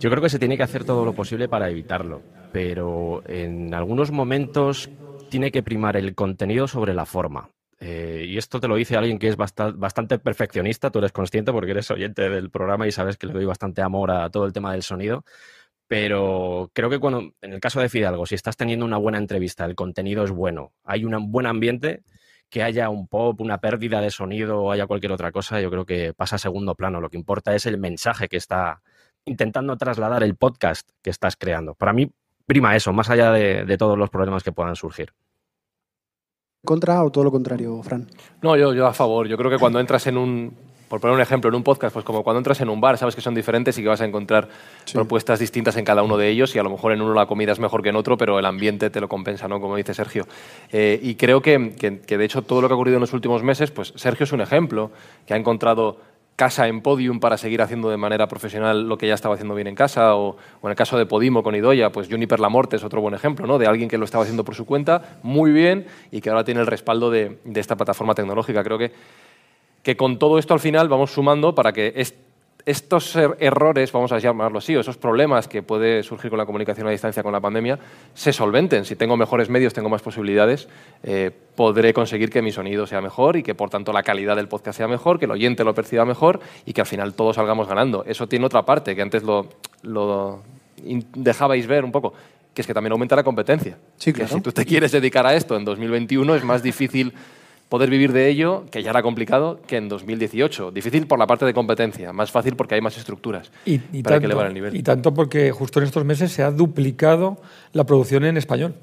Yo 0.00 0.10
creo 0.10 0.22
que 0.22 0.28
se 0.28 0.38
tiene 0.38 0.56
que 0.56 0.62
hacer 0.62 0.84
todo 0.84 1.04
lo 1.04 1.12
posible 1.12 1.48
para 1.48 1.68
evitarlo, 1.68 2.22
pero 2.52 3.22
en 3.26 3.74
algunos 3.74 4.12
momentos 4.12 4.88
tiene 5.28 5.50
que 5.50 5.62
primar 5.62 5.96
el 5.96 6.14
contenido 6.14 6.68
sobre 6.68 6.94
la 6.94 7.04
forma. 7.04 7.50
Eh, 7.80 8.24
y 8.28 8.38
esto 8.38 8.60
te 8.60 8.66
lo 8.66 8.76
dice 8.76 8.96
alguien 8.96 9.18
que 9.18 9.28
es 9.28 9.36
bastante 9.36 10.18
perfeccionista, 10.18 10.90
tú 10.90 10.98
eres 10.98 11.12
consciente 11.12 11.52
porque 11.52 11.70
eres 11.70 11.90
oyente 11.90 12.28
del 12.28 12.50
programa 12.50 12.86
y 12.86 12.92
sabes 12.92 13.16
que 13.16 13.26
le 13.26 13.32
doy 13.32 13.44
bastante 13.44 13.82
amor 13.82 14.10
a 14.10 14.30
todo 14.30 14.46
el 14.46 14.52
tema 14.52 14.72
del 14.72 14.82
sonido. 14.82 15.24
Pero 15.88 16.70
creo 16.74 16.90
que 16.90 16.98
cuando, 16.98 17.32
en 17.40 17.52
el 17.54 17.60
caso 17.60 17.80
de 17.80 17.88
Fidalgo, 17.88 18.26
si 18.26 18.34
estás 18.34 18.56
teniendo 18.56 18.84
una 18.84 18.98
buena 18.98 19.18
entrevista, 19.18 19.64
el 19.64 19.74
contenido 19.74 20.22
es 20.22 20.30
bueno, 20.30 20.72
hay 20.84 21.04
un 21.04 21.32
buen 21.32 21.46
ambiente, 21.46 22.02
que 22.50 22.62
haya 22.62 22.88
un 22.88 23.08
pop, 23.08 23.40
una 23.40 23.58
pérdida 23.58 24.00
de 24.00 24.10
sonido 24.10 24.62
o 24.62 24.70
haya 24.72 24.86
cualquier 24.86 25.12
otra 25.12 25.32
cosa, 25.32 25.60
yo 25.60 25.70
creo 25.70 25.84
que 25.84 26.14
pasa 26.14 26.36
a 26.36 26.38
segundo 26.38 26.74
plano. 26.74 27.00
Lo 27.00 27.10
que 27.10 27.16
importa 27.16 27.54
es 27.54 27.66
el 27.66 27.78
mensaje 27.78 28.28
que 28.28 28.36
está 28.36 28.82
intentando 29.24 29.76
trasladar 29.76 30.22
el 30.22 30.36
podcast 30.36 30.88
que 31.02 31.10
estás 31.10 31.36
creando. 31.36 31.74
Para 31.74 31.92
mí, 31.92 32.10
prima 32.46 32.76
eso, 32.76 32.92
más 32.92 33.10
allá 33.10 33.32
de, 33.32 33.64
de 33.64 33.78
todos 33.78 33.98
los 33.98 34.10
problemas 34.10 34.42
que 34.42 34.52
puedan 34.52 34.76
surgir. 34.76 35.12
¿Contra 36.64 37.04
o 37.04 37.10
todo 37.10 37.24
lo 37.24 37.30
contrario, 37.30 37.82
Fran? 37.82 38.08
No, 38.42 38.56
yo, 38.56 38.74
yo 38.74 38.86
a 38.86 38.92
favor. 38.92 39.28
Yo 39.28 39.36
creo 39.36 39.50
que 39.50 39.58
cuando 39.58 39.80
entras 39.80 40.06
en 40.06 40.16
un 40.16 40.67
por 40.88 41.00
poner 41.00 41.14
un 41.14 41.20
ejemplo, 41.20 41.48
en 41.48 41.54
un 41.54 41.62
podcast, 41.62 41.92
pues 41.92 42.04
como 42.04 42.22
cuando 42.24 42.38
entras 42.38 42.60
en 42.60 42.68
un 42.68 42.80
bar, 42.80 42.96
sabes 42.98 43.14
que 43.14 43.20
son 43.20 43.34
diferentes 43.34 43.76
y 43.78 43.82
que 43.82 43.88
vas 43.88 44.00
a 44.00 44.04
encontrar 44.04 44.48
propuestas 44.92 45.38
distintas 45.38 45.76
en 45.76 45.84
cada 45.84 46.02
uno 46.02 46.16
de 46.16 46.28
ellos 46.28 46.54
y 46.56 46.58
a 46.58 46.62
lo 46.62 46.70
mejor 46.70 46.92
en 46.92 47.02
uno 47.02 47.14
la 47.14 47.26
comida 47.26 47.52
es 47.52 47.58
mejor 47.58 47.82
que 47.82 47.90
en 47.90 47.96
otro, 47.96 48.16
pero 48.16 48.38
el 48.38 48.46
ambiente 48.46 48.90
te 48.90 49.00
lo 49.00 49.08
compensa, 49.08 49.48
¿no? 49.48 49.60
Como 49.60 49.76
dice 49.76 49.94
Sergio. 49.94 50.26
Eh, 50.72 50.98
y 51.02 51.14
creo 51.16 51.42
que, 51.42 51.74
que, 51.76 52.18
de 52.18 52.24
hecho 52.24 52.42
todo 52.42 52.62
lo 52.62 52.68
que 52.68 52.72
ha 52.72 52.76
ocurrido 52.76 52.96
en 52.96 53.02
los 53.02 53.12
últimos 53.12 53.42
meses, 53.42 53.70
pues 53.70 53.92
Sergio 53.96 54.24
es 54.24 54.32
un 54.32 54.40
ejemplo, 54.40 54.90
que 55.26 55.34
ha 55.34 55.36
encontrado 55.36 55.98
casa 56.36 56.68
en 56.68 56.82
Podium 56.82 57.18
para 57.18 57.36
seguir 57.36 57.60
haciendo 57.62 57.90
de 57.90 57.96
manera 57.96 58.28
profesional 58.28 58.88
lo 58.88 58.96
que 58.96 59.08
ya 59.08 59.14
estaba 59.14 59.34
haciendo 59.34 59.56
bien 59.56 59.66
en 59.66 59.74
casa, 59.74 60.14
o, 60.14 60.36
en 60.62 60.70
el 60.70 60.76
caso 60.76 60.96
de 60.96 61.04
Podimo 61.04 61.42
con 61.42 61.56
Idoya, 61.56 61.90
pues 61.90 62.08
Juniper 62.08 62.38
Lamorte 62.38 62.76
es 62.76 62.84
otro 62.84 63.00
buen 63.00 63.14
ejemplo, 63.14 63.46
¿no? 63.46 63.58
De 63.58 63.66
alguien 63.66 63.88
que 63.88 63.98
lo 63.98 64.04
estaba 64.04 64.22
haciendo 64.22 64.44
por 64.44 64.54
su 64.54 64.64
cuenta 64.64 65.18
muy 65.24 65.50
bien 65.50 65.86
y 66.12 66.20
que 66.20 66.30
ahora 66.30 66.44
tiene 66.44 66.60
el 66.60 66.68
respaldo 66.68 67.10
de, 67.10 67.38
de 67.44 67.60
esta 67.60 67.76
plataforma 67.76 68.14
tecnológica. 68.14 68.62
Creo 68.62 68.78
que 68.78 68.92
que 69.82 69.96
con 69.96 70.18
todo 70.18 70.38
esto 70.38 70.54
al 70.54 70.60
final 70.60 70.88
vamos 70.88 71.12
sumando 71.12 71.54
para 71.54 71.72
que 71.72 71.92
estos 72.68 73.16
er-, 73.16 73.36
errores, 73.40 73.92
vamos 73.92 74.12
a 74.12 74.18
llamarlo 74.18 74.58
así, 74.58 74.76
o 74.76 74.80
esos 74.80 74.98
problemas 74.98 75.48
que 75.48 75.62
puede 75.62 76.02
surgir 76.02 76.28
con 76.28 76.38
la 76.38 76.44
comunicación 76.44 76.86
a 76.86 76.90
distancia 76.90 77.22
con 77.22 77.32
la 77.32 77.40
pandemia, 77.40 77.78
se 78.12 78.32
solventen. 78.32 78.84
Si 78.84 78.94
tengo 78.94 79.16
mejores 79.16 79.48
medios, 79.48 79.72
tengo 79.72 79.88
más 79.88 80.02
posibilidades, 80.02 80.68
eh, 81.02 81.30
podré 81.54 81.94
conseguir 81.94 82.28
que 82.28 82.42
mi 82.42 82.52
sonido 82.52 82.86
sea 82.86 83.00
mejor 83.00 83.36
y 83.36 83.42
que 83.42 83.54
por 83.54 83.70
tanto 83.70 83.92
la 83.92 84.02
calidad 84.02 84.36
del 84.36 84.48
podcast 84.48 84.76
sea 84.76 84.86
mejor, 84.86 85.18
que 85.18 85.24
el 85.24 85.30
oyente 85.30 85.64
lo 85.64 85.74
perciba 85.74 86.04
mejor 86.04 86.40
y 86.66 86.74
que 86.74 86.82
al 86.82 86.86
final 86.86 87.14
todos 87.14 87.36
salgamos 87.36 87.68
ganando. 87.68 88.04
Eso 88.04 88.28
tiene 88.28 88.44
otra 88.44 88.66
parte 88.66 88.94
que 88.94 89.00
antes 89.00 89.22
lo, 89.22 89.48
lo 89.82 90.42
dejabais 91.14 91.66
ver 91.66 91.84
un 91.84 91.92
poco, 91.92 92.12
que 92.52 92.60
es 92.60 92.66
que 92.66 92.74
también 92.74 92.92
aumenta 92.92 93.16
la 93.16 93.24
competencia. 93.24 93.78
Sí, 93.96 94.12
claro. 94.12 94.28
Que 94.28 94.34
si 94.34 94.40
tú 94.42 94.52
te 94.52 94.66
quieres 94.66 94.92
dedicar 94.92 95.26
a 95.26 95.34
esto 95.34 95.56
en 95.56 95.64
2021 95.64 96.34
es 96.34 96.44
más 96.44 96.62
difícil 96.62 97.14
poder 97.68 97.90
vivir 97.90 98.12
de 98.12 98.28
ello, 98.28 98.64
que 98.70 98.82
ya 98.82 98.90
era 98.90 99.02
complicado, 99.02 99.60
que 99.66 99.76
en 99.76 99.88
2018. 99.88 100.70
Difícil 100.70 101.06
por 101.06 101.18
la 101.18 101.26
parte 101.26 101.44
de 101.44 101.54
competencia, 101.54 102.12
más 102.12 102.30
fácil 102.30 102.56
porque 102.56 102.74
hay 102.74 102.80
más 102.80 102.96
estructuras 102.96 103.50
y, 103.64 103.78
para 104.02 104.16
tanto, 104.16 104.26
elevar 104.26 104.46
el 104.46 104.54
nivel. 104.54 104.76
Y 104.76 104.82
tanto 104.82 105.12
porque 105.12 105.50
justo 105.52 105.80
en 105.80 105.86
estos 105.86 106.04
meses 106.04 106.32
se 106.32 106.42
ha 106.42 106.50
duplicado 106.50 107.38
la 107.72 107.84
producción 107.84 108.24
en 108.24 108.36
español. 108.36 108.74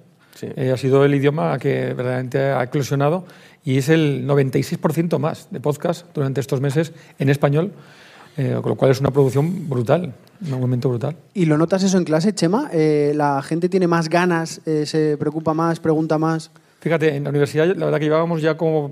Eh, 0.41 0.71
ha 0.71 0.77
sido 0.77 1.05
el 1.05 1.15
idioma 1.15 1.57
que 1.57 1.93
verdaderamente 1.93 2.39
ha 2.39 2.61
eclosionado 2.63 3.25
y 3.63 3.77
es 3.77 3.87
el 3.89 4.27
96% 4.27 5.17
más 5.17 5.47
de 5.49 5.61
podcast 5.61 6.05
durante 6.13 6.41
estos 6.41 6.59
meses 6.59 6.91
en 7.17 7.29
español, 7.29 7.71
eh, 8.35 8.57
con 8.61 8.71
lo 8.71 8.75
cual 8.75 8.91
es 8.91 8.99
una 8.99 9.11
producción 9.11 9.69
brutal, 9.69 10.13
un 10.41 10.59
momento 10.59 10.89
brutal. 10.89 11.15
¿Y 11.33 11.45
lo 11.45 11.57
notas 11.57 11.83
eso 11.83 11.97
en 11.97 12.03
clase, 12.03 12.35
Chema? 12.35 12.69
Eh, 12.73 13.13
¿La 13.15 13.41
gente 13.41 13.69
tiene 13.69 13.87
más 13.87 14.09
ganas, 14.09 14.61
se 14.65 15.15
preocupa 15.17 15.53
más, 15.53 15.79
pregunta 15.79 16.17
más? 16.17 16.51
Fíjate, 16.85 17.15
en 17.15 17.23
la 17.23 17.31
universidad 17.31 17.65
la 17.75 17.85
verdad 17.85 17.97
que 17.97 18.05
llevábamos 18.05 18.43
ya 18.43 18.57
como 18.57 18.91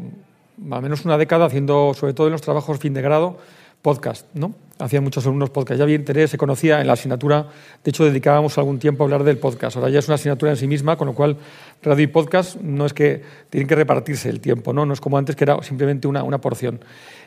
al 0.72 0.82
menos 0.82 1.06
una 1.06 1.16
década 1.16 1.46
haciendo, 1.46 1.94
sobre 1.94 2.16
todo 2.16 2.26
en 2.26 2.32
los 2.32 2.42
trabajos 2.42 2.80
fin 2.80 2.92
de 2.96 3.04
grado, 3.04 3.38
podcast, 3.84 4.26
¿no? 4.34 4.56
Hacían 4.80 5.04
muchos 5.04 5.26
alumnos 5.26 5.50
podcast. 5.52 5.78
Ya 5.78 5.84
había 5.84 5.96
interés, 5.96 6.32
se 6.32 6.38
conocía 6.38 6.82
en 6.82 6.88
la 6.88 6.94
asignatura. 6.94 7.48
De 7.84 7.90
hecho, 7.90 8.06
dedicábamos 8.06 8.58
algún 8.58 8.80
tiempo 8.80 9.04
a 9.04 9.06
hablar 9.06 9.24
del 9.24 9.38
podcast. 9.38 9.76
Ahora 9.78 9.90
ya 9.90 10.00
es 10.00 10.08
una 10.08 10.16
asignatura 10.16 10.52
en 10.52 10.58
sí 10.58 10.68
misma, 10.68 10.96
con 10.96 11.08
lo 11.08 11.14
cual 11.14 11.38
radio 11.84 12.04
y 12.04 12.08
podcast 12.08 12.60
no 12.62 12.86
es 12.86 12.94
que 12.94 13.22
tienen 13.50 13.68
que 13.68 13.76
repartirse 13.76 14.30
el 14.30 14.40
tiempo, 14.40 14.74
¿no? 14.74 14.86
No 14.86 14.94
es 14.94 15.02
como 15.02 15.18
antes 15.18 15.36
que 15.36 15.44
era 15.44 15.62
simplemente 15.62 16.08
una, 16.08 16.24
una 16.24 16.40
porción. 16.40 16.80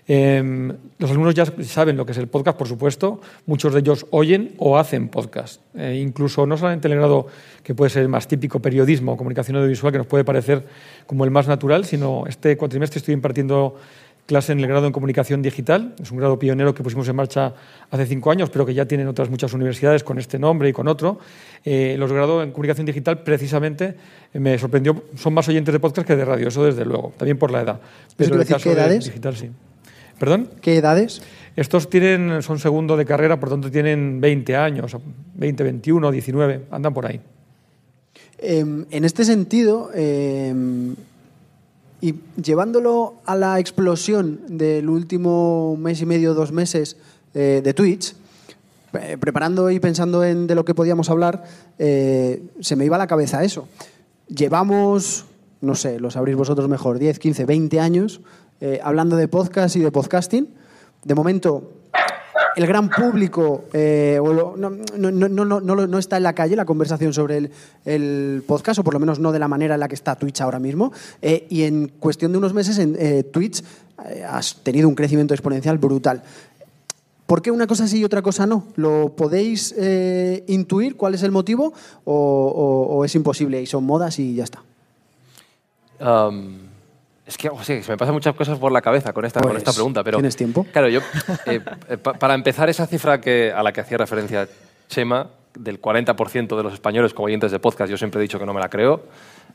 Em, 0.09 0.73
los 0.99 1.11
alumnos 1.11 1.35
ya 1.35 1.45
saben 1.63 1.97
lo 1.97 2.07
que 2.07 2.13
es 2.13 2.19
el 2.19 2.29
podcast, 2.29 2.57
por 2.57 2.69
supuesto. 2.69 3.21
Muchos 3.45 3.75
de 3.75 3.81
ellos 3.81 4.07
oyen 4.11 4.55
o 4.57 4.79
hacen 4.79 5.09
podcast. 5.09 5.61
Eh, 5.75 6.01
incluso 6.03 6.47
no 6.47 6.57
solamente 6.57 6.89
en 6.89 6.93
el 6.93 6.99
grado 6.99 7.27
que 7.63 7.75
puede 7.75 7.91
ser 7.91 8.03
el 8.03 8.09
más 8.09 8.29
típico, 8.29 8.61
periodismo 8.61 9.13
o 9.13 9.17
comunicación 9.17 9.57
audiovisual, 9.57 9.93
que 9.93 9.99
nos 9.99 10.07
puede 10.07 10.25
parecer 10.25 10.65
como 11.07 11.25
el 11.25 11.31
más 11.31 11.49
natural, 11.49 11.85
sino 11.85 12.25
este 12.27 12.57
cuatrimestre 12.57 12.99
estoy 12.99 13.15
impartiendo 13.15 13.77
clase 14.27 14.53
en 14.53 14.61
el 14.61 14.67
grado 14.67 14.87
en 14.87 14.93
comunicación 14.93 15.41
digital. 15.41 15.95
Es 16.03 16.11
un 16.11 16.19
grado 16.19 16.39
pionero 16.39 16.75
que 16.75 16.83
pusimos 16.83 17.09
en 17.09 17.17
marcha 17.17 17.55
hace 17.91 18.07
cinco 18.07 18.31
años, 18.31 18.51
pero 18.51 18.67
que 18.67 18.75
ya 18.75 18.85
tienen 18.85 19.07
otras 19.09 19.31
muchas 19.31 19.53
universidades 19.55 20.05
con 20.05 20.19
este 20.19 20.39
nombre 20.39 20.69
y 20.69 20.73
con 20.73 20.89
otro. 20.89 21.19
Eh, 21.65 21.97
los 21.99 22.13
grados 22.13 22.45
en 22.45 22.51
comunicación 22.51 22.87
digital, 22.87 23.23
precisamente, 23.23 23.95
me 24.35 24.59
sorprendió, 24.59 25.05
son 25.17 25.33
más 25.33 25.49
oyentes 25.49 25.73
de 25.73 25.81
podcast 25.81 26.07
que 26.07 26.17
de 26.17 26.25
radio, 26.25 26.49
eso 26.49 26.65
desde 26.65 26.85
luego, 26.85 27.13
también 27.17 27.39
por 27.39 27.51
la 27.51 27.63
edad. 27.63 27.81
Pero 28.17 28.35
el 28.35 28.47
caso 28.47 28.65
¿qué 28.65 28.73
edades? 28.73 29.05
digital 29.05 29.37
sí. 29.37 29.51
¿Perdón? 30.19 30.49
¿Qué 30.61 30.77
edades? 30.77 31.23
Estos 31.57 31.89
tienen, 31.89 32.43
son 32.43 32.59
segundo 32.59 32.97
de 32.97 33.05
carrera, 33.05 33.39
por 33.39 33.51
tanto 33.51 33.71
tienen 33.71 34.21
20 34.21 34.57
años, 34.57 34.97
20, 35.35 35.63
21, 35.63 36.11
19, 36.11 36.61
andan 36.71 36.93
por 36.93 37.07
ahí. 37.07 37.21
Em, 38.39 38.85
en 38.91 39.05
este 39.05 39.25
sentido, 39.25 39.91
em, 39.95 40.95
y 42.07 42.21
llevándolo 42.41 43.15
a 43.25 43.35
la 43.35 43.59
explosión 43.59 44.41
del 44.47 44.89
último 44.89 45.77
mes 45.77 46.01
y 46.01 46.07
medio, 46.07 46.35
dos 46.35 46.53
meses 46.53 46.97
eh, 47.35 47.61
de 47.65 47.75
Twitch, 47.75 48.15
preparando 49.19 49.71
y 49.73 49.81
pensando 49.81 50.23
en 50.23 50.47
de 50.47 50.55
lo 50.55 50.65
que 50.65 50.73
podíamos 50.73 51.11
hablar, 51.11 51.43
eh, 51.81 52.45
se 52.61 52.77
me 52.77 52.85
iba 52.85 52.95
a 52.95 53.01
la 53.01 53.09
cabeza 53.09 53.43
eso. 53.43 53.67
Llevamos, 54.29 55.25
no 55.61 55.75
sé, 55.75 55.99
lo 55.99 56.13
sabréis 56.13 56.37
vosotros 56.37 56.69
mejor, 56.69 57.01
10, 57.01 57.19
15, 57.19 57.45
20 57.45 57.81
años 57.81 58.21
eh, 58.61 58.79
hablando 58.85 59.17
de 59.17 59.27
podcast 59.27 59.75
y 59.75 59.81
de 59.81 59.91
podcasting. 59.91 60.49
De 61.03 61.15
momento, 61.17 61.73
el 62.57 62.67
gran 62.67 62.89
público 62.89 63.65
eh, 63.73 64.19
no, 64.21 65.99
está 65.99 66.17
en 66.17 66.23
la 66.23 66.33
calle 66.33 66.57
la 66.57 66.65
conversación 66.65 67.13
sobre 67.13 67.51
el, 67.85 68.43
podcast, 68.47 68.81
o 68.81 68.85
por 68.85 68.95
lo 68.95 69.01
menos 69.01 69.19
no 69.19 69.31
de 69.31 69.39
la 69.39 69.47
manera 69.47 69.75
en 69.75 69.81
la 69.81 69.89
que 69.89 69.95
está 69.95 70.17
Twitch 70.17 70.41
ahora 70.41 70.59
mismo. 70.59 70.91
Eh, 71.21 71.47
y 71.51 71.63
en 71.63 71.89
cuestión 72.01 72.33
de 72.33 72.39
unos 72.39 72.55
meses 72.55 72.79
en 72.79 73.31
Twitch 73.31 73.63
has 74.29 74.57
tenido 74.63 74.89
un 74.89 74.95
crecimiento 74.95 75.35
exponencial 75.35 75.79
brutal. 75.79 76.23
¿Por 77.27 77.43
qué 77.43 77.51
una 77.51 77.67
cosa 77.67 77.87
sí 77.89 77.99
y 77.99 78.05
otra 78.05 78.23
cosa 78.23 78.47
no? 78.47 78.65
¿Lo 78.77 79.15
podéis 79.17 79.75
intuir 80.47 80.97
cuál 80.97 81.15
es 81.15 81.23
el 81.23 81.33
motivo 81.33 81.75
o, 82.05 83.03
es 83.05 83.15
imposible 83.15 83.61
y 83.61 83.67
son 83.67 83.85
modas 83.85 84.19
y 84.19 84.35
ya 84.35 84.45
está? 84.45 84.63
Um, 86.01 86.57
es 87.27 87.37
que, 87.37 87.51
se 87.65 87.91
me 87.91 87.97
pasan 87.97 88.15
muchas 88.15 88.37
cosas 88.37 88.57
por 88.59 88.71
la 88.71 88.81
cabeza 88.81 89.13
con 89.13 89.25
esta, 89.25 89.41
con 89.41 89.57
esta 89.57 89.65
pues, 89.67 89.77
pregunta, 89.77 90.05
pero... 90.05 90.19
¿Tienes 90.19 90.37
tiempo? 90.37 90.65
Claro, 90.73 90.89
yo, 90.89 91.01
eh, 91.47 91.61
eh, 91.89 91.97
para 91.99 92.35
empezar, 92.35 92.69
esa 92.71 92.87
cifra 92.87 93.21
que, 93.21 93.53
a 93.53 93.63
la 93.65 93.73
que 93.73 93.81
hacía 93.81 93.99
referencia 93.99 94.49
Chema, 94.89 95.29
del 95.59 95.81
40% 95.81 96.57
de 96.57 96.63
los 96.63 96.73
españoles 96.73 97.15
como 97.15 97.27
oyentes 97.27 97.51
de 97.51 97.59
podcast, 97.59 97.91
yo 97.91 97.97
siempre 97.97 98.21
he 98.21 98.23
dicho 98.23 98.39
que 98.39 98.47
no 98.47 98.55
me 98.55 98.61
la 98.61 98.69
creo. 98.69 99.03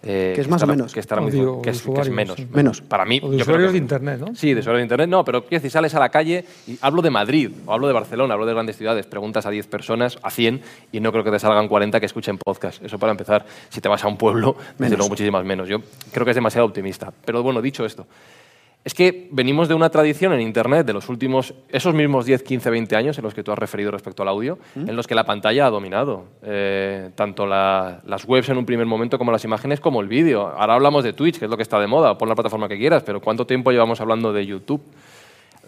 Eh, 0.04 0.32
que 0.34 0.42
es 0.42 0.48
más 0.48 0.64
o 0.64 0.68
menos. 0.68 0.94
Que, 0.94 1.00
estará 1.00 1.22
muy, 1.22 1.32
que, 1.32 1.70
es, 1.70 1.86
menos. 2.10 2.38
Menos. 2.50 2.82
Para 2.82 3.06
mí. 3.06 3.20
O 3.24 3.30
de 3.30 3.38
usuarios 3.38 3.72
de 3.72 3.78
Internet, 3.78 4.20
¿no? 4.20 4.36
Sí, 4.36 4.54
de 4.54 4.62
usuarios 4.62 4.80
de 4.80 4.84
Internet. 4.86 5.10
No, 5.10 5.24
pero 5.24 5.46
decir, 5.50 5.70
sales 5.70 5.94
a 5.94 6.00
la 6.00 6.10
calle 6.10 6.44
y 6.66 6.78
hablo 6.82 7.02
de 7.02 7.12
Madrid, 7.12 7.52
o 7.66 7.74
hablo 7.74 7.88
de 7.88 7.94
Barcelona, 7.94 8.34
hablo 8.34 8.46
de 8.46 8.54
grandes 8.54 8.78
ciudades, 8.78 9.06
preguntas 9.06 9.46
a 9.46 9.52
10 9.52 9.68
personas, 9.68 10.18
a 10.24 10.32
100, 10.32 10.62
y 10.92 11.00
no 11.00 11.12
creo 11.12 11.24
que 11.24 11.32
te 11.32 11.40
salgan 11.40 11.68
40 11.68 12.00
que 12.00 12.06
escuchen 12.08 12.38
podcast. 12.38 12.84
Eso 12.84 12.98
para 12.98 13.12
empezar. 13.12 13.46
Si 13.70 13.80
te 13.80 13.90
vas 13.90 14.04
a 14.04 14.08
un 14.08 14.18
pueblo, 14.18 14.56
desde 14.80 14.96
luego 14.96 15.10
muchísimas 15.10 15.46
menos. 15.46 15.70
Yo 15.70 15.82
creo 16.12 16.26
que 16.26 16.32
es 16.32 16.36
demasiado 16.36 16.66
optimista. 16.66 17.14
Pero 17.24 17.44
bueno, 17.44 17.62
dicho 17.62 17.86
esto, 17.86 18.08
es 18.84 18.96
que 18.96 19.30
venimos 19.32 19.68
de 19.68 19.76
una 19.76 19.90
tradición 19.90 20.34
en 20.34 20.42
Internet 20.42 20.88
de 20.88 20.94
los 20.94 21.08
últimos, 21.08 21.54
esos 21.70 21.94
mismos 21.94 22.26
10, 22.26 22.42
15, 22.42 22.70
20 22.72 22.96
años 22.96 23.18
en 23.18 23.24
los 23.24 23.34
que 23.34 23.44
tú 23.44 23.52
has 23.52 23.60
referido 23.60 23.92
respecto 23.92 24.24
al 24.24 24.30
audio, 24.30 24.58
¿Mm? 24.74 24.90
en 24.90 24.96
los 24.96 25.06
que 25.06 25.14
la 25.14 25.24
pantalla 25.24 25.68
ha 25.68 25.70
dominado. 25.70 26.26
Eh, 26.42 27.12
tanto 27.14 27.46
las 27.46 28.26
webs 28.26 28.50
en 28.50 28.58
un 28.58 28.66
primer 28.66 28.88
momento 28.88 29.20
como 29.20 29.32
las 29.32 29.44
imágenes 29.44 29.80
como 29.80 30.02
el 30.02 30.08
vídeo. 30.08 30.48
Ahora 30.48 30.74
hablamos 30.74 31.04
de 31.04 31.14
Twitch, 31.14 31.38
que 31.38 31.46
es 31.46 31.52
lo 31.52 31.58
que 31.58 31.64
está 31.64 31.80
de 31.80 31.86
moda, 31.86 32.18
pon 32.18 32.28
la 32.28 32.36
plataforma 32.36 32.68
que 32.68 32.78
quieras, 32.78 33.04
pero 33.04 33.22
¿cuánto 33.22 33.46
tiempo 33.46 33.72
llevamos 33.72 34.02
hablando 34.02 34.34
de 34.34 34.46
YouTube? 34.48 34.82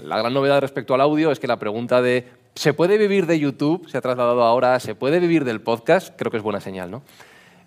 La 0.01 0.17
gran 0.17 0.33
novedad 0.33 0.59
respecto 0.59 0.95
al 0.95 1.01
audio 1.01 1.31
es 1.31 1.39
que 1.39 1.45
la 1.45 1.59
pregunta 1.59 2.01
de 2.01 2.27
¿se 2.55 2.73
puede 2.73 2.97
vivir 2.97 3.27
de 3.27 3.37
YouTube? 3.37 3.87
Se 3.89 3.97
ha 3.99 4.01
trasladado 4.01 4.41
ahora, 4.41 4.79
¿se 4.79 4.95
puede 4.95 5.19
vivir 5.19 5.45
del 5.45 5.61
podcast? 5.61 6.15
Creo 6.17 6.31
que 6.31 6.37
es 6.37 6.43
buena 6.43 6.59
señal, 6.59 6.89
¿no? 6.89 7.03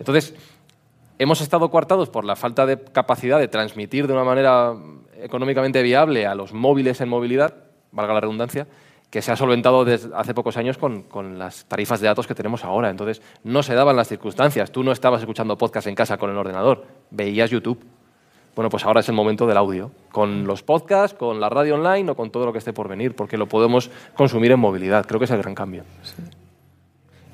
Entonces, 0.00 0.34
hemos 1.18 1.40
estado 1.40 1.70
coartados 1.70 2.10
por 2.10 2.24
la 2.24 2.34
falta 2.34 2.66
de 2.66 2.82
capacidad 2.82 3.38
de 3.38 3.48
transmitir 3.48 4.06
de 4.06 4.12
una 4.12 4.24
manera 4.24 4.74
económicamente 5.20 5.82
viable 5.82 6.26
a 6.26 6.34
los 6.34 6.52
móviles 6.52 7.00
en 7.00 7.08
movilidad, 7.08 7.54
valga 7.92 8.14
la 8.14 8.20
redundancia, 8.20 8.66
que 9.10 9.22
se 9.22 9.32
ha 9.32 9.36
solventado 9.36 9.84
desde 9.84 10.10
hace 10.14 10.34
pocos 10.34 10.56
años 10.56 10.78
con, 10.78 11.02
con, 11.02 11.38
las 11.38 11.64
tarifas 11.66 12.00
de 12.00 12.08
datos 12.08 12.26
que 12.26 12.34
tenemos 12.34 12.64
ahora. 12.64 12.90
Entonces, 12.90 13.22
no 13.44 13.62
se 13.62 13.74
daban 13.74 13.96
las 13.96 14.08
circunstancias. 14.08 14.72
Tú 14.72 14.82
no 14.82 14.92
estabas 14.92 15.20
escuchando 15.20 15.56
podcast 15.56 15.86
en 15.86 15.94
casa 15.94 16.18
con 16.18 16.30
el 16.30 16.36
ordenador, 16.36 16.84
veías 17.10 17.50
YouTube. 17.50 17.80
Bueno, 18.56 18.70
pues 18.70 18.84
ahora 18.84 19.00
es 19.00 19.08
el 19.10 19.14
momento 19.14 19.46
del 19.46 19.58
audio, 19.58 19.90
con 20.10 20.46
los 20.46 20.62
podcasts, 20.62 21.16
con 21.16 21.40
la 21.40 21.50
radio 21.50 21.74
online 21.74 22.10
o 22.10 22.16
con 22.16 22.30
todo 22.30 22.46
lo 22.46 22.52
que 22.52 22.58
esté 22.58 22.72
por 22.72 22.88
venir, 22.88 23.14
porque 23.14 23.36
lo 23.36 23.46
podemos 23.46 23.90
consumir 24.14 24.50
en 24.50 24.58
movilidad. 24.58 25.04
Creo 25.04 25.18
que 25.18 25.26
es 25.26 25.30
el 25.30 25.42
gran 25.42 25.54
cambio. 25.54 25.84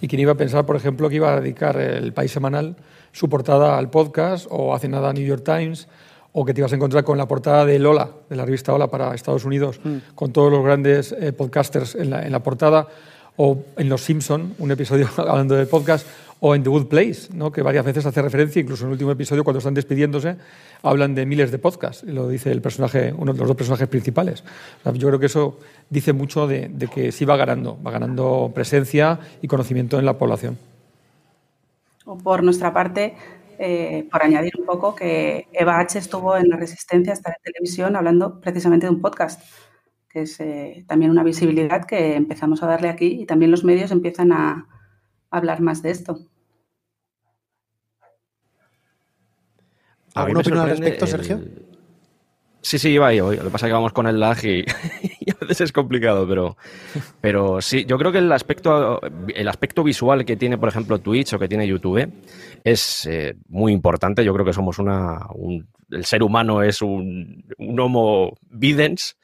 ¿Y 0.00 0.08
quién 0.08 0.20
iba 0.20 0.32
a 0.32 0.36
pensar, 0.36 0.66
por 0.66 0.74
ejemplo, 0.74 1.08
que 1.08 1.14
iba 1.14 1.32
a 1.32 1.40
dedicar 1.40 1.76
el 1.76 2.12
País 2.12 2.32
Semanal 2.32 2.74
su 3.12 3.28
portada 3.28 3.78
al 3.78 3.88
podcast 3.88 4.48
o 4.50 4.74
hace 4.74 4.88
nada 4.88 5.12
New 5.12 5.24
York 5.24 5.44
Times 5.44 5.86
o 6.32 6.44
que 6.44 6.54
te 6.54 6.60
ibas 6.60 6.72
a 6.72 6.76
encontrar 6.76 7.04
con 7.04 7.18
la 7.18 7.28
portada 7.28 7.64
de 7.64 7.78
Lola, 7.78 8.08
de 8.28 8.36
la 8.36 8.44
revista 8.44 8.72
Hola 8.72 8.88
para 8.88 9.14
Estados 9.14 9.44
Unidos, 9.44 9.80
mm. 9.82 10.14
con 10.14 10.32
todos 10.32 10.50
los 10.50 10.64
grandes 10.64 11.12
eh, 11.12 11.32
podcasters 11.32 11.94
en 11.94 12.10
la, 12.10 12.42
portada, 12.42 12.88
o 13.36 13.58
en 13.76 13.88
Los 13.88 14.02
Simpson, 14.02 14.54
un 14.58 14.70
episodio 14.70 15.08
hablando 15.16 15.54
de 15.54 15.66
podcast, 15.66 16.06
o 16.40 16.56
en 16.56 16.62
The 16.64 16.70
Good 16.70 16.86
Place, 16.86 17.28
¿no? 17.32 17.52
que 17.52 17.62
varias 17.62 17.84
veces 17.84 18.04
hace 18.04 18.20
referencia, 18.20 18.60
incluso 18.60 18.84
en 18.84 18.88
el 18.88 18.92
último 18.94 19.12
episodio, 19.12 19.44
cuando 19.44 19.58
están 19.58 19.74
despidiéndose, 19.74 20.36
hablan 20.82 21.14
de 21.14 21.24
miles 21.24 21.52
de 21.52 21.58
podcasts, 21.58 22.02
lo 22.02 22.28
dice 22.28 22.50
el 22.50 22.60
personaje, 22.60 23.14
uno 23.16 23.32
de 23.32 23.38
los 23.38 23.46
dos 23.46 23.56
personajes 23.56 23.86
principales. 23.86 24.42
yo 24.84 25.06
creo 25.08 25.20
que 25.20 25.26
eso 25.26 25.58
dice 25.88 26.12
mucho 26.12 26.48
de, 26.48 26.68
de 26.68 26.88
que 26.88 27.12
sí 27.12 27.24
va 27.24 27.36
ganando, 27.36 27.78
va 27.86 27.92
ganando 27.92 28.50
presencia 28.52 29.20
y 29.40 29.46
conocimiento 29.46 30.00
en 30.00 30.04
la 30.04 30.18
población. 30.18 30.58
Por 32.24 32.42
nuestra 32.42 32.72
parte, 32.74 33.14
eh, 33.58 34.08
por 34.10 34.22
añadir 34.22 34.52
un 34.58 34.66
poco, 34.66 34.94
que 34.94 35.48
Eva 35.52 35.78
H. 35.78 35.98
estuvo 35.98 36.36
en 36.36 36.48
La 36.48 36.56
Resistencia, 36.56 37.12
hasta 37.12 37.30
en 37.30 37.42
televisión, 37.42 37.96
hablando 37.96 38.40
precisamente 38.40 38.86
de 38.86 38.92
un 38.92 39.00
podcast, 39.00 39.42
que 40.08 40.22
es 40.22 40.40
eh, 40.40 40.84
también 40.86 41.10
una 41.10 41.22
visibilidad 41.22 41.84
que 41.84 42.14
empezamos 42.16 42.62
a 42.62 42.66
darle 42.66 42.88
aquí 42.88 43.22
y 43.22 43.26
también 43.26 43.50
los 43.50 43.64
medios 43.64 43.90
empiezan 43.90 44.32
a, 44.32 44.66
hablar 45.30 45.60
más 45.62 45.82
de 45.82 45.90
esto. 45.90 46.18
¿Alguna 50.14 50.40
opinión 50.40 50.60
al 50.60 50.70
respecto, 50.70 51.06
Sergio? 51.06 51.40
Sí, 52.62 52.78
sí, 52.78 52.90
iba 52.90 53.08
ahí 53.08 53.18
Lo 53.18 53.30
que 53.30 53.50
pasa 53.50 53.66
es 53.66 53.70
que 53.70 53.74
vamos 53.74 53.92
con 53.92 54.06
el 54.06 54.20
lag 54.20 54.38
y, 54.44 54.60
a 54.62 55.44
veces 55.44 55.62
es 55.62 55.72
complicado, 55.72 56.28
pero, 56.28 56.56
pero 57.20 57.60
sí, 57.60 57.84
yo 57.84 57.98
creo 57.98 58.12
que 58.12 58.18
el 58.18 58.30
aspecto, 58.30 59.00
el 59.34 59.48
aspecto 59.48 59.82
visual 59.82 60.24
que 60.24 60.36
tiene, 60.36 60.58
por 60.58 60.68
ejemplo, 60.68 61.00
Twitch 61.00 61.32
o 61.32 61.38
que 61.38 61.48
tiene 61.48 61.66
YouTube 61.66 62.08
es 62.64 63.06
eh, 63.06 63.36
muy 63.48 63.72
importante. 63.72 64.24
Yo 64.24 64.32
creo 64.34 64.46
que 64.46 64.52
somos 64.52 64.78
una. 64.78 65.26
el 65.90 66.04
ser 66.04 66.22
humano 66.22 66.62
es 66.62 66.82
un, 66.82 67.44
homo 67.78 68.36
videns 68.50 69.16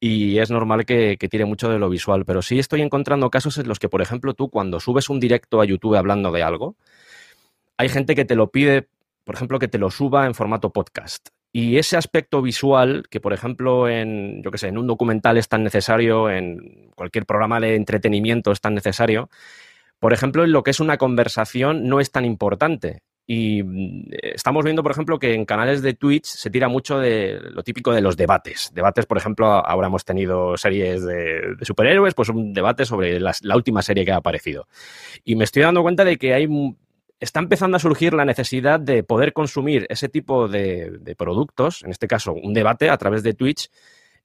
y 0.00 0.38
es 0.38 0.50
normal 0.50 0.84
que, 0.84 1.16
que, 1.18 1.28
tire 1.28 1.44
mucho 1.44 1.70
de 1.70 1.78
lo 1.78 1.88
visual. 1.88 2.24
Pero 2.24 2.42
sí 2.42 2.58
estoy 2.58 2.82
encontrando 2.82 3.30
casos 3.30 3.58
en 3.58 3.68
los 3.68 3.78
que, 3.78 3.88
por 3.88 4.02
ejemplo, 4.02 4.34
tú 4.34 4.50
cuando 4.50 4.80
subes 4.80 5.08
un 5.08 5.20
directo 5.20 5.60
a 5.60 5.64
YouTube 5.64 5.96
hablando 5.96 6.32
de 6.32 6.42
algo, 6.42 6.76
hay 7.76 7.88
gente 7.88 8.14
que 8.14 8.24
te 8.24 8.36
lo 8.36 8.50
pide, 8.50 8.88
por 9.24 9.34
ejemplo, 9.34 9.58
que 9.58 9.68
te 9.68 9.78
lo 9.78 9.90
suba 9.90 10.26
en 10.26 10.34
formato 10.34 10.70
podcast. 10.70 11.28
Y 11.56 11.78
ese 11.78 11.96
aspecto 11.96 12.42
visual, 12.42 13.04
que 13.08 13.20
por 13.20 13.32
ejemplo 13.32 13.88
en, 13.88 14.42
yo 14.42 14.50
que 14.50 14.58
sé, 14.58 14.66
en 14.66 14.76
un 14.76 14.88
documental 14.88 15.38
es 15.38 15.48
tan 15.48 15.62
necesario, 15.62 16.28
en 16.28 16.90
cualquier 16.96 17.26
programa 17.26 17.60
de 17.60 17.76
entretenimiento 17.76 18.50
es 18.50 18.60
tan 18.60 18.74
necesario, 18.74 19.30
por 20.04 20.12
ejemplo, 20.12 20.44
en 20.44 20.52
lo 20.52 20.62
que 20.62 20.70
es 20.70 20.80
una 20.80 20.98
conversación 20.98 21.88
no 21.88 21.98
es 21.98 22.10
tan 22.10 22.26
importante. 22.26 23.00
Y 23.26 23.62
mm, 23.62 24.10
estamos 24.20 24.62
viendo, 24.62 24.82
por 24.82 24.92
ejemplo, 24.92 25.18
que 25.18 25.32
en 25.32 25.46
canales 25.46 25.80
de 25.80 25.94
Twitch 25.94 26.26
se 26.26 26.50
tira 26.50 26.68
mucho 26.68 26.98
de 26.98 27.40
lo 27.40 27.62
típico 27.62 27.90
de 27.90 28.02
los 28.02 28.14
debates. 28.14 28.70
Debates, 28.74 29.06
por 29.06 29.16
ejemplo, 29.16 29.46
ahora 29.46 29.86
hemos 29.86 30.04
tenido 30.04 30.58
series 30.58 31.06
de, 31.06 31.56
superhéroes, 31.62 32.12
pues 32.12 32.28
un 32.28 32.52
debate 32.52 32.84
sobre 32.84 33.18
la 33.18 33.56
última 33.56 33.80
serie 33.80 34.04
que 34.04 34.12
ha 34.12 34.16
aparecido. 34.16 34.68
Y 35.24 35.36
me 35.36 35.44
estoy 35.44 35.62
dando 35.62 35.80
cuenta 35.80 36.04
de 36.04 36.18
que 36.18 36.34
hay 36.34 36.46
está 37.18 37.40
empezando 37.40 37.78
a 37.78 37.80
surgir 37.80 38.12
la 38.12 38.26
necesidad 38.26 38.78
de 38.80 39.04
poder 39.04 39.32
consumir 39.32 39.86
ese 39.88 40.10
tipo 40.10 40.48
de, 40.48 41.14
productos, 41.16 41.82
en 41.82 41.92
este 41.92 42.08
caso 42.08 42.34
un 42.34 42.52
debate 42.52 42.90
a 42.90 42.98
través 42.98 43.22
de 43.22 43.32
Twitch, 43.32 43.70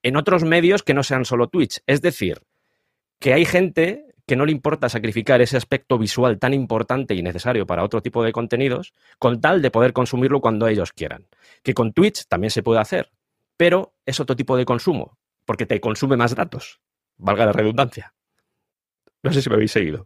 en 0.03 0.17
otros 0.17 0.43
medios 0.43 0.83
que 0.83 0.93
no 0.93 1.03
sean 1.03 1.23
solo 1.23 1.47
Twitch. 1.47 1.79
Es 1.87 2.01
decir, 2.01 2.41
que 3.17 3.31
hay 3.33 3.45
gente 3.45 4.08
que 4.29 4.35
no 4.35 4.45
le 4.45 4.51
importa 4.51 4.89
sacrificar 4.89 5.41
ese 5.41 5.57
aspecto 5.57 5.97
visual 5.97 6.37
tan 6.37 6.53
importante 6.53 7.15
y 7.15 7.23
necesario 7.23 7.65
para 7.65 7.83
otro 7.83 7.99
tipo 8.03 8.23
de 8.23 8.31
contenidos, 8.31 8.93
con 9.17 9.41
tal 9.41 9.59
de 9.63 9.71
poder 9.71 9.91
consumirlo 9.91 10.39
cuando 10.39 10.67
ellos 10.67 10.93
quieran. 10.93 11.25
Que 11.63 11.73
con 11.73 11.93
Twitch 11.93 12.27
también 12.27 12.51
se 12.51 12.61
puede 12.61 12.79
hacer, 12.79 13.09
pero 13.57 13.95
es 14.05 14.19
otro 14.19 14.35
tipo 14.35 14.55
de 14.55 14.65
consumo, 14.65 15.17
porque 15.45 15.65
te 15.65 15.81
consume 15.81 16.15
más 16.15 16.35
datos, 16.35 16.79
valga 17.17 17.47
la 17.47 17.53
redundancia. 17.53 18.13
No 19.23 19.33
sé 19.33 19.41
si 19.41 19.49
me 19.49 19.55
habéis 19.55 19.71
seguido. 19.71 20.05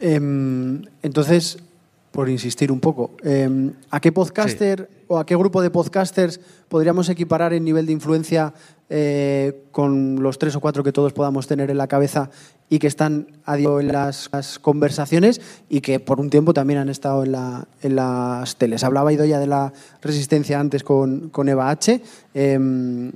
Em, 0.00 0.82
entonces, 1.00 1.62
por 2.10 2.28
insistir 2.28 2.72
un 2.72 2.80
poco, 2.80 3.16
em, 3.22 3.72
¿a 3.88 4.00
qué 4.00 4.10
podcaster 4.10 4.90
a 5.18 5.26
qué 5.26 5.36
grupo 5.36 5.62
de 5.62 5.70
podcasters 5.70 6.40
podríamos 6.68 7.08
equiparar 7.08 7.52
en 7.52 7.64
nivel 7.64 7.86
de 7.86 7.92
influencia 7.92 8.54
eh, 8.90 9.64
con 9.70 10.22
los 10.22 10.38
tres 10.38 10.54
o 10.56 10.60
cuatro 10.60 10.82
que 10.84 10.92
todos 10.92 11.12
podamos 11.12 11.46
tener 11.46 11.70
en 11.70 11.78
la 11.78 11.86
cabeza 11.86 12.30
y 12.68 12.78
que 12.78 12.86
están 12.86 13.28
a 13.44 13.56
en 13.80 13.88
las, 13.88 14.28
conversaciones 14.58 15.40
y 15.68 15.80
que 15.80 16.00
por 16.00 16.20
un 16.20 16.30
tiempo 16.30 16.54
también 16.54 16.78
han 16.80 16.88
estado 16.88 17.24
en, 17.24 17.32
la- 17.32 17.66
en 17.82 17.96
las 17.96 18.56
teles? 18.56 18.84
Hablaba 18.84 19.12
ya 19.24 19.38
de 19.38 19.46
la 19.46 19.72
resistencia 20.02 20.60
antes 20.60 20.82
con, 20.82 21.30
con 21.30 21.48
Eva 21.48 21.70
H. 21.70 22.00
Em, 22.34 23.12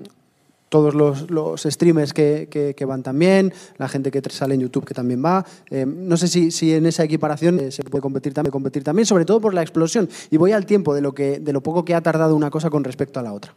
todos 0.69 0.95
los, 0.95 1.31
los 1.31 1.63
streamers 1.63 2.13
que, 2.13 2.49
que- 2.51 2.75
que 2.75 2.85
van 2.85 3.03
también, 3.03 3.53
la 3.79 3.89
gente 3.89 4.11
que 4.11 4.21
sale 4.31 4.55
en 4.55 4.61
YouTube 4.61 4.85
que 4.85 4.95
también 4.95 5.25
va. 5.25 5.45
Eh, 5.71 5.87
no 5.87 6.17
sé 6.17 6.29
si, 6.29 6.51
si 6.51 6.75
en 6.75 6.87
esa 6.87 7.05
equiparación 7.05 7.59
eh, 7.61 7.71
se 7.73 7.83
puede 7.85 8.03
competir 8.03 8.35
también, 8.35 8.51
competir 8.53 8.85
también, 8.85 9.07
sobre 9.07 9.25
todo 9.25 9.41
por 9.41 9.55
la 9.55 9.63
explosión. 9.63 10.09
Y 10.31 10.37
voy 10.37 10.53
al 10.53 10.67
tiempo 10.67 10.95
de 10.95 11.01
lo, 11.01 11.13
que, 11.15 11.39
de 11.41 11.53
lo 11.53 11.63
poco 11.63 11.85
que 11.85 11.95
ha 11.95 12.01
tardado 12.03 12.37
una 12.37 12.51
cosa 12.51 12.69
con 12.71 12.85
respecto 12.85 13.19
a 13.19 13.23
la 13.23 13.33
otra. 13.33 13.55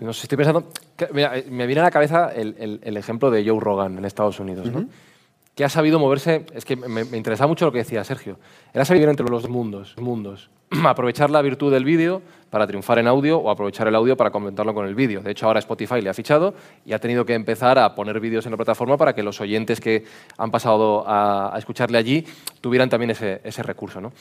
No 0.00 0.12
sé, 0.12 0.22
estoy 0.24 0.36
pensando. 0.38 0.68
que- 0.96 1.08
mira, 1.12 1.36
eh, 1.36 1.46
me 1.50 1.66
viene 1.66 1.80
a 1.80 1.84
la 1.84 1.90
cabeza 1.90 2.28
el, 2.32 2.54
el- 2.58 2.80
el 2.84 2.96
ejemplo 2.96 3.30
de 3.30 3.44
Joe 3.46 3.58
Rogan 3.60 3.98
en 3.98 4.04
Estados 4.04 4.38
Unidos, 4.38 4.70
¿no? 4.70 4.88
Que 5.56 5.64
ha 5.64 5.68
sabido 5.68 5.98
moverse. 5.98 6.46
Es 6.54 6.64
que 6.64 6.76
me, 6.76 7.04
me 7.04 7.16
interesaba 7.16 7.48
mucho 7.48 7.64
lo 7.64 7.72
que 7.72 7.78
decía 7.78 8.04
Sergio. 8.04 8.38
Él 8.72 8.80
ha 8.80 8.84
sabido 8.84 9.10
entre 9.10 9.26
los 9.28 9.42
dos 9.42 9.50
mundos. 9.50 9.96
mundos. 9.98 10.50
aprovechar 10.84 11.30
la 11.30 11.42
virtud 11.42 11.72
del 11.72 11.84
vídeo 11.84 12.22
para 12.50 12.66
triunfar 12.66 12.98
en 12.98 13.06
audio 13.06 13.38
o 13.38 13.50
aprovechar 13.50 13.88
el 13.88 13.94
audio 13.94 14.16
para 14.16 14.30
comentarlo 14.30 14.72
con 14.74 14.86
el 14.86 14.94
vídeo. 14.94 15.20
De 15.20 15.30
hecho, 15.30 15.46
ahora 15.46 15.58
Spotify 15.58 16.00
le 16.00 16.10
ha 16.10 16.14
fichado 16.14 16.54
y 16.84 16.92
ha 16.92 16.98
tenido 16.98 17.24
que 17.24 17.34
empezar 17.34 17.78
a 17.78 17.94
poner 17.94 18.20
vídeos 18.20 18.46
en 18.46 18.52
la 18.52 18.56
plataforma 18.56 18.96
para 18.96 19.14
que 19.14 19.22
los 19.22 19.40
oyentes 19.40 19.80
que 19.80 20.04
han 20.36 20.50
pasado 20.50 21.06
a, 21.06 21.54
a 21.54 21.58
escucharle 21.58 21.98
allí 21.98 22.24
tuvieran 22.60 22.88
también 22.88 23.10
ese, 23.10 23.40
ese 23.44 23.62
recurso, 23.62 24.00
¿no? 24.00 24.12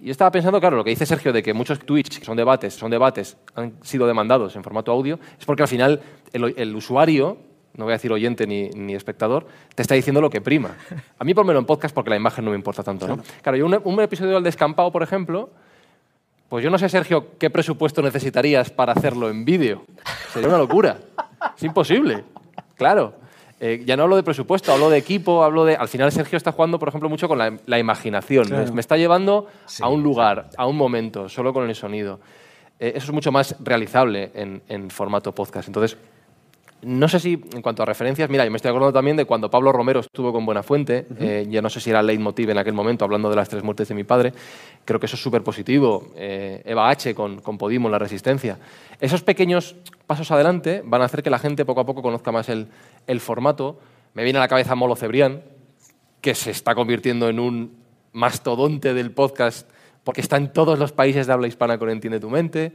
Y 0.00 0.10
estaba 0.10 0.32
pensando, 0.32 0.58
claro, 0.58 0.76
lo 0.76 0.82
que 0.82 0.90
dice 0.90 1.06
Sergio 1.06 1.32
de 1.32 1.44
que 1.44 1.54
muchos 1.54 1.78
Twitch, 1.78 2.18
que 2.18 2.24
son 2.24 2.36
debates, 2.36 2.74
son 2.74 2.90
debates, 2.90 3.36
han 3.54 3.74
sido 3.82 4.04
demandados 4.08 4.56
en 4.56 4.64
formato 4.64 4.90
audio, 4.90 5.20
es 5.38 5.44
porque 5.44 5.62
al 5.62 5.68
final 5.68 6.00
el, 6.32 6.54
el 6.56 6.74
usuario, 6.74 7.38
no 7.74 7.84
voy 7.84 7.92
a 7.92 7.96
decir 7.96 8.10
oyente 8.10 8.44
ni, 8.44 8.68
ni 8.70 8.94
espectador, 8.94 9.46
te 9.76 9.82
está 9.82 9.94
diciendo 9.94 10.20
lo 10.20 10.28
que 10.28 10.40
prima. 10.40 10.74
A 11.20 11.24
mí, 11.24 11.34
por 11.34 11.44
menos 11.44 11.60
en 11.60 11.66
podcast, 11.66 11.94
porque 11.94 12.10
la 12.10 12.16
imagen 12.16 12.44
no 12.44 12.50
me 12.50 12.56
importa 12.56 12.82
tanto, 12.82 13.06
¿no? 13.06 13.20
Claro, 13.42 13.56
yo 13.56 13.64
un, 13.64 13.80
un 13.84 14.00
episodio 14.00 14.32
del 14.34 14.42
descampado, 14.42 14.90
por 14.90 15.04
ejemplo, 15.04 15.50
pues 16.52 16.62
yo 16.62 16.68
no 16.68 16.76
sé, 16.76 16.86
Sergio, 16.90 17.28
qué 17.38 17.48
presupuesto 17.48 18.02
necesitarías 18.02 18.68
para 18.68 18.92
hacerlo 18.92 19.30
en 19.30 19.42
vídeo. 19.46 19.86
Sería 20.34 20.50
una 20.50 20.58
locura. 20.58 20.98
Es 21.56 21.62
imposible. 21.62 22.24
Claro. 22.76 23.14
Eh, 23.58 23.84
ya 23.86 23.96
no 23.96 24.02
hablo 24.02 24.16
de 24.16 24.22
presupuesto, 24.22 24.70
hablo 24.70 24.90
de 24.90 24.98
equipo, 24.98 25.44
hablo 25.44 25.64
de... 25.64 25.76
Al 25.76 25.88
final 25.88 26.12
Sergio 26.12 26.36
está 26.36 26.52
jugando, 26.52 26.78
por 26.78 26.88
ejemplo, 26.88 27.08
mucho 27.08 27.26
con 27.26 27.38
la, 27.38 27.56
la 27.64 27.78
imaginación. 27.78 28.50
Me- 28.50 28.70
Me 28.70 28.80
está 28.82 28.98
llevando 28.98 29.46
a 29.80 29.88
un 29.88 30.02
lugar, 30.02 30.50
a 30.58 30.66
un 30.66 30.76
momento, 30.76 31.30
solo 31.30 31.54
con 31.54 31.66
el 31.66 31.74
sonido. 31.74 32.20
Eh, 32.78 32.92
eso 32.96 33.06
es 33.06 33.12
mucho 33.12 33.32
más 33.32 33.56
realizable 33.60 34.30
en, 34.34 34.60
en 34.68 34.90
formato 34.90 35.34
podcast. 35.34 35.68
Entonces, 35.68 35.96
no 36.82 37.08
sé 37.08 37.20
si 37.20 37.40
en 37.52 37.62
cuanto 37.62 37.82
a 37.82 37.86
referencias, 37.86 38.28
mira, 38.28 38.44
yo 38.44 38.50
me 38.50 38.56
estoy 38.56 38.70
acordando 38.70 38.92
también 38.92 39.16
de 39.16 39.24
cuando 39.24 39.50
Pablo 39.50 39.72
Romero 39.72 40.00
estuvo 40.00 40.32
con 40.32 40.44
Buenafuente, 40.44 41.06
eh, 41.18 41.46
ya 41.48 41.62
no 41.62 41.70
sé 41.70 41.80
si 41.80 41.90
era 41.90 42.02
leitmotiv 42.02 42.50
en 42.50 42.58
aquel 42.58 42.74
momento, 42.74 43.04
hablando 43.04 43.30
de 43.30 43.36
las 43.36 43.48
tres 43.48 43.62
muertes 43.62 43.88
de 43.88 43.94
mi 43.94 44.04
padre, 44.04 44.32
creo 44.84 44.98
que 44.98 45.06
eso 45.06 45.16
es 45.16 45.22
súper 45.22 45.42
positivo. 45.42 46.12
Eh, 46.16 46.60
Eva 46.64 46.90
H. 46.90 47.14
con, 47.14 47.40
con 47.40 47.56
Podimo 47.56 47.88
la 47.88 47.98
Resistencia. 47.98 48.58
Esos 49.00 49.22
pequeños 49.22 49.76
pasos 50.06 50.30
adelante 50.32 50.82
van 50.84 51.02
a 51.02 51.04
hacer 51.04 51.22
que 51.22 51.30
la 51.30 51.38
gente 51.38 51.64
poco 51.64 51.82
a 51.82 51.86
poco 51.86 52.02
conozca 52.02 52.32
más 52.32 52.48
el, 52.48 52.68
el 53.06 53.20
formato. 53.20 53.78
Me 54.14 54.24
viene 54.24 54.38
a 54.38 54.42
la 54.42 54.48
cabeza 54.48 54.74
Molo 54.74 54.96
Cebrián, 54.96 55.42
que 56.20 56.34
se 56.34 56.50
está 56.50 56.74
convirtiendo 56.74 57.28
en 57.28 57.38
un 57.38 57.76
mastodonte 58.12 58.92
del 58.92 59.12
podcast 59.12 59.70
porque 60.04 60.20
está 60.20 60.36
en 60.36 60.52
todos 60.52 60.78
los 60.78 60.92
países 60.92 61.26
de 61.26 61.32
habla 61.32 61.46
hispana 61.46 61.78
con 61.78 61.90
Entiende 61.90 62.20
tu 62.20 62.28
mente. 62.28 62.72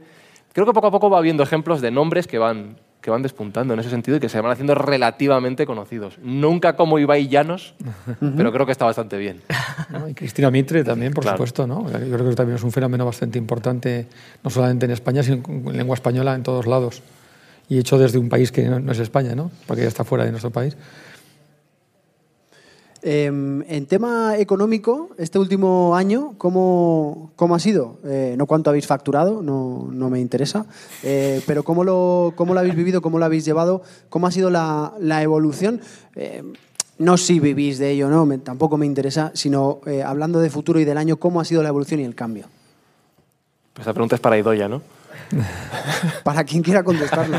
Creo 0.52 0.66
que 0.66 0.72
poco 0.72 0.86
a 0.86 0.90
poco 0.90 1.10
va 1.10 1.18
habiendo 1.18 1.42
ejemplos 1.42 1.80
de 1.80 1.90
nombres 1.90 2.26
que 2.26 2.38
van, 2.38 2.78
que 3.00 3.10
van 3.10 3.22
despuntando 3.22 3.74
en 3.74 3.80
ese 3.80 3.90
sentido 3.90 4.16
y 4.16 4.20
que 4.20 4.28
se 4.28 4.40
van 4.40 4.50
haciendo 4.50 4.74
relativamente 4.74 5.66
conocidos. 5.66 6.18
Nunca 6.22 6.74
como 6.76 6.98
Ibai 6.98 7.28
Llanos, 7.28 7.74
pero 8.36 8.52
creo 8.52 8.66
que 8.66 8.72
está 8.72 8.84
bastante 8.86 9.16
bien. 9.16 9.40
¿no? 9.90 10.08
Y 10.08 10.14
Cristina 10.14 10.50
Mitre 10.50 10.82
también, 10.84 11.12
por 11.14 11.22
Claro. 11.22 11.36
supuesto, 11.36 11.66
¿no? 11.66 11.84
Yo 11.90 11.98
creo 12.16 12.28
que 12.28 12.34
también 12.34 12.56
es 12.56 12.62
un 12.64 12.72
fenómeno 12.72 13.04
bastante 13.06 13.38
importante, 13.38 14.06
no 14.42 14.50
solamente 14.50 14.86
en 14.86 14.92
España, 14.92 15.22
sino 15.22 15.42
en 15.48 15.76
lengua 15.76 15.94
española 15.94 16.34
en 16.34 16.42
todos 16.42 16.66
lados. 16.66 17.02
Y 17.68 17.78
hecho 17.78 17.98
desde 17.98 18.18
un 18.18 18.28
país 18.28 18.50
que 18.50 18.64
no, 18.66 18.80
no 18.80 18.92
es 18.92 18.98
España, 18.98 19.34
¿no? 19.34 19.50
Porque 19.66 19.82
ya 19.82 19.88
está 19.88 20.02
fuera 20.02 20.24
de 20.24 20.30
nuestro 20.30 20.50
país. 20.50 20.76
Em, 23.10 23.62
en 23.68 23.86
tema 23.86 24.36
económico, 24.36 25.08
este 25.16 25.38
último 25.38 25.96
año, 25.96 26.34
¿cómo, 26.36 27.32
cómo 27.36 27.54
ha 27.54 27.58
sido? 27.58 27.96
Eh, 28.04 28.34
no 28.36 28.44
cuánto 28.44 28.68
habéis 28.68 28.86
facturado, 28.86 29.40
no, 29.40 29.88
no 29.90 30.10
me 30.10 30.20
interesa, 30.20 30.66
eh, 31.02 31.40
pero 31.46 31.62
¿cómo 31.62 31.84
lo, 31.84 32.34
¿cómo 32.36 32.52
lo 32.52 32.60
habéis 32.60 32.74
vivido? 32.76 33.00
¿Cómo 33.00 33.18
lo 33.18 33.24
habéis 33.24 33.46
llevado? 33.46 33.80
¿Cómo 34.10 34.26
ha 34.26 34.30
sido 34.30 34.50
la, 34.50 34.92
la 35.00 35.22
evolución? 35.22 35.80
Eh, 36.16 36.42
no 36.98 37.16
si 37.16 37.40
vivís 37.40 37.78
de 37.78 37.92
ello, 37.92 38.10
no, 38.10 38.26
me- 38.26 38.36
tampoco 38.36 38.76
me 38.76 38.84
interesa, 38.84 39.30
sino 39.32 39.80
eh, 39.86 40.02
hablando 40.02 40.38
de 40.40 40.50
futuro 40.50 40.78
y 40.78 40.84
del 40.84 40.98
año, 40.98 41.16
¿cómo 41.16 41.40
ha 41.40 41.46
sido 41.46 41.62
la 41.62 41.70
evolución 41.70 42.00
y 42.00 42.04
el 42.04 42.14
cambio? 42.14 42.44
Pues 43.72 43.84
esta 43.84 43.94
pregunta 43.94 44.16
es 44.16 44.20
para 44.20 44.36
Idoya, 44.36 44.68
¿no? 44.68 44.82
Para 46.24 46.44
quien 46.44 46.62
quiera 46.62 46.82
contestarlo. 46.82 47.38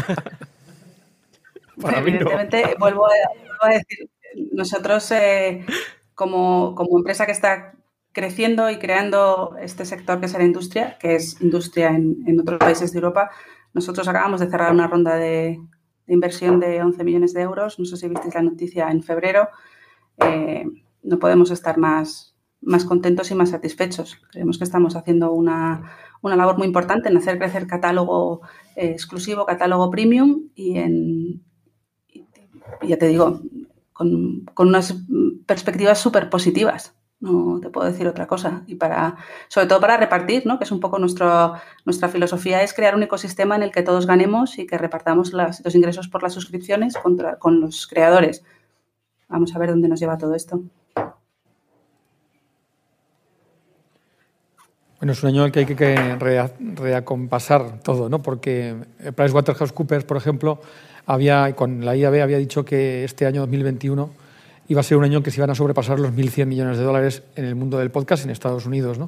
Para 1.80 2.01
mí 2.01 2.11
no. 2.11 2.17
Evidentemente, 2.22 2.76
vuelvo 2.80 3.05
a, 3.05 3.09
vuelvo 3.38 3.63
a 3.65 3.70
decir, 3.70 4.09
nosotros 4.60 5.10
eh, 5.12 5.66
como, 6.14 6.76
empresa 6.97 7.26
que 7.26 7.32
está 7.32 7.74
creciendo 8.12 8.70
y 8.70 8.78
creando 8.78 9.55
este 9.60 9.86
sector 9.86 10.20
que 10.20 10.26
es 10.26 10.34
la 10.34 10.43
industria, 10.43 10.97
que 10.99 11.16
es 11.16 11.41
industria 11.41 11.89
en, 11.89 12.39
otros 12.39 12.60
países 12.60 12.91
de 12.91 12.97
Europa, 12.97 13.32
nosotros 13.74 14.07
acabamos 14.07 14.41
de 14.41 14.49
cerrar 14.49 14.72
una 14.74 14.88
ronda 14.88 15.16
de, 15.16 15.60
inversión 16.07 16.60
de 16.60 16.82
11 16.82 17.03
millones 17.03 17.34
de 17.34 17.41
euros. 17.41 17.80
No 17.80 17.86
sé 17.86 17.95
si 17.95 18.10
visteis 18.10 18.34
la 18.34 18.41
noticia 18.41 18.89
en 18.89 19.03
febrero. 19.03 19.47
Eh, 20.18 20.66
no 21.03 21.20
podemos 21.20 21.51
estar 21.51 21.78
más, 21.78 22.36
contentos 22.88 23.32
y 23.32 23.36
más 23.36 23.51
satisfechos. 23.51 24.18
Creemos 24.32 24.57
que 24.57 24.64
estamos 24.64 24.95
haciendo 24.95 25.32
una, 25.32 25.84
labor 26.24 26.57
muy 26.57 26.68
importante 26.68 27.10
en 27.10 27.18
hacer 27.18 27.38
crecer 27.38 27.68
catálogo 27.68 28.41
eh, 28.76 28.89
exclusivo, 28.89 29.45
catálogo 29.45 29.89
premium 29.91 30.49
y 30.55 30.80
ya 32.82 32.97
te 32.97 33.07
digo, 33.07 33.41
con, 34.00 34.68
unas 34.68 34.95
perspectivas 35.45 36.00
súper 36.00 36.30
positivas. 36.30 36.95
No 37.20 37.60
te 37.62 37.70
puedo 37.70 37.86
decir 37.86 38.08
otra 38.08 38.28
cosa. 38.28 38.64
Y 38.66 38.76
para, 38.76 39.18
sobre 39.50 39.68
todo 39.68 39.82
para 39.82 39.97
repartir, 39.97 40.45
¿no? 40.45 40.58
que 40.58 40.64
es 40.64 40.72
un 40.72 40.80
poco 40.80 41.00
nuestro, 41.00 41.54
nuestra 41.86 42.08
filosofía, 42.08 42.64
es 42.64 42.74
crear 42.74 42.95
un 42.95 43.04
ecosistema 43.04 43.58
en 43.58 43.64
el 43.64 43.72
que 43.72 43.84
todos 43.84 44.08
ganemos 44.08 44.58
y 44.58 44.66
que 44.66 44.78
repartamos 44.78 45.34
los 45.34 45.76
ingresos 45.76 46.08
por 46.08 46.24
las 46.24 46.34
suscripciones 46.34 46.95
contra, 46.95 47.36
con 47.38 47.60
los 47.60 47.88
creadores. 47.88 48.43
Vamos 49.28 49.54
a 49.54 49.60
ver 49.60 49.70
dónde 49.72 49.89
nos 49.89 50.00
lleva 50.00 50.18
todo 50.18 50.34
esto. 50.34 50.62
Bueno, 55.00 55.12
es 55.14 55.24
un 55.24 55.30
año 55.30 55.41
en 55.41 55.45
el 55.47 55.52
que 55.52 55.60
hay 55.60 55.66
que- 55.66 55.76
que 55.76 56.16
rea- 56.16 56.52
reacompasar 56.60 57.80
todo, 57.82 58.10
¿no? 58.10 58.22
Porque 58.22 58.76
PricewaterhouseCoopers, 59.16 60.04
por 60.06 60.18
ejemplo, 60.18 60.60
había, 61.10 61.55
con 61.55 61.84
la 61.84 61.95
IAB 61.95 62.22
había 62.22 62.38
dicho 62.38 62.64
que 62.64 63.03
este 63.03 63.26
año 63.26 63.41
2021 63.41 64.12
iba 64.68 64.80
a 64.80 64.84
ser 64.84 64.95
un 64.95 65.03
año 65.03 65.24
que 65.24 65.32
se 65.32 65.39
iban 65.39 65.49
a 65.49 65.55
sobrepasar 65.55 65.99
los 65.99 66.12
1.100 66.12 66.45
millones 66.45 66.78
de 66.78 66.84
dólares 66.84 67.24
en 67.36 67.45
el 67.45 67.55
mundo 67.55 67.80
del 67.80 67.89
podcast 67.89 68.26
en 68.26 68.30
Estados 68.30 68.68
Unidos. 68.68 68.99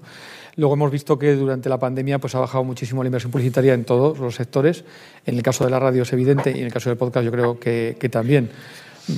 Luego 0.56 0.74
hemos 0.74 0.92
visto 0.92 1.20
que 1.20 1.36
durante 1.36 1.70
la 1.70 1.78
pandemia 1.78 2.18
pues, 2.18 2.34
ha 2.34 2.40
bajado 2.40 2.64
muchísimo 2.64 3.04
la 3.04 3.08
inversión 3.08 3.32
publicitaria 3.32 3.76
en 3.76 3.86
todos 3.86 4.18
los 4.18 4.34
sectores. 4.34 4.84
En 5.28 5.36
el 5.36 5.44
caso 5.44 5.64
de 5.64 5.70
la 5.70 5.80
radio 5.80 6.02
es 6.02 6.12
evidente 6.12 6.52
y 6.52 6.62
en 6.62 6.66
el 6.66 6.74
caso 6.74 6.90
del 6.90 6.98
podcast 6.98 7.24
yo 7.24 7.32
creo 7.32 7.60
que, 7.60 8.10
también. 8.12 8.50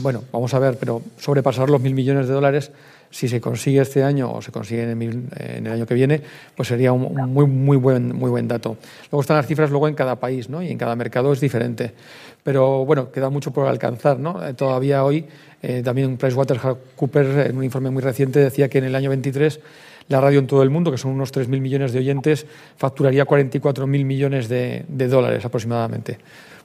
Bueno, 0.01 0.25
vamos 0.33 0.53
a 0.53 0.59
ver, 0.59 0.77
pero 0.77 1.01
sobrepasar 1.17 1.69
los 1.69 1.79
mil 1.79 1.93
millones 1.93 2.27
de 2.27 2.33
dólares, 2.33 2.71
si 3.11 3.29
se 3.29 3.39
consigue 3.39 3.79
este 3.79 4.03
año 4.03 4.29
o 4.29 4.41
se 4.41 4.51
consigue 4.51 4.91
en 4.91 5.01
el, 5.01 5.23
en 5.37 5.67
el 5.67 5.71
año 5.71 5.85
que 5.85 5.93
viene, 5.93 6.21
pues 6.55 6.67
sería 6.67 6.91
un 6.91 7.31
muy, 7.31 7.45
muy, 7.45 7.77
buen, 7.77 8.13
muy 8.13 8.29
buen 8.29 8.47
dato. 8.47 8.75
Luego 9.11 9.21
están 9.21 9.37
las 9.37 9.47
cifras 9.47 9.69
luego 9.69 9.87
en 9.87 9.95
cada 9.95 10.17
país 10.19 10.49
¿no? 10.49 10.61
y 10.61 10.69
en 10.69 10.77
cada 10.77 10.95
mercado 10.95 11.31
es 11.31 11.39
diferente. 11.39 11.93
Pero 12.43 12.85
bueno, 12.85 13.11
queda 13.11 13.29
mucho 13.29 13.51
por 13.51 13.67
alcanzar. 13.67 14.19
¿no? 14.19 14.45
Eh, 14.45 14.53
Todavía 14.53 15.03
hoy, 15.03 15.25
eh, 15.61 15.81
también 15.83 16.17
PricewaterhouseCoopers, 16.17 17.47
en 17.47 17.57
un 17.57 17.63
informe 17.63 17.89
muy 17.89 18.01
reciente, 18.01 18.39
decía 18.39 18.69
que 18.69 18.77
en 18.77 18.83
el 18.85 18.95
año 18.95 19.09
23 19.09 19.59
la 20.09 20.19
radio 20.19 20.39
en 20.39 20.47
todo 20.47 20.63
el 20.63 20.69
mundo, 20.69 20.91
que 20.91 20.97
son 20.97 21.11
unos 21.11 21.33
3.000 21.33 21.61
millones 21.61 21.93
de 21.93 21.99
oyentes, 21.99 22.45
facturaría 22.77 23.25
44.000 23.25 23.87
millones 23.87 24.49
de, 24.49 24.85
dólares 24.89 25.45
aproximadamente. 25.45 26.19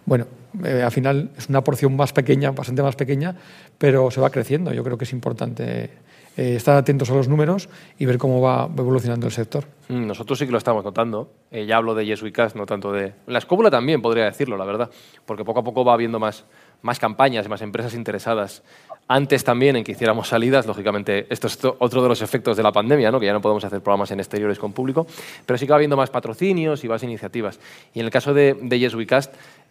Bueno, 0.04 0.26
eh, 0.64 0.82
al 0.82 0.90
final 0.90 1.30
es 1.36 1.48
una 1.48 1.62
porción 1.62 1.94
más 1.94 2.12
pequeña, 2.12 2.50
bastante 2.50 2.82
más 2.82 2.96
pequeña, 2.96 3.36
pero 3.76 4.10
se 4.10 4.20
va 4.20 4.30
creciendo. 4.30 4.72
Yo 4.72 4.82
creo 4.82 4.98
que 4.98 5.04
es 5.04 5.12
importante 5.12 5.90
eh, 6.38 6.54
estar 6.54 6.76
atentos 6.76 7.10
a 7.10 7.14
los 7.14 7.26
números 7.26 7.68
y 7.98 8.06
ver 8.06 8.16
cómo 8.16 8.40
va 8.40 8.70
evolucionando 8.78 9.26
el 9.26 9.32
sector. 9.32 9.64
Mm, 9.88 10.06
nosotros 10.06 10.38
sí 10.38 10.46
que 10.46 10.52
lo 10.52 10.58
estamos 10.58 10.84
notando. 10.84 11.32
Eh, 11.50 11.66
ya 11.66 11.78
hablo 11.78 11.96
de 11.96 12.06
Yes 12.06 12.22
no 12.54 12.64
tanto 12.64 12.92
de... 12.92 13.12
La 13.26 13.38
escóbula 13.38 13.72
también 13.72 14.00
podría 14.00 14.26
decirlo, 14.26 14.56
la 14.56 14.64
verdad, 14.64 14.88
porque 15.26 15.44
poco 15.44 15.58
a 15.58 15.64
poco 15.64 15.84
va 15.84 15.94
habiendo 15.94 16.20
más, 16.20 16.44
más 16.80 17.00
campañas 17.00 17.48
más 17.48 17.60
empresas 17.60 17.92
interesadas. 17.92 18.62
Antes 19.08 19.42
también 19.42 19.74
en 19.74 19.82
que 19.82 19.90
hiciéramos 19.90 20.28
salidas, 20.28 20.64
lógicamente, 20.64 21.26
esto 21.28 21.48
es 21.48 21.58
otro 21.80 22.04
de 22.04 22.08
los 22.08 22.22
efectos 22.22 22.56
de 22.56 22.62
la 22.62 22.70
pandemia, 22.70 23.10
¿no? 23.10 23.18
que 23.18 23.26
ya 23.26 23.32
no 23.32 23.40
podemos 23.40 23.64
hacer 23.64 23.80
programas 23.80 24.12
en 24.12 24.20
exteriores 24.20 24.60
con 24.60 24.72
público, 24.72 25.08
pero 25.44 25.58
sí 25.58 25.66
que 25.66 25.72
va 25.72 25.76
habiendo 25.76 25.96
más 25.96 26.10
patrocinios 26.10 26.84
y 26.84 26.88
más 26.88 27.02
iniciativas. 27.02 27.58
Y 27.94 27.98
en 27.98 28.04
el 28.04 28.12
caso 28.12 28.32
de, 28.32 28.56
de 28.62 28.78
Yes 28.78 28.94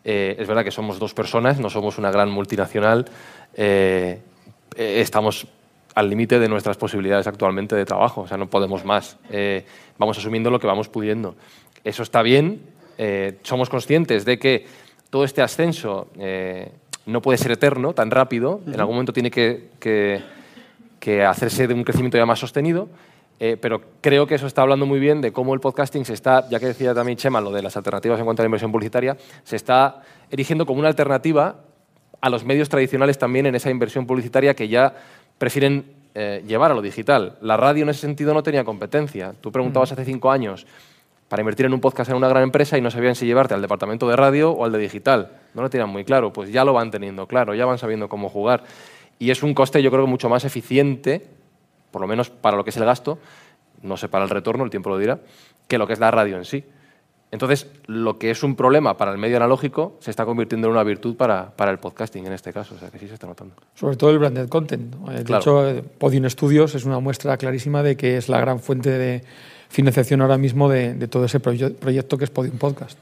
eh, 0.04 0.36
es 0.38 0.46
verdad 0.46 0.66
que 0.66 0.72
somos 0.72 1.00
dos 1.00 1.14
personas, 1.14 1.62
no 1.62 1.70
somos 1.70 1.98
una 1.98 2.12
gran 2.12 2.30
multinacional, 2.30 3.06
estamos 4.76 5.48
al 5.98 6.12
límite 6.12 6.38
de 6.38 6.48
nuestras 6.48 6.78
posibilidades 6.78 7.26
actualmente 7.26 7.76
de 7.76 7.84
trabajo, 7.84 8.22
o 8.22 8.28
sea, 8.28 8.38
no 8.38 8.48
podemos 8.48 8.86
más. 8.86 9.18
Eh, 9.32 9.66
vamos 9.98 10.16
asumiendo 10.16 10.52
lo 10.52 10.60
que 10.60 10.68
vamos 10.68 10.90
pudiendo. 10.90 11.34
Eso 11.84 12.04
está 12.04 12.22
bien, 12.22 12.62
eh, 13.00 13.40
somos 13.42 13.68
conscientes 13.68 14.24
de 14.24 14.38
que 14.38 14.68
todo 15.10 15.24
este 15.24 15.42
ascenso 15.42 16.10
eh, 16.20 16.70
no 17.08 17.20
puede 17.24 17.40
ser 17.40 17.50
eterno, 17.50 17.94
tan 17.94 18.12
rápido, 18.12 18.62
en 18.68 18.80
algún 18.80 18.94
momento 18.94 19.12
tiene 19.12 19.32
que, 19.32 19.70
que, 19.80 21.26
hacerse 21.26 21.68
de 21.68 21.74
un 21.74 21.84
crecimiento 21.84 22.16
ya 22.16 22.28
más 22.28 22.38
sostenido, 22.38 22.90
pero 23.40 23.82
creo 24.02 24.28
que 24.28 24.36
eso 24.36 24.46
está 24.46 24.62
hablando 24.62 24.86
muy 24.86 25.00
bien 25.00 25.22
de 25.22 25.32
cómo 25.32 25.56
el 25.56 25.60
podcasting 25.62 26.06
se 26.06 26.14
está, 26.14 26.48
ya 26.50 26.60
que 26.60 26.68
decía 26.68 26.94
también 26.94 27.18
Chema 27.18 27.42
lo 27.42 27.50
de 27.50 27.64
las 27.64 27.76
alternativas 27.76 28.20
en 28.20 28.26
cuanto 28.26 28.42
a 28.42 28.44
la 28.44 28.48
inversión 28.48 28.72
publicitaria, 28.72 29.18
se 29.44 29.56
está 29.56 30.04
erigiendo 30.30 30.68
como 30.68 30.80
una 30.80 30.90
alternativa 30.90 31.56
a 32.20 32.30
los 32.30 32.44
medios 32.44 32.70
tradicionales 32.70 33.18
también 33.18 33.46
en 33.46 33.56
esa 33.56 33.70
inversión 33.70 34.06
publicitaria 34.08 34.56
que 34.56 34.68
ya 34.68 34.96
prefieren 35.38 35.86
eh, 36.16 36.44
llevar 36.48 36.72
a 36.72 36.74
lo 36.74 36.82
digital. 36.82 37.38
La 37.42 37.58
radio 37.58 37.84
en 37.84 37.90
ese 37.90 38.02
sentido 38.02 38.34
no 38.34 38.44
tenía 38.44 38.64
competencia. 38.64 39.34
Tú 39.40 39.52
preguntabas 39.52 39.92
hace 39.92 40.06
cinco 40.06 40.32
años 40.32 40.66
para 41.30 41.42
invertir 41.42 41.66
en 41.66 41.74
un 41.74 41.82
podcast 41.82 42.10
en 42.10 42.16
una 42.16 42.28
gran 42.28 42.44
empresa 42.44 42.78
y 42.78 42.82
no 42.82 42.90
sabían 42.90 43.16
si 43.16 43.26
llevarte 43.26 43.54
al 43.54 43.62
departamento 43.62 44.08
de 44.08 44.16
radio 44.16 44.52
o 44.52 44.66
al 44.66 44.72
de 44.72 44.80
digital. 44.80 45.32
No 45.54 45.62
lo 45.62 45.70
tenían 45.70 45.90
muy 45.90 46.06
claro. 46.06 46.34
Pues 46.34 46.52
ya 46.52 46.64
lo 46.64 46.74
van 46.74 46.92
teniendo 46.92 47.28
claro, 47.28 47.54
ya 47.54 47.66
van 47.66 47.78
sabiendo 47.78 48.10
cómo 48.10 48.30
jugar. 48.30 48.64
Y 49.20 49.32
es 49.32 49.44
un 49.44 49.54
coste, 49.54 49.82
yo 49.82 49.92
creo 49.92 50.06
que 50.06 50.10
mucho 50.10 50.30
más 50.30 50.46
eficiente, 50.46 51.28
por 51.92 52.02
lo 52.02 52.08
menos 52.08 52.30
para 52.30 52.56
lo 52.56 52.64
que 52.64 52.70
es 52.70 52.78
el 52.78 52.86
gasto, 52.86 53.20
no 53.82 53.98
sé 53.98 54.08
para 54.08 54.24
el 54.24 54.30
retorno, 54.30 54.64
el 54.64 54.70
tiempo 54.70 54.90
lo 54.90 54.98
dirá, 54.98 55.20
que 55.68 55.78
lo 55.78 55.88
que 55.88 55.94
es 55.94 56.00
la 56.00 56.12
radio 56.12 56.38
en 56.38 56.46
sí. 56.46 56.64
Entonces, 57.32 57.68
lo 57.88 58.18
que 58.18 58.32
es 58.32 58.42
un 58.44 58.56
problema 58.56 58.96
para 58.96 59.12
el 59.12 59.18
medio 59.18 59.38
analógico 59.38 59.98
se 60.00 60.12
está 60.12 60.26
convirtiendo 60.26 60.68
en 60.68 60.74
una 60.74 60.84
virtud 60.84 61.18
para, 61.18 61.52
para 61.52 61.72
el 61.72 61.78
podcasting 61.78 62.26
en 62.26 62.34
este 62.34 62.54
caso, 62.54 62.76
o 62.76 62.80
sea 62.80 62.90
que 62.90 63.00
sí 63.00 63.08
se 63.08 63.16
está 63.16 63.28
notando. 63.28 63.54
Sobre 63.76 63.98
todo 63.98 64.12
el 64.12 64.20
branded 64.20 64.48
content. 64.48 64.96
Eh, 65.10 65.24
de 65.24 65.38
hecho, 65.38 65.68
eh, 65.68 65.84
Podium 65.84 66.30
Studios 66.30 66.74
es 66.76 66.86
una 66.86 67.00
muestra 67.00 67.36
clarísima 67.38 67.84
de 67.84 67.98
que 67.98 68.18
es 68.18 68.30
la 68.30 68.40
gran 68.40 68.60
fuente 68.60 68.92
de 68.92 69.24
financiación 69.70 70.22
ahora 70.22 70.38
mismo 70.38 70.70
de, 70.70 70.94
de 70.94 71.08
todo 71.10 71.26
ese 71.26 71.42
proyecto 71.42 72.18
que 72.18 72.24
es 72.24 72.30
Podium 72.30 72.58
Podcast. 72.58 72.98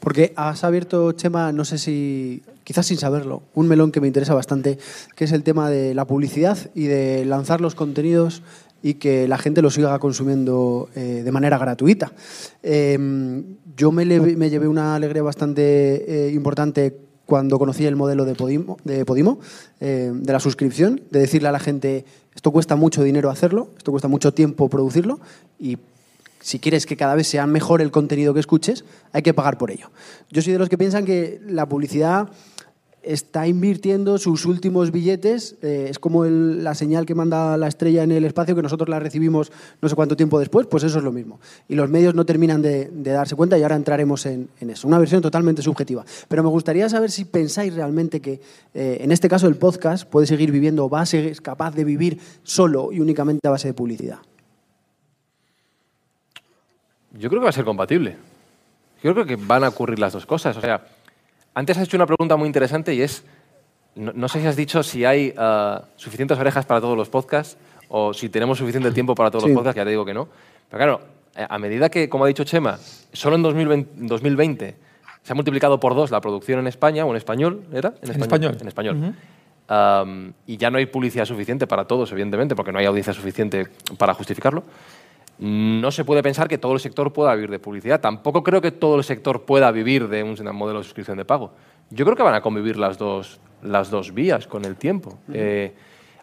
Porque 0.00 0.32
has 0.36 0.64
abierto, 0.64 1.12
Chema, 1.12 1.52
no 1.52 1.64
sé 1.64 1.78
si, 1.78 2.42
quizás 2.64 2.86
sin 2.86 2.98
saberlo, 2.98 3.42
un 3.54 3.68
melón 3.68 3.92
que 3.92 4.00
me 4.00 4.08
interesa 4.08 4.34
bastante, 4.34 4.76
que 5.14 5.24
es 5.24 5.32
el 5.32 5.44
tema 5.44 5.70
de 5.70 5.94
la 5.94 6.06
publicidad 6.06 6.58
y 6.74 6.86
de 6.86 7.24
lanzar 7.24 7.60
los 7.60 7.76
contenidos 7.76 8.42
y 8.82 8.94
que 8.94 9.28
la 9.28 9.38
gente 9.38 9.62
lo 9.62 9.70
siga 9.70 9.96
consumiendo 10.00 10.88
eh, 10.96 11.22
de 11.24 11.32
manera 11.32 11.56
gratuita. 11.56 12.12
Em, 12.62 13.44
yo 13.82 13.90
me, 13.90 14.04
llevé 14.06 14.68
una 14.68 14.94
alegría 14.94 15.24
bastante 15.24 16.28
eh, 16.28 16.32
importante 16.32 16.96
cuando 17.26 17.58
conocí 17.58 17.84
el 17.84 17.96
modelo 17.96 18.24
de 18.24 18.36
Podimo, 18.36 18.76
de, 18.84 19.04
Podimo 19.04 19.40
eh, 19.80 20.12
de 20.14 20.32
la 20.32 20.38
suscripción, 20.38 21.00
de 21.10 21.18
decirle 21.18 21.48
a 21.48 21.52
la 21.52 21.58
gente, 21.58 22.04
esto 22.32 22.52
cuesta 22.52 22.76
mucho 22.76 23.02
dinero 23.02 23.28
hacerlo, 23.28 23.70
esto 23.76 23.90
cuesta 23.90 24.06
mucho 24.06 24.32
tiempo 24.32 24.68
producirlo 24.68 25.18
y 25.58 25.78
si 26.38 26.60
quieres 26.60 26.86
que 26.86 26.96
cada 26.96 27.16
vez 27.16 27.26
sea 27.26 27.48
mejor 27.48 27.82
el 27.82 27.90
contenido 27.90 28.32
que 28.34 28.38
escuches, 28.38 28.84
hay 29.12 29.22
que 29.22 29.34
pagar 29.34 29.58
por 29.58 29.72
ello. 29.72 29.90
Yo 30.30 30.42
soy 30.42 30.52
de 30.52 30.60
los 30.60 30.68
que 30.68 30.78
piensan 30.78 31.04
que 31.04 31.40
la 31.44 31.66
publicidad 31.66 32.28
está 33.02 33.46
invirtiendo 33.46 34.18
sus 34.18 34.46
últimos 34.46 34.90
billetes. 34.90 35.56
Eh, 35.62 35.86
es 35.90 35.98
como 35.98 36.24
la 36.24 36.74
señal 36.74 37.06
que 37.06 37.14
manda 37.14 37.56
la 37.56 37.68
estrella 37.68 38.02
en 38.02 38.12
el 38.12 38.24
espacio, 38.24 38.54
que 38.54 38.62
nosotros 38.62 38.88
la 38.88 39.00
recibimos 39.00 39.52
no 39.80 39.88
sé 39.88 39.94
cuánto 39.94 40.16
tiempo 40.16 40.38
después, 40.38 40.66
pues 40.66 40.84
eso 40.84 40.98
es 40.98 41.04
lo 41.04 41.12
mismo. 41.12 41.40
Y 41.68 41.74
los 41.74 41.88
medios 41.88 42.14
no 42.14 42.24
terminan 42.24 42.62
de, 42.62 42.90
darse 43.02 43.36
cuenta 43.36 43.58
y 43.58 43.62
ahora 43.62 43.76
entraremos 43.76 44.26
en, 44.26 44.48
eso. 44.60 44.88
Una 44.88 44.98
versión 44.98 45.22
totalmente 45.22 45.62
subjetiva. 45.62 46.04
Pero 46.28 46.42
me 46.42 46.48
gustaría 46.48 46.88
saber 46.88 47.10
si 47.10 47.24
pensáis 47.24 47.74
realmente 47.74 48.20
que, 48.20 48.40
eh, 48.74 48.98
en 49.00 49.12
este 49.12 49.28
caso, 49.28 49.48
el 49.48 49.56
podcast 49.56 50.08
puede 50.08 50.26
seguir 50.26 50.52
viviendo, 50.52 50.88
va 50.88 51.00
a 51.00 51.06
ser 51.06 51.40
capaz 51.42 51.74
de 51.74 51.84
vivir 51.84 52.18
solo 52.42 52.92
y 52.92 53.00
únicamente 53.00 53.46
a 53.48 53.50
base 53.50 53.68
de 53.68 53.74
publicidad. 53.74 54.18
Yo 57.12 57.28
creo 57.28 57.40
que 57.40 57.44
va 57.44 57.50
a 57.50 57.52
ser 57.52 57.64
compatible. 57.64 58.16
Yo 59.02 59.12
creo 59.12 59.26
que 59.26 59.36
van 59.36 59.64
a 59.64 59.68
ocurrir 59.68 59.98
las 59.98 60.12
dos 60.12 60.24
cosas. 60.24 60.56
O 60.56 60.60
sea, 60.60 60.86
antes 61.54 61.76
has 61.76 61.84
hecho 61.84 61.96
una 61.96 62.06
pregunta 62.06 62.36
muy 62.36 62.46
interesante 62.46 62.94
y 62.94 63.02
es, 63.02 63.24
no, 63.94 64.28
sé 64.28 64.40
si 64.40 64.46
has 64.46 64.56
dicho 64.56 64.82
si 64.82 65.04
hay 65.04 65.34
uh, 65.36 65.82
suficientes 65.96 66.38
orejas 66.38 66.64
para 66.64 66.80
todos 66.80 66.96
los 66.96 67.08
podcasts 67.08 67.56
o 67.88 68.14
si 68.14 68.28
tenemos 68.28 68.58
suficiente 68.58 68.90
tiempo 68.92 69.14
para 69.14 69.30
todos 69.30 69.44
los 69.44 69.52
podcasts, 69.52 69.76
ya 69.76 69.84
te 69.84 69.90
digo 69.90 70.04
que 70.04 70.14
no. 70.14 70.28
Pero 70.70 70.78
claro, 70.78 71.00
eh, 71.36 71.46
a 71.48 71.58
medida 71.58 71.90
que, 71.90 72.08
como 72.08 72.24
ha 72.24 72.28
dicho 72.28 72.44
Chema, 72.44 72.78
solo 73.12 73.36
en 73.36 73.42
2020, 73.42 74.76
se 75.22 75.32
ha 75.32 75.34
multiplicado 75.34 75.78
por 75.78 75.94
dos 75.94 76.10
la 76.10 76.20
producción 76.20 76.58
en 76.60 76.66
España, 76.66 77.04
o 77.04 77.10
en 77.10 77.16
español, 77.16 77.64
¿era? 77.72 77.92
En 78.00 78.10
español. 78.22 78.56
En 78.58 78.68
español. 78.68 79.14
y 80.46 80.56
ya 80.56 80.70
no 80.70 80.78
hay 80.78 80.86
publicidad 80.86 81.26
suficiente 81.26 81.66
para 81.66 81.84
todos, 81.84 82.10
evidentemente, 82.12 82.56
porque 82.56 82.72
no 82.72 82.78
hay 82.78 82.86
audiencia 82.86 83.12
suficiente 83.12 83.68
para 83.98 84.14
justificarlo 84.14 84.64
no 85.38 85.90
se 85.90 86.04
puede 86.04 86.22
pensar 86.22 86.48
que 86.48 86.58
todo 86.58 86.74
el 86.74 86.80
sector 86.80 87.12
pueda 87.12 87.34
vivir 87.34 87.50
de 87.50 87.58
publicidad. 87.58 88.00
Tampoco 88.00 88.42
creo 88.42 88.60
que 88.60 88.70
todo 88.70 88.96
el 88.96 89.04
sector 89.04 89.42
pueda 89.42 89.70
vivir 89.70 90.08
de 90.08 90.22
un 90.22 90.36
modelo 90.54 90.78
de 90.78 90.84
suscripción 90.84 91.16
de 91.16 91.24
pago. 91.24 91.52
Yo 91.90 92.04
creo 92.04 92.16
que 92.16 92.22
van 92.22 92.34
a 92.34 92.40
convivir 92.40 92.76
las 92.76 92.96
dos, 92.96 93.40
las 93.62 93.90
dos 93.90 94.14
vías 94.14 94.46
con 94.46 94.64
el 94.64 94.76
tiempo. 94.76 95.18
Eh, 95.32 95.74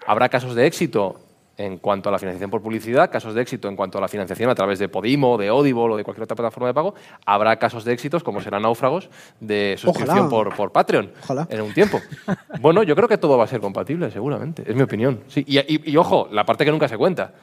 habrá 0.07 0.30
casos 0.30 0.55
de 0.55 0.66
éxito 0.66 1.20
en 1.57 1.78
cuanto 1.78 2.07
a 2.07 2.12
la 2.14 2.18
financiación 2.18 2.49
por 2.49 2.62
publicidad, 2.62 3.12
casos 3.12 3.34
de 3.34 3.41
éxito 3.41 3.68
en 3.68 3.76
cuanto 3.76 3.97
a 3.97 4.01
la 4.01 4.07
financiación 4.07 4.49
a 4.49 4.55
través 4.55 4.80
de 4.80 4.88
Podimo, 4.88 5.38
de 5.38 5.49
Audible 5.49 5.93
o 5.93 5.97
de 5.97 6.05
cualquier 6.05 6.24
otra 6.24 6.38
plataforma 6.38 6.68
de 6.68 6.74
pago. 6.74 6.95
Habrá 7.26 7.57
casos 7.60 7.84
de 7.84 7.91
éxitos, 7.91 8.24
como 8.24 8.39
serán 8.39 8.62
náufragos, 8.62 9.10
de 9.41 9.76
suscripción 9.78 10.30
por, 10.30 10.55
por, 10.55 10.72
Patreon 10.72 11.12
en 11.49 11.62
un 11.62 11.74
tiempo. 11.74 11.99
bueno, 12.62 12.84
yo 12.84 12.95
creo 12.95 13.10
que 13.10 13.18
todo 13.18 13.38
va 13.38 13.43
a 13.43 13.47
ser 13.47 13.60
compatible, 13.60 14.10
seguramente. 14.10 14.64
Es 14.66 14.74
mi 14.74 14.84
opinión. 14.84 15.20
Sí. 15.28 15.43
y, 15.45 15.97
ojo, 15.97 16.30
la 16.32 16.45
parte 16.45 16.64
que 16.64 16.72
nunca 16.72 16.88
se 16.88 16.97
cuenta 16.97 17.34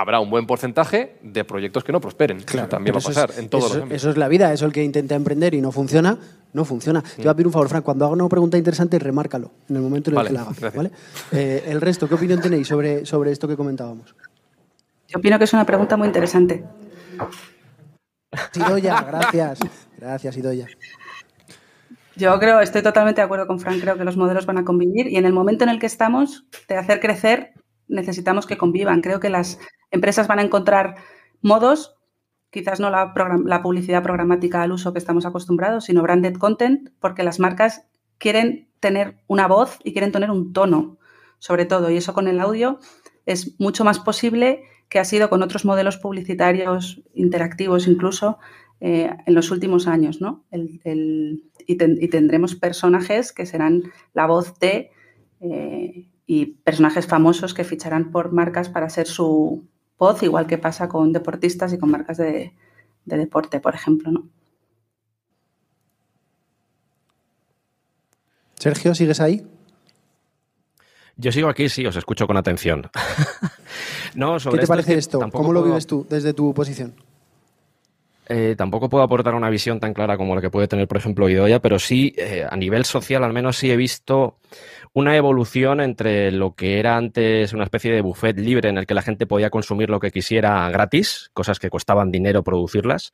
habrá 0.00 0.20
un 0.20 0.30
buen 0.30 0.46
porcentaje 0.46 1.16
de 1.22 1.44
proyectos 1.44 1.82
que 1.82 1.92
no 1.92 2.00
prosperen. 2.00 2.40
Claro, 2.42 2.68
también 2.68 2.94
va 2.94 3.00
a 3.00 3.02
pasar 3.02 3.30
en 3.38 3.48
todos 3.48 3.70
eso, 3.70 3.80
los 3.80 3.90
Eso 3.90 4.10
es 4.10 4.16
la 4.16 4.28
vida, 4.28 4.52
eso 4.52 4.66
el 4.66 4.72
que 4.72 4.84
intenta 4.84 5.14
emprender 5.14 5.54
y 5.54 5.60
no 5.60 5.72
funciona, 5.72 6.18
no 6.52 6.64
funciona. 6.64 7.02
Te 7.02 7.22
voy 7.22 7.28
a 7.28 7.34
pedir 7.34 7.46
un 7.46 7.52
favor, 7.52 7.68
Frank, 7.68 7.84
cuando 7.84 8.04
haga 8.04 8.14
una 8.14 8.28
pregunta 8.28 8.58
interesante, 8.58 8.98
remárcalo 8.98 9.50
en 9.68 9.76
el 9.76 9.82
momento 9.82 10.10
en 10.10 10.18
el 10.18 10.26
que 10.26 10.32
la 10.32 10.42
haga. 10.42 10.70
¿vale? 10.74 10.90
Eh, 11.32 11.64
el 11.68 11.80
resto, 11.80 12.08
¿qué 12.08 12.14
opinión 12.14 12.40
tenéis 12.40 12.68
sobre, 12.68 13.06
sobre 13.06 13.32
esto 13.32 13.48
que 13.48 13.56
comentábamos? 13.56 14.14
Yo 15.08 15.18
opino 15.18 15.38
que 15.38 15.44
es 15.44 15.52
una 15.52 15.64
pregunta 15.64 15.96
muy 15.96 16.08
interesante. 16.08 16.64
Sidoya, 18.52 19.00
gracias. 19.02 19.60
Gracias, 19.98 20.36
Idoya. 20.36 20.66
Yo 22.16 22.38
creo, 22.38 22.60
estoy 22.60 22.82
totalmente 22.82 23.20
de 23.20 23.26
acuerdo 23.26 23.46
con 23.46 23.60
Frank, 23.60 23.80
creo 23.80 23.96
que 23.96 24.04
los 24.04 24.16
modelos 24.16 24.46
van 24.46 24.58
a 24.58 24.64
convivir 24.64 25.06
y 25.06 25.16
en 25.16 25.26
el 25.26 25.32
momento 25.34 25.64
en 25.64 25.70
el 25.70 25.78
que 25.78 25.86
estamos, 25.86 26.46
de 26.66 26.76
hacer 26.76 26.98
crecer, 26.98 27.52
necesitamos 27.88 28.46
que 28.46 28.56
convivan. 28.56 29.00
Creo 29.00 29.20
que 29.20 29.30
las 29.30 29.58
empresas 29.90 30.26
van 30.26 30.38
a 30.38 30.42
encontrar 30.42 30.96
modos, 31.42 31.96
quizás 32.50 32.80
no 32.80 32.90
la, 32.90 33.12
publicidad 33.62 34.02
programática 34.02 34.62
al 34.62 34.72
uso 34.72 34.92
que 34.92 34.98
estamos 34.98 35.26
acostumbrados, 35.26 35.84
sino 35.84 36.02
branded 36.02 36.34
content, 36.34 36.90
porque 37.00 37.22
las 37.22 37.38
marcas 37.38 37.86
quieren 38.18 38.68
tener 38.80 39.18
una 39.26 39.46
voz 39.46 39.78
y 39.84 39.92
quieren 39.92 40.12
tener 40.12 40.30
un 40.30 40.52
tono, 40.52 40.98
sobre 41.38 41.64
todo, 41.64 41.90
y 41.90 41.96
eso 41.96 42.14
con 42.14 42.28
el 42.28 42.40
audio 42.40 42.78
es 43.26 43.58
mucho 43.60 43.84
más 43.84 43.98
posible 43.98 44.62
que 44.88 44.98
ha 44.98 45.04
sido 45.04 45.28
con 45.28 45.42
otros 45.42 45.64
modelos 45.64 45.96
publicitarios 45.96 47.02
interactivos 47.12 47.88
incluso 47.88 48.38
eh, 48.80 49.10
en 49.26 49.34
los 49.34 49.50
últimos 49.50 49.86
años, 49.88 50.20
¿no? 50.20 50.44
y, 50.52 52.08
tendremos 52.08 52.54
personajes 52.54 53.32
que 53.32 53.46
serán 53.46 53.84
la 54.12 54.26
voz 54.26 54.58
de 54.60 54.90
eh, 55.40 56.06
y 56.26 56.46
personajes 56.46 57.06
famosos 57.06 57.54
que 57.54 57.64
ficharán 57.64 58.10
por 58.10 58.32
marcas 58.32 58.68
para 58.68 58.90
ser 58.90 59.06
su 59.06 59.64
voz, 59.98 60.22
igual 60.22 60.46
que 60.46 60.58
pasa 60.58 60.88
con 60.88 61.12
deportistas 61.12 61.72
y 61.72 61.78
con 61.78 61.90
marcas 61.90 62.16
de, 62.16 62.52
deporte, 63.04 63.60
por 63.60 63.74
ejemplo. 63.74 64.10
¿no? 64.10 64.28
Sergio, 68.54 68.94
¿sigues 68.94 69.20
ahí? 69.20 69.46
Yo 71.16 71.32
sigo 71.32 71.48
aquí, 71.48 71.68
sí, 71.68 71.86
os 71.86 71.96
escucho 71.96 72.26
con 72.26 72.36
atención. 72.36 72.90
No, 74.14 74.40
sobre 74.40 74.56
¿Qué 74.56 74.60
te 74.62 74.66
parece 74.66 74.94
esto? 74.94 75.18
¿Cómo 75.30 75.52
lo 75.52 75.60
puedo- 75.60 75.72
vives 75.72 75.86
tú 75.86 76.06
desde 76.08 76.32
tu 76.32 76.54
posición? 76.54 76.94
Eh, 78.28 78.54
tampoco 78.56 78.88
puedo 78.88 79.04
aportar 79.04 79.34
una 79.34 79.50
visión 79.50 79.78
tan 79.78 79.94
clara 79.94 80.16
como 80.16 80.34
la 80.34 80.40
que 80.40 80.50
puede 80.50 80.66
tener, 80.66 80.88
por 80.88 80.96
ejemplo, 80.96 81.28
Idoia, 81.28 81.60
pero 81.60 81.78
sí, 81.78 82.14
eh, 82.16 82.44
a 82.48 82.56
nivel 82.56 82.84
social, 82.84 83.22
al 83.22 83.32
menos 83.32 83.56
sí 83.56 83.70
he 83.70 83.76
visto 83.76 84.38
una 84.96 85.14
evolución 85.14 85.82
entre 85.82 86.32
lo 86.32 86.54
que 86.54 86.78
era 86.78 86.96
antes 86.96 87.52
una 87.52 87.64
especie 87.64 87.92
de 87.92 88.00
buffet 88.00 88.38
libre 88.38 88.70
en 88.70 88.78
el 88.78 88.86
que 88.86 88.94
la 88.94 89.02
gente 89.02 89.26
podía 89.26 89.50
consumir 89.50 89.90
lo 89.90 90.00
que 90.00 90.10
quisiera 90.10 90.70
gratis, 90.70 91.30
cosas 91.34 91.58
que 91.58 91.68
costaban 91.68 92.10
dinero 92.10 92.42
producirlas. 92.42 93.12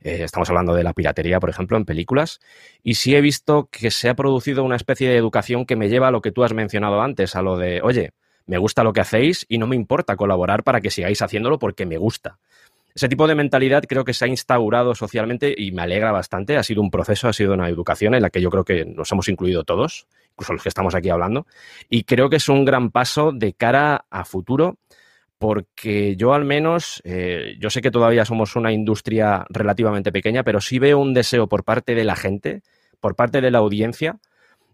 Eh, 0.00 0.24
estamos 0.24 0.48
hablando 0.50 0.74
de 0.74 0.82
la 0.82 0.92
piratería, 0.92 1.38
por 1.38 1.48
ejemplo, 1.48 1.76
en 1.76 1.84
películas. 1.84 2.40
Y 2.82 2.94
sí 2.94 3.14
he 3.14 3.20
visto 3.20 3.68
que 3.70 3.92
se 3.92 4.08
ha 4.08 4.16
producido 4.16 4.64
una 4.64 4.74
especie 4.74 5.08
de 5.08 5.16
educación 5.16 5.66
que 5.66 5.76
me 5.76 5.88
lleva 5.88 6.08
a 6.08 6.10
lo 6.10 6.20
que 6.20 6.32
tú 6.32 6.42
has 6.42 6.52
mencionado 6.52 7.00
antes, 7.00 7.36
a 7.36 7.42
lo 7.42 7.56
de, 7.56 7.80
oye, 7.80 8.10
me 8.46 8.58
gusta 8.58 8.82
lo 8.82 8.92
que 8.92 9.00
hacéis 9.00 9.46
y 9.48 9.58
no 9.58 9.68
me 9.68 9.76
importa 9.76 10.16
colaborar 10.16 10.64
para 10.64 10.80
que 10.80 10.90
sigáis 10.90 11.22
haciéndolo 11.22 11.60
porque 11.60 11.86
me 11.86 11.96
gusta. 11.96 12.40
Ese 12.94 13.08
tipo 13.08 13.26
de 13.26 13.34
mentalidad 13.34 13.84
creo 13.88 14.04
que 14.04 14.14
se 14.14 14.24
ha 14.24 14.28
instaurado 14.28 14.94
socialmente 14.94 15.54
y 15.56 15.72
me 15.72 15.82
alegra 15.82 16.12
bastante. 16.12 16.56
Ha 16.56 16.62
sido 16.62 16.82
un 16.82 16.90
proceso, 16.90 17.28
ha 17.28 17.32
sido 17.32 17.54
una 17.54 17.68
educación 17.68 18.14
en 18.14 18.22
la 18.22 18.30
que 18.30 18.40
yo 18.40 18.50
creo 18.50 18.64
que 18.64 18.84
nos 18.84 19.10
hemos 19.12 19.28
incluido 19.28 19.64
todos, 19.64 20.06
incluso 20.32 20.52
los 20.52 20.62
que 20.62 20.68
estamos 20.68 20.94
aquí 20.94 21.08
hablando. 21.08 21.46
Y 21.88 22.04
creo 22.04 22.28
que 22.28 22.36
es 22.36 22.48
un 22.48 22.64
gran 22.64 22.90
paso 22.90 23.32
de 23.32 23.52
cara 23.52 24.06
a 24.10 24.24
futuro 24.24 24.78
porque 25.40 26.16
yo 26.16 26.34
al 26.34 26.44
menos, 26.44 27.00
eh, 27.02 27.56
yo 27.58 27.70
sé 27.70 27.80
que 27.80 27.90
todavía 27.90 28.26
somos 28.26 28.56
una 28.56 28.72
industria 28.72 29.46
relativamente 29.48 30.12
pequeña, 30.12 30.42
pero 30.42 30.60
sí 30.60 30.78
veo 30.78 30.98
un 30.98 31.14
deseo 31.14 31.48
por 31.48 31.64
parte 31.64 31.94
de 31.94 32.04
la 32.04 32.14
gente, 32.14 32.60
por 33.00 33.16
parte 33.16 33.40
de 33.40 33.50
la 33.50 33.56
audiencia, 33.56 34.18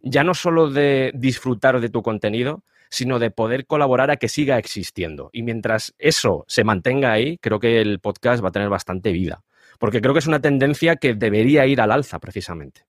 ya 0.03 0.25
no 0.25 0.35
solo 0.35 0.69
de 0.69 1.13
disfrutar 1.15 1.81
de 1.81 1.89
tu 1.89 2.03
contenido, 2.03 2.65
sino 2.91 3.19
de 3.19 3.31
poder 3.31 3.67
colaborar 3.67 4.11
a 4.11 4.17
que 4.17 4.29
siga 4.29 4.59
existiendo. 4.59 5.31
Y 5.33 5.43
mientras 5.43 5.95
eso 5.99 6.45
se 6.49 6.65
mantenga 6.65 7.13
ahí, 7.13 7.39
creo 7.39 7.61
que 7.61 7.81
el 7.81 8.01
podcast 8.01 8.43
va 8.43 8.49
a 8.49 8.53
tener 8.53 8.69
bastante 8.69 9.13
vida. 9.13 9.43
Porque 9.79 10.01
creo 10.01 10.15
que 10.15 10.21
es 10.21 10.27
una 10.27 10.41
tendencia 10.41 10.97
que 10.97 11.15
debería 11.15 11.67
ir 11.67 11.81
al 11.81 11.93
alza, 11.93 12.19
precisamente. 12.19 12.87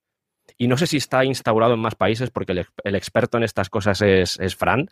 Y 0.58 0.68
no 0.68 0.78
sé 0.78 0.88
si 0.88 0.98
está 0.98 1.24
instaurado 1.24 1.76
en 1.76 1.80
más 1.80 1.96
países, 1.96 2.32
porque 2.32 2.54
el, 2.54 2.66
el 2.84 2.96
experto 2.96 3.38
en 3.38 3.44
estas 3.44 3.70
cosas 3.70 4.02
es, 4.02 4.40
es, 4.40 4.56
Fran, 4.56 4.90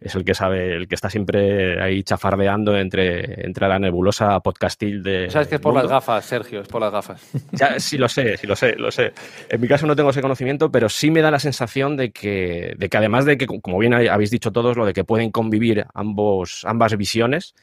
es 0.00 0.14
el 0.14 0.24
que 0.24 0.34
sabe, 0.34 0.74
el 0.74 0.88
que 0.88 0.94
está 0.94 1.08
siempre 1.08 1.82
ahí 1.82 2.02
chafardeando 2.02 2.76
entre, 2.76 3.46
entre 3.46 3.66
la 3.66 3.78
nebulosa 3.78 4.38
podcastil 4.40 5.02
de. 5.02 5.30
Sabes 5.30 5.48
que 5.48 5.54
es 5.54 5.60
por 5.60 5.72
mundo. 5.72 5.84
las 5.88 5.92
gafas, 5.92 6.24
Sergio, 6.24 6.60
es 6.60 6.68
por 6.68 6.80
las 6.80 6.92
gafas. 6.92 7.22
Ya, 7.52 7.80
sí, 7.80 7.96
lo 7.96 8.08
sé, 8.08 8.36
sí, 8.36 8.46
lo 8.46 8.54
sé, 8.54 8.74
lo 8.76 8.90
sé. 8.90 9.12
En 9.48 9.60
mi 9.60 9.68
caso 9.68 9.86
no 9.86 9.96
tengo 9.96 10.10
ese 10.10 10.20
conocimiento, 10.20 10.70
pero 10.70 10.88
sí 10.90 11.10
me 11.10 11.22
da 11.22 11.30
la 11.30 11.38
sensación 11.38 11.96
de 11.96 12.10
que, 12.10 12.74
de 12.76 12.88
que 12.90 12.96
además 12.96 13.24
de 13.24 13.38
que, 13.38 13.46
como 13.46 13.78
bien 13.78 13.94
habéis 13.94 14.30
dicho 14.30 14.52
todos, 14.52 14.76
lo 14.76 14.84
de 14.84 14.92
que 14.92 15.04
pueden 15.04 15.30
convivir 15.30 15.86
ambos, 15.94 16.64
ambas 16.66 16.94
visiones, 16.96 17.54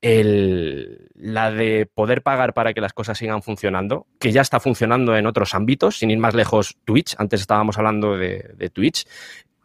el, 0.00 1.08
la 1.14 1.50
de 1.50 1.86
poder 1.92 2.22
pagar 2.22 2.54
para 2.54 2.72
que 2.72 2.80
las 2.80 2.92
cosas 2.92 3.18
sigan 3.18 3.42
funcionando, 3.42 4.06
que 4.18 4.32
ya 4.32 4.40
está 4.40 4.60
funcionando 4.60 5.16
en 5.16 5.26
otros 5.26 5.54
ámbitos, 5.54 5.98
sin 5.98 6.10
ir 6.10 6.18
más 6.18 6.34
lejos, 6.34 6.76
Twitch. 6.84 7.14
Antes 7.18 7.40
estábamos 7.40 7.78
hablando 7.78 8.16
de, 8.16 8.70
Twitch. 8.72 9.06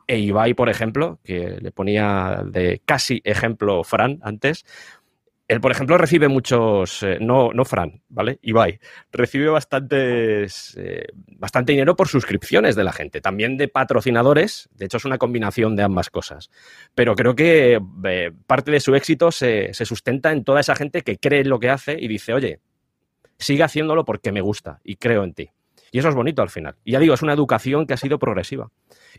E 0.06 0.54
por 0.56 0.70
ejemplo, 0.70 1.20
que 1.24 1.58
le 1.62 1.72
ponía 1.72 2.44
de 2.46 2.82
casi 2.86 3.22
ejemplo 3.24 3.84
Fran 3.84 4.20
antes, 4.22 4.66
él, 5.48 5.60
por 5.60 5.72
ejemplo, 5.72 5.98
recibe 5.98 6.30
muchos, 6.30 7.04
eh, 7.04 7.18
no, 7.20 7.52
no 7.54 7.66
Fran, 7.66 8.02
¿vale? 8.08 8.39
Ibai, 8.41 8.80
recibe 9.12 9.50
bastantes, 9.50 10.74
eh, 10.78 11.08
bastante 11.28 11.74
dinero 11.74 11.96
por 11.96 12.08
suscripciones 12.08 12.76
de 12.76 12.84
la 12.84 12.94
gente, 12.94 13.20
también 13.20 13.58
de 13.58 13.68
patrocinadores, 13.68 14.70
de 14.74 14.86
hecho 14.86 14.98
es 14.98 15.06
una 15.06 15.18
combinación 15.18 15.76
de 15.76 15.84
ambas 15.84 16.10
cosas. 16.10 16.50
Pero 16.96 17.16
creo 17.16 17.36
que 17.36 17.82
eh, 18.06 18.32
parte 18.48 18.72
de 18.72 18.80
su 18.80 18.96
éxito 18.96 19.32
se, 19.32 19.74
se, 19.74 19.86
sustenta 19.86 20.32
en 20.32 20.46
toda 20.46 20.62
esa 20.62 20.76
gente 20.76 21.02
que 21.02 21.18
cree 21.18 21.41
en 21.41 21.50
lo 21.50 21.60
que 21.60 21.70
hace 21.70 21.98
y 22.00 22.08
dice, 22.08 22.34
oye, 22.34 22.60
sigue 23.38 23.64
haciéndolo 23.64 24.06
porque 24.06 24.32
me 24.32 24.41
gusta 24.41 24.80
y 24.84 24.96
creo 24.96 25.26
en 25.26 25.34
ti. 25.34 25.50
Y 25.91 26.00
eso 26.00 26.10
es 26.10 26.16
bonito 26.16 26.41
al 26.41 26.50
final. 26.50 26.76
Y 26.86 26.94
ya 26.94 27.00
digo, 27.00 27.14
es 27.14 27.22
una 27.22 27.34
educación 27.34 27.86
que 27.86 27.94
ha 27.94 27.98
sido 27.98 28.18
progresiva. 28.18 28.72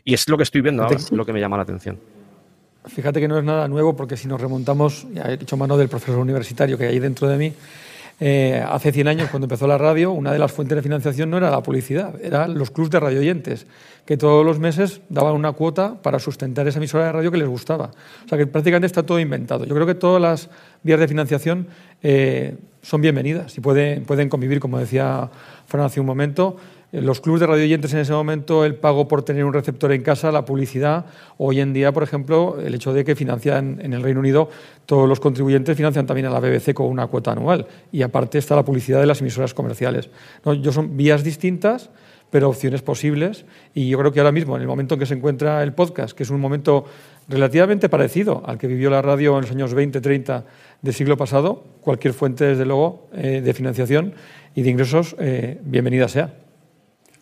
Y 0.03 0.13
es 0.13 0.27
lo 0.27 0.35
que 0.37 0.43
estoy 0.43 0.61
viendo 0.61 0.83
ahora, 0.83 0.97
lo 1.11 1.25
que 1.25 1.31
me 1.31 1.39
llama 1.39 1.55
la 1.55 1.63
atención. 1.63 1.99
Fíjate 2.87 3.19
que 3.19 3.27
no 3.27 3.37
es 3.37 3.43
nada 3.43 3.67
nuevo 3.67 3.95
porque 3.95 4.17
si 4.17 4.27
nos 4.27 4.39
remontamos, 4.39 5.07
ya 5.13 5.23
he 5.31 5.37
dicho 5.37 5.57
mano 5.57 5.77
del 5.77 5.89
profesor 5.89 6.19
universitario 6.19 6.77
que 6.77 6.85
hay 6.87 6.99
dentro 6.99 7.27
de 7.27 7.37
mí, 7.37 7.53
eh, 8.19 8.63
hace 8.65 8.93
100 8.93 9.07
años 9.09 9.29
cuando 9.29 9.45
empezó 9.45 9.67
la 9.67 9.77
radio, 9.77 10.11
una 10.11 10.31
de 10.31 10.39
las 10.39 10.51
fuentes 10.51 10.75
de 10.75 10.81
financiación 10.81 11.29
no 11.29 11.37
era 11.37 11.49
la 11.49 11.61
publicidad, 11.61 12.13
eran 12.23 12.57
los 12.57 12.71
clubs 12.71 12.89
de 12.89 12.99
radioyentes, 12.99 13.67
que 14.05 14.15
todos 14.15 14.45
los 14.45 14.57
meses 14.59 15.01
daban 15.09 15.33
una 15.33 15.51
cuota 15.51 16.01
para 16.01 16.19
sustentar 16.19 16.67
esa 16.67 16.77
emisora 16.77 17.05
de 17.05 17.11
radio 17.11 17.31
que 17.31 17.37
les 17.37 17.47
gustaba. 17.47 17.91
O 18.25 18.29
sea 18.29 18.37
que 18.37 18.47
prácticamente 18.47 18.85
está 18.85 19.03
todo 19.03 19.19
inventado. 19.19 19.65
Yo 19.65 19.75
creo 19.75 19.87
que 19.87 19.95
todas 19.95 20.21
las 20.21 20.49
vías 20.83 20.99
de 20.99 21.07
financiación 21.07 21.67
eh, 22.03 22.55
son 22.81 23.01
bienvenidas 23.01 23.57
y 23.57 23.61
pueden, 23.61 24.05
pueden 24.05 24.29
convivir, 24.29 24.59
como 24.59 24.77
decía 24.77 25.29
Fran 25.67 25.83
hace 25.83 25.99
un 25.99 26.05
momento, 26.05 26.55
los 27.01 27.21
clubes 27.21 27.41
de 27.41 27.47
radioyentes 27.47 27.93
en 27.93 27.99
ese 27.99 28.13
momento, 28.13 28.63
el 28.63 28.75
pago 28.75 29.07
por 29.07 29.23
tener 29.23 29.43
un 29.43 29.53
receptor 29.53 29.91
en 29.91 30.01
casa, 30.01 30.31
la 30.31 30.45
publicidad. 30.45 31.05
Hoy 31.37 31.59
en 31.59 31.73
día, 31.73 31.91
por 31.91 32.03
ejemplo, 32.03 32.57
el 32.63 32.73
hecho 32.73 32.93
de 32.93 33.03
que 33.03 33.15
financian 33.15 33.79
en 33.81 33.93
el 33.93 34.01
Reino 34.01 34.19
Unido, 34.19 34.49
todos 34.85 35.07
los 35.07 35.19
contribuyentes 35.19 35.75
financian 35.75 36.05
también 36.05 36.27
a 36.27 36.29
la 36.29 36.39
BBC 36.39 36.73
con 36.73 36.87
una 36.87 37.07
cuota 37.07 37.31
anual. 37.31 37.67
Y 37.91 38.01
aparte 38.01 38.37
está 38.37 38.55
la 38.55 38.63
publicidad 38.63 38.99
de 38.99 39.07
las 39.07 39.21
emisoras 39.21 39.53
comerciales. 39.53 40.09
Yo 40.61 40.71
son 40.71 40.95
vías 40.95 41.23
distintas, 41.23 41.89
pero 42.29 42.49
opciones 42.49 42.81
posibles. 42.81 43.45
Y 43.73 43.89
yo 43.89 43.97
creo 43.97 44.11
que 44.11 44.19
ahora 44.19 44.31
mismo, 44.31 44.55
en 44.55 44.61
el 44.61 44.67
momento 44.67 44.95
en 44.95 44.99
que 44.99 45.05
se 45.05 45.15
encuentra 45.15 45.63
el 45.63 45.73
podcast, 45.73 46.15
que 46.15 46.23
es 46.23 46.29
un 46.29 46.39
momento 46.39 46.85
relativamente 47.27 47.89
parecido 47.89 48.43
al 48.45 48.57
que 48.57 48.67
vivió 48.67 48.89
la 48.89 49.01
radio 49.01 49.35
en 49.35 49.41
los 49.41 49.51
años 49.51 49.73
20, 49.73 49.99
30 50.01 50.45
del 50.81 50.93
siglo 50.93 51.17
pasado, 51.17 51.63
cualquier 51.81 52.13
fuente, 52.13 52.45
desde 52.45 52.65
luego, 52.65 53.07
eh, 53.13 53.41
de 53.43 53.53
financiación 53.53 54.13
y 54.53 54.61
de 54.61 54.69
ingresos, 54.69 55.15
eh, 55.19 55.59
bienvenida 55.63 56.07
sea. 56.07 56.44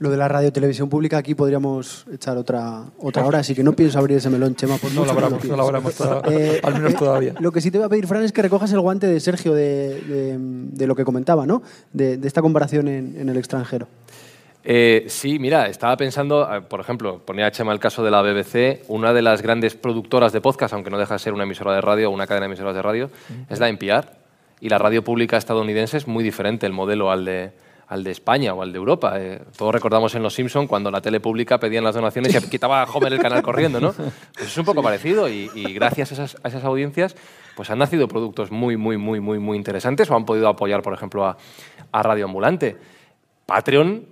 Lo 0.04 0.10
de 0.10 0.18
la 0.18 0.28
radio 0.28 0.51
televisión 0.51 0.89
pública 0.89 1.18
aquí 1.18 1.34
podríamos 1.34 2.06
echar 2.12 2.36
otra, 2.36 2.84
otra 2.99 3.26
hora, 3.26 3.39
así 3.39 3.56
que 3.56 3.64
no 3.64 3.72
pienso 3.72 3.97
abrir 3.97 4.18
ese 4.18 4.30
melón, 4.30 4.54
Chema. 4.54 4.76
Por 4.76 4.91
no, 4.91 5.06
lo 5.06 5.12
abramos, 5.12 5.45
no 5.45 5.56
lo 5.56 5.64
abramos, 5.64 5.95
eh, 6.30 6.60
al 6.64 6.74
menos 6.74 6.95
todavía. 6.95 7.36
Lo 7.39 7.54
que 7.54 7.62
sí 7.62 7.72
te 7.72 7.78
voy 7.78 7.86
a 7.86 7.89
pedir, 7.89 8.06
Fran, 8.06 8.22
es 8.22 8.34
que 8.34 8.41
recojas 8.41 8.74
el 8.74 8.82
guante 8.82 9.08
de 9.08 9.22
Sergio 9.22 9.54
de, 9.54 10.01
de, 10.01 10.38
de 10.38 10.88
lo 10.88 10.93
que 10.93 11.06
comentaba, 11.06 11.45
¿no? 11.45 11.64
De, 11.93 12.18
de 12.18 12.28
esta 12.28 12.41
comparación 12.41 12.89
en, 12.89 13.16
en 13.18 13.30
el 13.30 13.38
extranjero. 13.38 13.88
Eh, 14.66 15.06
sí, 15.08 15.39
mira, 15.39 15.68
estaba 15.68 15.95
pensando, 15.95 16.49
por 16.68 16.82
ejemplo, 16.82 17.22
ponía 17.24 17.45
a 17.45 17.51
Chema 17.51 17.72
el 17.72 17.80
caso 17.80 18.04
de 18.04 18.12
la 18.12 18.22
BBC, 18.22 18.84
una 18.89 19.14
de 19.14 19.22
las 19.22 19.41
grandes 19.41 19.76
productoras 19.76 20.34
de 20.34 20.41
podcast, 20.41 20.74
aunque 20.74 20.89
no 20.89 20.97
deja 20.97 21.14
de 21.14 21.20
ser 21.20 21.32
una 21.32 21.43
emisora 21.43 21.74
de 21.76 21.80
radio 21.80 22.10
o 22.10 22.14
una 22.14 22.28
cadena 22.28 22.47
de 22.47 22.51
emisoras 22.51 22.76
de 22.76 22.82
radio, 22.82 23.10
es 23.49 23.58
la 23.58 23.70
NPR. 23.70 24.06
Y 24.60 24.68
la 24.68 24.80
radio 24.80 25.01
pública 25.01 25.38
estadounidense 25.38 25.95
es 25.95 26.10
muy 26.10 26.26
diferente 26.26 26.66
el 26.66 26.74
modelo 26.74 27.10
al 27.10 27.24
de, 27.24 27.54
al 27.94 28.04
de 28.04 28.12
España 28.12 28.54
o 28.54 28.62
al 28.64 28.72
de 28.72 28.78
Europa. 28.78 29.14
Eh, 29.20 29.41
todos 29.56 29.72
recordamos 29.72 30.16
en 30.16 30.24
Los 30.24 30.34
Simpson 30.34 30.66
cuando 30.68 30.89
la 30.89 31.00
tele 31.00 31.20
pública 31.20 31.60
pedían 31.60 31.84
las 31.84 31.94
donaciones 31.94 32.34
y 32.34 32.50
quitaba 32.50 32.82
a 32.82 32.86
Homer 32.86 33.14
el 33.14 33.20
canal 33.20 33.44
corriendo, 33.44 33.80
¿no? 33.80 33.94
Pues 33.94 34.48
es 34.48 34.58
un 34.58 34.66
poco 34.66 34.82
parecido 34.82 35.30
y, 35.30 35.50
y 35.54 35.74
gracias 35.74 36.12
a 36.12 36.14
esas, 36.16 36.38
a 36.44 36.48
esas, 36.48 36.64
audiencias 36.64 37.16
pues 37.56 37.70
han 37.70 37.78
nacido 37.78 38.08
productos 38.08 38.52
muy, 38.52 38.78
muy, 38.78 38.98
muy, 38.98 39.20
muy, 39.20 39.38
muy 39.38 39.58
interesantes 39.58 40.10
o 40.10 40.16
han 40.16 40.26
podido 40.26 40.48
apoyar, 40.48 40.82
por 40.82 40.94
ejemplo, 40.94 41.26
a, 41.26 41.38
a 41.91 42.04
Radio 42.04 42.26
Ambulante. 42.26 42.78
Patreon 43.46 44.08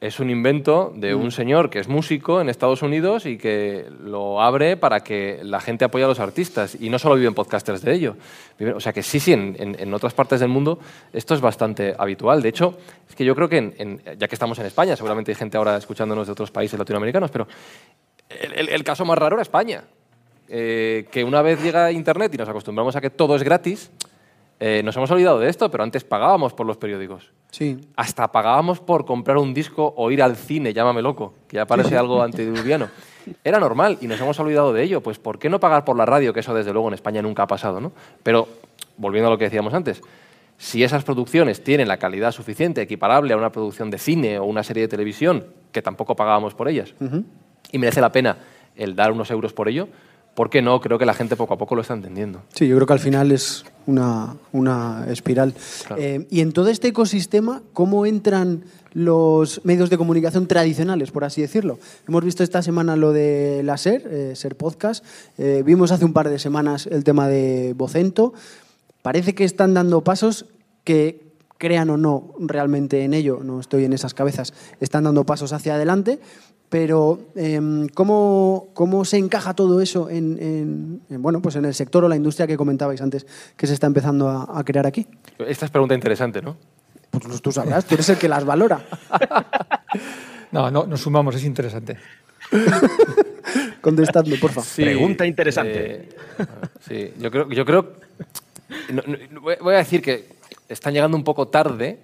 es 0.00 0.20
un 0.20 0.28
invento 0.28 0.92
de 0.94 1.14
un 1.14 1.32
señor 1.32 1.70
que 1.70 1.78
es 1.78 1.88
músico 1.88 2.40
en 2.40 2.48
Estados 2.48 2.82
Unidos 2.82 3.24
y 3.24 3.38
que 3.38 3.86
lo 4.02 4.42
abre 4.42 4.76
para 4.76 5.00
que 5.00 5.40
la 5.42 5.60
gente 5.60 5.86
apoye 5.86 6.04
a 6.04 6.08
los 6.08 6.20
artistas. 6.20 6.76
Y 6.78 6.90
no 6.90 6.98
solo 6.98 7.14
viven 7.14 7.34
podcasters 7.34 7.82
de 7.82 7.94
ello. 7.94 8.16
O 8.74 8.80
sea 8.80 8.92
que 8.92 9.02
sí, 9.02 9.20
sí, 9.20 9.32
en, 9.32 9.94
otras 9.94 10.12
partes 10.12 10.40
del 10.40 10.50
mundo 10.50 10.78
esto 11.12 11.34
es 11.34 11.40
bastante 11.40 11.94
habitual. 11.98 12.42
De 12.42 12.50
hecho, 12.50 12.76
es 13.08 13.14
que 13.14 13.24
yo 13.24 13.34
creo 13.34 13.48
que, 13.48 13.56
en, 13.56 14.02
ya 14.18 14.28
que 14.28 14.34
estamos 14.34 14.58
en 14.58 14.66
España, 14.66 14.96
seguramente 14.96 15.30
hay 15.30 15.36
gente 15.36 15.56
ahora 15.56 15.76
escuchándonos 15.76 16.26
de 16.26 16.32
otros 16.32 16.50
países 16.50 16.78
latinoamericanos, 16.78 17.30
pero 17.30 17.48
el, 18.28 18.52
el, 18.52 18.68
el 18.68 18.84
caso 18.84 19.04
más 19.04 19.16
raro 19.16 19.36
era 19.36 19.42
España. 19.42 19.84
Eh, 20.48 21.06
que 21.10 21.24
una 21.24 21.42
vez 21.42 21.60
llega 21.60 21.90
Internet 21.90 22.32
y 22.34 22.36
nos 22.36 22.48
acostumbramos 22.48 22.94
a 22.94 23.00
que 23.00 23.10
todo 23.10 23.34
es 23.34 23.42
gratis, 23.42 23.90
eh, 24.58 24.82
nos 24.82 24.96
hemos 24.96 25.10
olvidado 25.10 25.38
de 25.38 25.48
esto, 25.48 25.70
pero 25.70 25.82
antes 25.82 26.04
pagábamos 26.04 26.54
por 26.54 26.66
los 26.66 26.76
periódicos. 26.76 27.30
Sí. 27.50 27.78
Hasta 27.96 28.32
pagábamos 28.32 28.80
por 28.80 29.04
comprar 29.04 29.36
un 29.36 29.52
disco 29.52 29.92
o 29.96 30.10
ir 30.10 30.22
al 30.22 30.36
cine, 30.36 30.72
llámame 30.72 31.02
loco, 31.02 31.34
que 31.46 31.56
ya 31.56 31.66
parece 31.66 31.96
algo 31.96 32.22
antediluviano. 32.22 32.88
Era 33.44 33.58
normal 33.58 33.98
y 34.00 34.06
nos 34.06 34.20
hemos 34.20 34.38
olvidado 34.40 34.72
de 34.72 34.82
ello. 34.82 35.02
Pues 35.02 35.18
¿por 35.18 35.38
qué 35.38 35.50
no 35.50 35.60
pagar 35.60 35.84
por 35.84 35.96
la 35.96 36.06
radio? 36.06 36.32
Que 36.32 36.40
eso 36.40 36.54
desde 36.54 36.72
luego 36.72 36.88
en 36.88 36.94
España 36.94 37.22
nunca 37.22 37.42
ha 37.42 37.46
pasado, 37.46 37.80
¿no? 37.80 37.92
Pero, 38.22 38.48
volviendo 38.96 39.28
a 39.28 39.30
lo 39.30 39.38
que 39.38 39.44
decíamos 39.44 39.74
antes, 39.74 40.00
si 40.58 40.82
esas 40.82 41.04
producciones 41.04 41.62
tienen 41.62 41.88
la 41.88 41.98
calidad 41.98 42.32
suficiente, 42.32 42.80
equiparable 42.80 43.34
a 43.34 43.36
una 43.36 43.52
producción 43.52 43.90
de 43.90 43.98
cine 43.98 44.38
o 44.38 44.44
una 44.44 44.62
serie 44.62 44.82
de 44.82 44.88
televisión, 44.88 45.46
que 45.72 45.82
tampoco 45.82 46.16
pagábamos 46.16 46.54
por 46.54 46.68
ellas, 46.68 46.94
uh 47.00 47.04
-huh. 47.04 47.24
y 47.72 47.78
merece 47.78 48.00
la 48.00 48.12
pena 48.12 48.38
el 48.74 48.94
dar 48.94 49.12
unos 49.12 49.30
euros 49.30 49.52
por 49.52 49.68
ello, 49.68 49.88
¿por 50.36 50.50
qué 50.50 50.62
no? 50.62 50.80
Creo 50.80 50.98
que 50.98 51.06
la 51.06 51.14
gente 51.14 51.34
poco 51.34 51.54
a 51.54 51.58
poco 51.58 51.74
lo 51.74 51.80
está 51.80 51.94
entendiendo. 51.94 52.42
Sí, 52.54 52.68
yo 52.68 52.76
creo 52.76 52.86
que 52.86 52.92
al 52.92 53.00
final 53.00 53.32
es 53.32 53.64
una, 53.86 54.36
una 54.52 55.06
espiral. 55.08 55.54
Eh, 55.96 56.26
y 56.30 56.40
en 56.40 56.52
todo 56.52 56.68
este 56.68 56.88
ecosistema, 56.88 57.62
¿cómo 57.72 58.06
entran 58.06 58.62
los 58.92 59.64
medios 59.64 59.90
de 59.90 59.96
comunicación 59.96 60.46
tradicionales, 60.46 61.10
por 61.10 61.24
así 61.24 61.40
decirlo? 61.40 61.78
Hemos 62.06 62.22
visto 62.22 62.44
esta 62.44 62.62
semana 62.62 62.96
lo 62.96 63.12
de 63.12 63.62
la 63.64 63.78
SER, 63.78 64.02
eh, 64.06 64.32
SER 64.36 64.56
Podcast. 64.56 65.04
Eh, 65.38 65.62
vimos 65.64 65.90
hace 65.90 66.04
un 66.04 66.12
par 66.12 66.28
de 66.28 66.38
semanas 66.38 66.86
el 66.86 67.02
tema 67.02 67.28
de 67.28 67.72
Vocento. 67.74 68.34
Parece 69.00 69.34
que 69.34 69.44
están 69.44 69.72
dando 69.72 70.04
pasos 70.04 70.44
que 70.84 71.25
crean 71.58 71.90
o 71.90 71.96
no 71.96 72.34
realmente 72.38 73.04
en 73.04 73.14
ello, 73.14 73.40
no 73.42 73.60
estoy 73.60 73.84
en 73.84 73.92
esas 73.92 74.14
cabezas, 74.14 74.52
están 74.80 75.04
dando 75.04 75.24
pasos 75.24 75.52
hacia 75.52 75.74
adelante, 75.74 76.18
pero 76.68 77.20
em, 77.36 77.88
¿cómo, 77.88 78.68
¿cómo, 78.74 79.04
se 79.04 79.18
encaja 79.18 79.54
todo 79.54 79.80
eso 79.80 80.10
en, 80.10 81.00
bueno, 81.08 81.40
pues 81.40 81.56
en 81.56 81.64
el 81.64 81.74
sector 81.74 82.04
o 82.04 82.08
la 82.08 82.16
industria 82.16 82.46
que 82.46 82.56
comentabais 82.56 83.00
antes 83.00 83.26
que 83.56 83.66
se 83.66 83.74
está 83.74 83.86
empezando 83.86 84.28
a, 84.28 84.64
crear 84.64 84.86
aquí? 84.86 85.06
Esta 85.38 85.66
es 85.66 85.70
pregunta 85.70 85.94
interesante, 85.94 86.42
¿no? 86.42 86.56
Pues 87.10 87.40
tú 87.40 87.52
sabrás, 87.52 87.84
tú 87.84 87.94
eres 87.94 88.08
el 88.08 88.18
que 88.18 88.28
las 88.28 88.44
valora. 88.44 88.84
no, 90.52 90.70
no, 90.70 90.86
nos 90.86 91.00
sumamos, 91.00 91.34
es 91.36 91.44
interesante. 91.44 91.96
Contestadme, 93.80 94.36
por 94.36 94.50
favor. 94.50 94.68
pregunta 94.74 95.24
interesante. 95.24 95.84
Eh, 95.84 96.08
sí, 96.80 97.12
yo 97.18 97.30
creo, 97.30 97.48
yo 97.50 97.64
creo 97.64 97.94
voy 99.40 99.74
a 99.74 99.78
decir 99.78 100.02
que 100.02 100.35
están 100.68 100.94
llegando 100.94 101.16
un 101.16 101.24
poco 101.24 101.48
tarde 101.48 101.98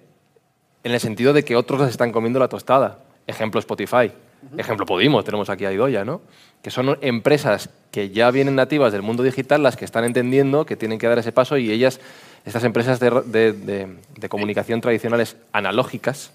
en 0.83 0.91
el 0.91 0.99
sentido 0.99 1.33
de 1.33 1.43
que 1.43 1.55
otros 1.55 1.81
les 1.81 1.89
están 1.89 2.11
comiendo 2.11 2.39
la 2.39 2.47
tostada. 2.47 2.99
Ejemplo 3.27 3.59
Spotify. 3.59 4.11
Ejemplo 4.57 4.85
Podimo, 4.85 5.23
tenemos 5.23 5.49
aquí 5.49 5.65
a 5.65 5.71
Idoya, 5.71 6.03
¿no? 6.03 6.21
Que 6.61 6.69
son 6.69 6.97
empresas 7.01 7.69
que 7.91 8.09
ya 8.09 8.29
vienen 8.31 8.55
nativas 8.55 8.91
del 8.91 9.01
mundo 9.01 9.23
digital, 9.23 9.63
las 9.63 9.77
que 9.77 9.85
están 9.85 10.03
entendiendo 10.03 10.65
que 10.65 10.75
tienen 10.75 10.99
que 10.99 11.07
dar 11.07 11.17
ese 11.17 11.31
paso 11.31 11.57
y 11.57 11.71
ellas, 11.71 12.01
estas 12.45 12.63
empresas 12.65 12.99
de, 12.99 13.97
comunicación 14.29 14.81
tradicionales 14.81 15.37
analógicas, 15.53 16.31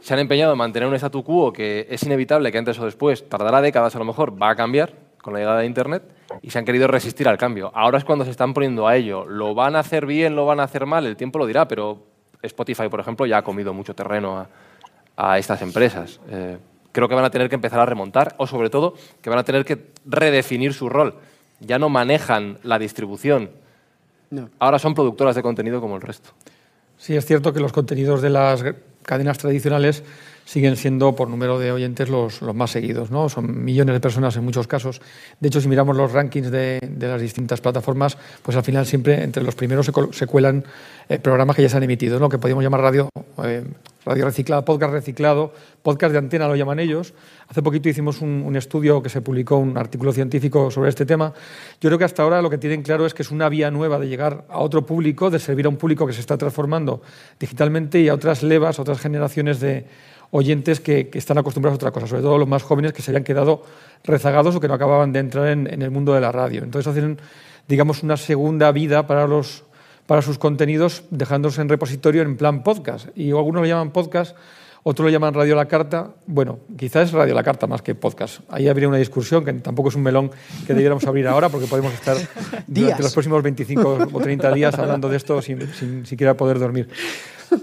se 0.00 0.14
han 0.14 0.20
empeñado 0.20 0.52
en 0.52 0.58
mantener 0.58 0.88
un 0.88 0.94
statu 0.94 1.22
quo 1.22 1.52
que 1.52 1.86
es 1.90 2.02
inevitable 2.02 2.50
que 2.50 2.58
antes 2.58 2.78
o 2.78 2.84
después, 2.84 3.28
tardará 3.28 3.60
décadas 3.60 3.94
a 3.94 3.98
lo 3.98 4.04
mejor, 4.04 4.40
va 4.40 4.50
a 4.50 4.56
cambiar 4.56 4.94
con 5.22 5.32
la 5.32 5.40
llegada 5.40 5.60
de 5.60 5.66
Internet 5.66 6.02
y 6.42 6.50
se 6.50 6.58
han 6.58 6.64
querido 6.64 6.86
resistir 6.86 7.28
al 7.28 7.38
cambio. 7.38 7.70
Ahora 7.74 7.98
es 7.98 8.04
cuando 8.04 8.24
se 8.24 8.30
están 8.30 8.54
poniendo 8.54 8.86
a 8.86 8.96
ello. 8.96 9.24
¿Lo 9.26 9.54
van 9.54 9.76
a 9.76 9.80
hacer 9.80 10.06
bien, 10.06 10.36
lo 10.36 10.46
van 10.46 10.60
a 10.60 10.64
hacer 10.64 10.86
mal? 10.86 11.06
El 11.06 11.16
tiempo 11.16 11.38
lo 11.38 11.46
dirá, 11.46 11.66
pero 11.68 12.04
Spotify, 12.42 12.88
por 12.88 13.00
ejemplo, 13.00 13.26
ya 13.26 13.38
ha 13.38 13.42
comido 13.42 13.74
mucho 13.74 13.94
terreno 13.94 14.46
a, 15.16 15.38
estas 15.38 15.60
empresas. 15.60 16.18
Eh, 16.30 16.56
creo 16.92 17.08
que 17.08 17.14
van 17.14 17.24
a 17.24 17.30
tener 17.30 17.50
que 17.50 17.54
empezar 17.54 17.78
a 17.78 17.84
remontar 17.84 18.34
o 18.38 18.46
sobre 18.46 18.70
todo 18.70 18.94
que 19.20 19.28
van 19.28 19.38
a 19.38 19.44
tener 19.44 19.66
que 19.66 19.90
redefinir 20.06 20.72
su 20.72 20.88
rol. 20.88 21.14
Ya 21.60 21.78
no 21.78 21.90
manejan 21.90 22.58
la 22.62 22.78
distribución. 22.78 23.50
Ahora 24.58 24.78
son 24.78 24.94
productoras 24.94 25.36
de 25.36 25.42
contenido 25.42 25.80
como 25.80 25.96
el 25.96 26.02
resto. 26.02 26.30
Sí, 26.96 27.16
es 27.16 27.26
cierto 27.26 27.52
que 27.52 27.60
los 27.60 27.72
contenidos 27.72 28.22
de 28.22 28.30
las 28.30 28.64
cadenas 29.02 29.38
tradicionales 29.38 30.04
siguen 30.44 30.76
siendo 30.76 31.14
por 31.14 31.28
número 31.28 31.58
de 31.58 31.72
oyentes 31.72 32.08
los, 32.08 32.42
los, 32.42 32.54
más 32.54 32.70
seguidos. 32.70 33.10
¿no? 33.10 33.28
Son 33.28 33.64
millones 33.64 33.94
de 33.94 34.00
personas 34.00 34.36
en 34.36 34.44
muchos 34.44 34.66
casos. 34.66 35.00
De 35.38 35.48
hecho, 35.48 35.60
si 35.60 35.68
miramos 35.68 35.96
los 35.96 36.12
rankings 36.12 36.50
de, 36.50 36.80
de 36.80 37.08
las 37.08 37.20
distintas 37.20 37.60
plataformas, 37.60 38.18
pues 38.42 38.56
al 38.56 38.64
final 38.64 38.86
siempre 38.86 39.22
entre 39.22 39.42
los 39.42 39.54
primeros 39.54 39.90
se, 40.12 40.26
cuelan 40.26 40.64
eh, 41.08 41.18
programas 41.18 41.56
que 41.56 41.62
ya 41.62 41.68
se 41.68 41.76
han 41.76 41.82
emitido, 41.82 42.18
¿no? 42.18 42.28
que 42.28 42.38
podríamos 42.38 42.64
llamar 42.64 42.80
radio, 42.80 43.08
eh, 43.44 43.64
radio 44.04 44.24
reciclado, 44.24 44.64
podcast 44.64 44.92
reciclado, 44.92 45.52
podcast 45.82 46.12
de 46.12 46.18
antena 46.18 46.48
lo 46.48 46.56
llaman 46.56 46.80
ellos. 46.80 47.14
Hace 47.48 47.62
poquito 47.62 47.88
hicimos 47.88 48.20
un, 48.20 48.42
un, 48.44 48.56
estudio 48.56 49.02
que 49.02 49.08
se 49.08 49.20
publicó, 49.20 49.56
un 49.56 49.76
artículo 49.78 50.12
científico 50.12 50.70
sobre 50.70 50.88
este 50.88 51.06
tema. 51.06 51.32
Yo 51.80 51.88
creo 51.88 51.98
que 51.98 52.04
hasta 52.04 52.22
ahora 52.22 52.42
lo 52.42 52.50
que 52.50 52.58
tienen 52.58 52.82
claro 52.82 53.06
es 53.06 53.14
que 53.14 53.22
es 53.22 53.30
una 53.30 53.48
vía 53.48 53.70
nueva 53.70 53.98
de 53.98 54.08
llegar 54.08 54.44
a 54.48 54.58
otro 54.58 54.84
público, 54.84 55.30
de 55.30 55.38
servir 55.38 55.66
a 55.66 55.68
un 55.68 55.76
público 55.76 56.06
que 56.06 56.12
se 56.12 56.20
está 56.20 56.36
transformando 56.36 57.02
digitalmente 57.38 58.00
y 58.00 58.08
a 58.08 58.14
otras 58.14 58.42
levas, 58.42 58.78
otras 58.78 59.00
generaciones 59.00 59.60
de 59.60 59.86
oyentes 60.30 60.80
que, 60.80 61.10
están 61.14 61.38
acostumbrados 61.38 61.74
a 61.74 61.78
otra 61.78 61.90
cosa, 61.90 62.06
sobre 62.06 62.22
todo 62.22 62.38
los 62.38 62.48
más 62.48 62.62
jóvenes 62.62 62.92
que 62.92 63.02
se 63.02 63.10
habían 63.10 63.24
quedado 63.24 63.62
rezagados 64.04 64.54
o 64.56 64.60
que 64.60 64.68
no 64.68 64.74
acababan 64.74 65.12
de 65.12 65.20
entrar 65.20 65.48
en, 65.48 65.82
el 65.82 65.90
mundo 65.90 66.14
de 66.14 66.20
la 66.20 66.32
radio. 66.32 66.62
Entonces 66.62 66.86
hacen, 66.90 67.18
digamos, 67.68 68.02
una 68.02 68.16
segunda 68.16 68.72
vida 68.72 69.06
para, 69.06 69.26
los, 69.26 69.64
para 70.06 70.22
sus 70.22 70.38
contenidos 70.38 71.04
dejándose 71.10 71.60
en 71.60 71.68
repositorio 71.68 72.22
en 72.22 72.36
plan 72.36 72.62
podcast. 72.62 73.08
Y 73.16 73.30
algunos 73.30 73.62
lo 73.62 73.68
llaman 73.68 73.90
podcast, 73.90 74.36
otros 74.82 75.04
lo 75.04 75.10
llaman 75.10 75.34
radio 75.34 75.54
a 75.54 75.56
la 75.56 75.68
carta. 75.68 76.14
Bueno, 76.26 76.58
quizás 76.76 77.08
es 77.08 77.12
radio 77.12 77.32
a 77.32 77.36
la 77.36 77.42
carta 77.42 77.66
más 77.66 77.82
que 77.82 77.94
podcast. 77.94 78.40
Ahí 78.48 78.68
habría 78.68 78.88
una 78.88 78.96
discusión 78.96 79.44
que 79.44 79.52
tampoco 79.54 79.90
es 79.90 79.94
un 79.94 80.02
melón 80.02 80.30
que 80.66 80.72
debiéramos 80.72 81.04
abrir 81.06 81.26
ahora 81.28 81.48
porque 81.48 81.66
podemos 81.66 81.92
estar 81.92 82.16
durante 82.66 83.02
los 83.02 83.12
próximos 83.12 83.42
25 83.42 84.08
o 84.12 84.20
30 84.20 84.52
días 84.52 84.74
hablando 84.78 85.08
de 85.08 85.16
esto 85.16 85.42
sin, 85.42 85.72
sin 85.74 86.06
siquiera 86.06 86.34
poder 86.34 86.58
dormir. 86.58 86.88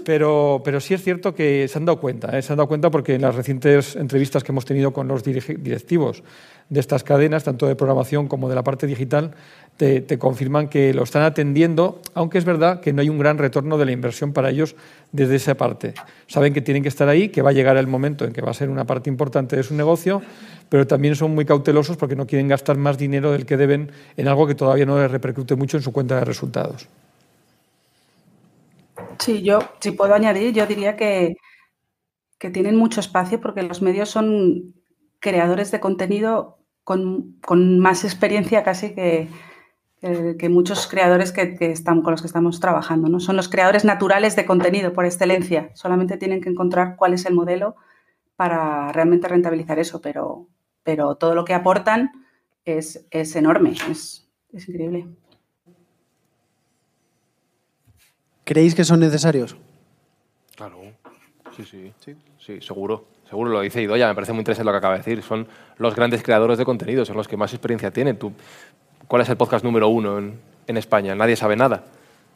Pero, 0.04 0.60
pero 0.64 0.80
sí 0.80 0.94
es 0.94 1.02
cierto 1.02 1.34
que 1.34 1.66
se 1.66 1.78
han 1.78 1.86
dado 1.86 1.98
cuenta, 1.98 2.36
¿eh? 2.36 2.42
se 2.42 2.52
han 2.52 2.58
dado 2.58 2.68
cuenta 2.68 2.90
porque 2.90 3.14
en 3.14 3.22
las 3.22 3.34
recientes 3.34 3.96
entrevistas 3.96 4.44
que 4.44 4.52
hemos 4.52 4.64
tenido 4.64 4.92
con 4.92 5.08
los 5.08 5.24
directivos 5.24 6.22
de 6.68 6.80
estas 6.80 7.04
cadenas, 7.04 7.44
tanto 7.44 7.66
de 7.66 7.74
programación 7.74 8.28
como 8.28 8.48
de 8.48 8.54
la 8.54 8.62
parte 8.62 8.86
digital, 8.86 9.34
te, 9.78 10.18
confirman 10.18 10.68
que 10.68 10.92
lo 10.92 11.04
están 11.04 11.22
atendiendo, 11.22 12.02
aunque 12.12 12.36
es 12.38 12.44
verdad 12.44 12.80
que 12.80 12.92
no 12.92 13.00
hay 13.00 13.08
un 13.08 13.18
gran 13.18 13.38
retorno 13.38 13.78
de 13.78 13.84
la 13.84 13.92
inversión 13.92 14.32
para 14.32 14.50
ellos 14.50 14.74
desde 15.12 15.36
esa 15.36 15.54
parte. 15.54 15.94
Saben 16.26 16.52
que 16.52 16.60
tienen 16.60 16.82
que 16.82 16.88
estar 16.88 17.08
ahí, 17.08 17.28
que 17.28 17.42
va 17.42 17.50
a 17.50 17.52
llegar 17.52 17.76
el 17.76 17.86
momento 17.86 18.24
en 18.24 18.32
que 18.32 18.42
va 18.42 18.50
a 18.50 18.54
ser 18.54 18.70
una 18.70 18.84
parte 18.84 19.08
importante 19.08 19.54
de 19.54 19.62
su 19.62 19.76
negocio, 19.76 20.20
pero 20.68 20.86
también 20.88 21.14
son 21.14 21.32
muy 21.32 21.44
cautelosos 21.44 21.96
porque 21.96 22.16
no 22.16 22.26
quieren 22.26 22.48
gastar 22.48 22.76
más 22.76 22.98
dinero 22.98 23.30
del 23.30 23.46
que 23.46 23.56
deben 23.56 23.92
en 24.16 24.26
algo 24.26 24.48
que 24.48 24.56
todavía 24.56 24.84
no 24.84 25.00
les 25.00 25.10
repercute 25.10 25.54
mucho 25.54 25.76
en 25.76 25.84
su 25.84 25.92
cuenta 25.92 26.16
de 26.16 26.24
resultados. 26.24 26.88
Sí, 29.20 29.42
yo, 29.42 29.60
si 29.78 29.92
puedo 29.92 30.12
añadir, 30.12 30.52
yo 30.52 30.66
diría 30.66 30.96
que, 30.96 31.36
que 32.38 32.50
tienen 32.50 32.74
mucho 32.74 32.98
espacio 32.98 33.40
porque 33.40 33.62
los 33.62 33.80
medios 33.80 34.08
son 34.08 34.74
creadores 35.20 35.70
de 35.70 35.78
contenido 35.78 36.58
con, 36.82 37.78
más 37.80 38.04
experiencia 38.04 38.62
casi 38.62 38.94
que, 38.94 39.28
que, 40.00 40.48
muchos 40.48 40.86
creadores 40.86 41.32
que, 41.32 41.56
están, 41.60 42.02
con 42.02 42.12
los 42.12 42.20
que 42.20 42.26
estamos 42.26 42.60
trabajando. 42.60 43.08
¿no? 43.08 43.20
Son 43.20 43.36
los 43.36 43.48
creadores 43.48 43.84
naturales 43.84 44.36
de 44.36 44.46
contenido 44.46 44.92
por 44.92 45.04
excelencia. 45.04 45.70
Solamente 45.74 46.16
tienen 46.16 46.40
que 46.40 46.48
encontrar 46.48 46.96
cuál 46.96 47.14
es 47.14 47.26
el 47.26 47.34
modelo 47.34 47.76
para 48.36 48.92
realmente 48.92 49.26
rentabilizar 49.26 49.78
eso, 49.78 50.00
pero, 50.00 50.46
pero 50.84 51.16
todo 51.16 51.34
lo 51.34 51.44
que 51.44 51.54
aportan 51.54 52.12
es, 52.64 53.06
es 53.10 53.34
enorme, 53.34 53.74
es, 53.90 54.28
es 54.52 54.68
increíble. 54.68 55.06
¿Creéis 58.44 58.74
que 58.74 58.84
son 58.84 59.00
necesarios? 59.00 59.56
Claro, 60.56 60.80
sí, 61.56 61.64
sí, 61.64 61.92
sí, 61.98 62.16
sí, 62.38 62.60
seguro. 62.60 63.06
Seguro 63.28 63.50
lo 63.50 63.60
dice 63.60 63.82
Idoya, 63.82 64.08
me 64.08 64.14
parece 64.14 64.32
muy 64.32 64.40
interesante 64.40 64.64
lo 64.64 64.72
que 64.72 64.78
acaba 64.78 64.94
de 64.94 65.00
decir. 65.00 65.22
Son 65.22 65.46
los 65.76 65.94
grandes 65.94 66.22
creadores 66.22 66.56
de 66.56 66.64
contenido, 66.64 67.04
son 67.04 67.16
los 67.16 67.28
que 67.28 67.36
más 67.36 67.52
experiencia 67.52 67.90
tienen. 67.90 68.18
¿Tú, 68.18 68.32
¿Cuál 69.08 69.22
es 69.22 69.28
el 69.30 69.36
podcast 69.38 69.64
número 69.64 69.88
uno 69.88 70.18
en, 70.18 70.38
en 70.66 70.76
España? 70.76 71.14
Nadie 71.14 71.34
sabe 71.34 71.56
nada 71.56 71.82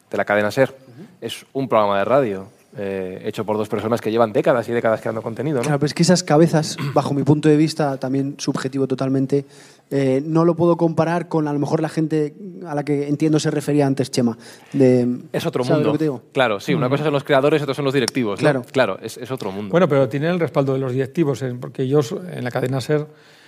de 0.09 0.17
la 0.17 0.25
cadena 0.25 0.49
SER. 0.49 0.75
Es 1.21 1.45
un 1.53 1.69
programa 1.69 1.99
de 1.99 2.05
radio 2.05 2.47
eh, 2.75 3.21
hecho 3.25 3.45
por 3.45 3.57
dos 3.57 3.69
personas 3.69 4.01
que 4.01 4.09
llevan 4.09 4.33
décadas 4.33 4.67
y 4.67 4.71
décadas 4.71 4.99
creando 4.99 5.21
contenido. 5.21 5.57
¿no? 5.57 5.61
Claro, 5.61 5.77
pero 5.77 5.85
es 5.85 5.93
que 5.93 6.01
esas 6.01 6.23
cabezas, 6.23 6.75
bajo 6.95 7.13
mi 7.13 7.21
punto 7.21 7.47
de 7.47 7.57
vista, 7.57 7.97
también 7.97 8.33
subjetivo 8.39 8.87
totalmente, 8.87 9.45
eh, 9.91 10.23
no 10.25 10.45
lo 10.45 10.55
puedo 10.55 10.75
comparar 10.75 11.27
con 11.27 11.47
a 11.47 11.53
lo 11.53 11.59
mejor 11.59 11.79
la 11.79 11.89
gente 11.89 12.33
a 12.65 12.73
la 12.73 12.83
que 12.83 13.07
entiendo 13.07 13.39
se 13.39 13.51
refería 13.51 13.85
antes 13.85 14.09
Chema. 14.09 14.35
De, 14.71 15.07
es 15.31 15.45
otro 15.45 15.63
mundo. 15.63 16.23
Claro, 16.31 16.59
sí, 16.59 16.73
una 16.73 16.87
mm. 16.87 16.89
cosa 16.89 17.03
son 17.03 17.13
los 17.13 17.23
creadores 17.23 17.61
y 17.61 17.63
otra 17.63 17.75
son 17.75 17.85
los 17.85 17.93
directivos. 17.93 18.39
Claro, 18.39 18.63
claro 18.71 18.97
es, 18.99 19.17
es, 19.17 19.29
otro 19.29 19.51
mundo. 19.51 19.69
Bueno, 19.69 19.87
pero 19.87 20.09
tienen 20.09 20.31
el 20.31 20.39
respaldo 20.39 20.73
de 20.73 20.79
los 20.79 20.91
directivos, 20.91 21.43
¿eh? 21.43 21.55
porque 21.61 21.83
ellos 21.83 22.15
en 22.31 22.43
la 22.43 22.49
cadena 22.49 22.81
SER 22.81 23.05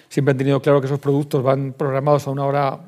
siempre 0.10 0.34
han 0.34 0.38
tenido 0.38 0.62
claro 0.62 0.80
que 0.80 0.86
esos 0.86 1.00
productos 1.00 1.42
van 1.42 1.74
programados 1.74 2.28
a 2.28 2.30
una 2.30 2.46
hora 2.46 2.80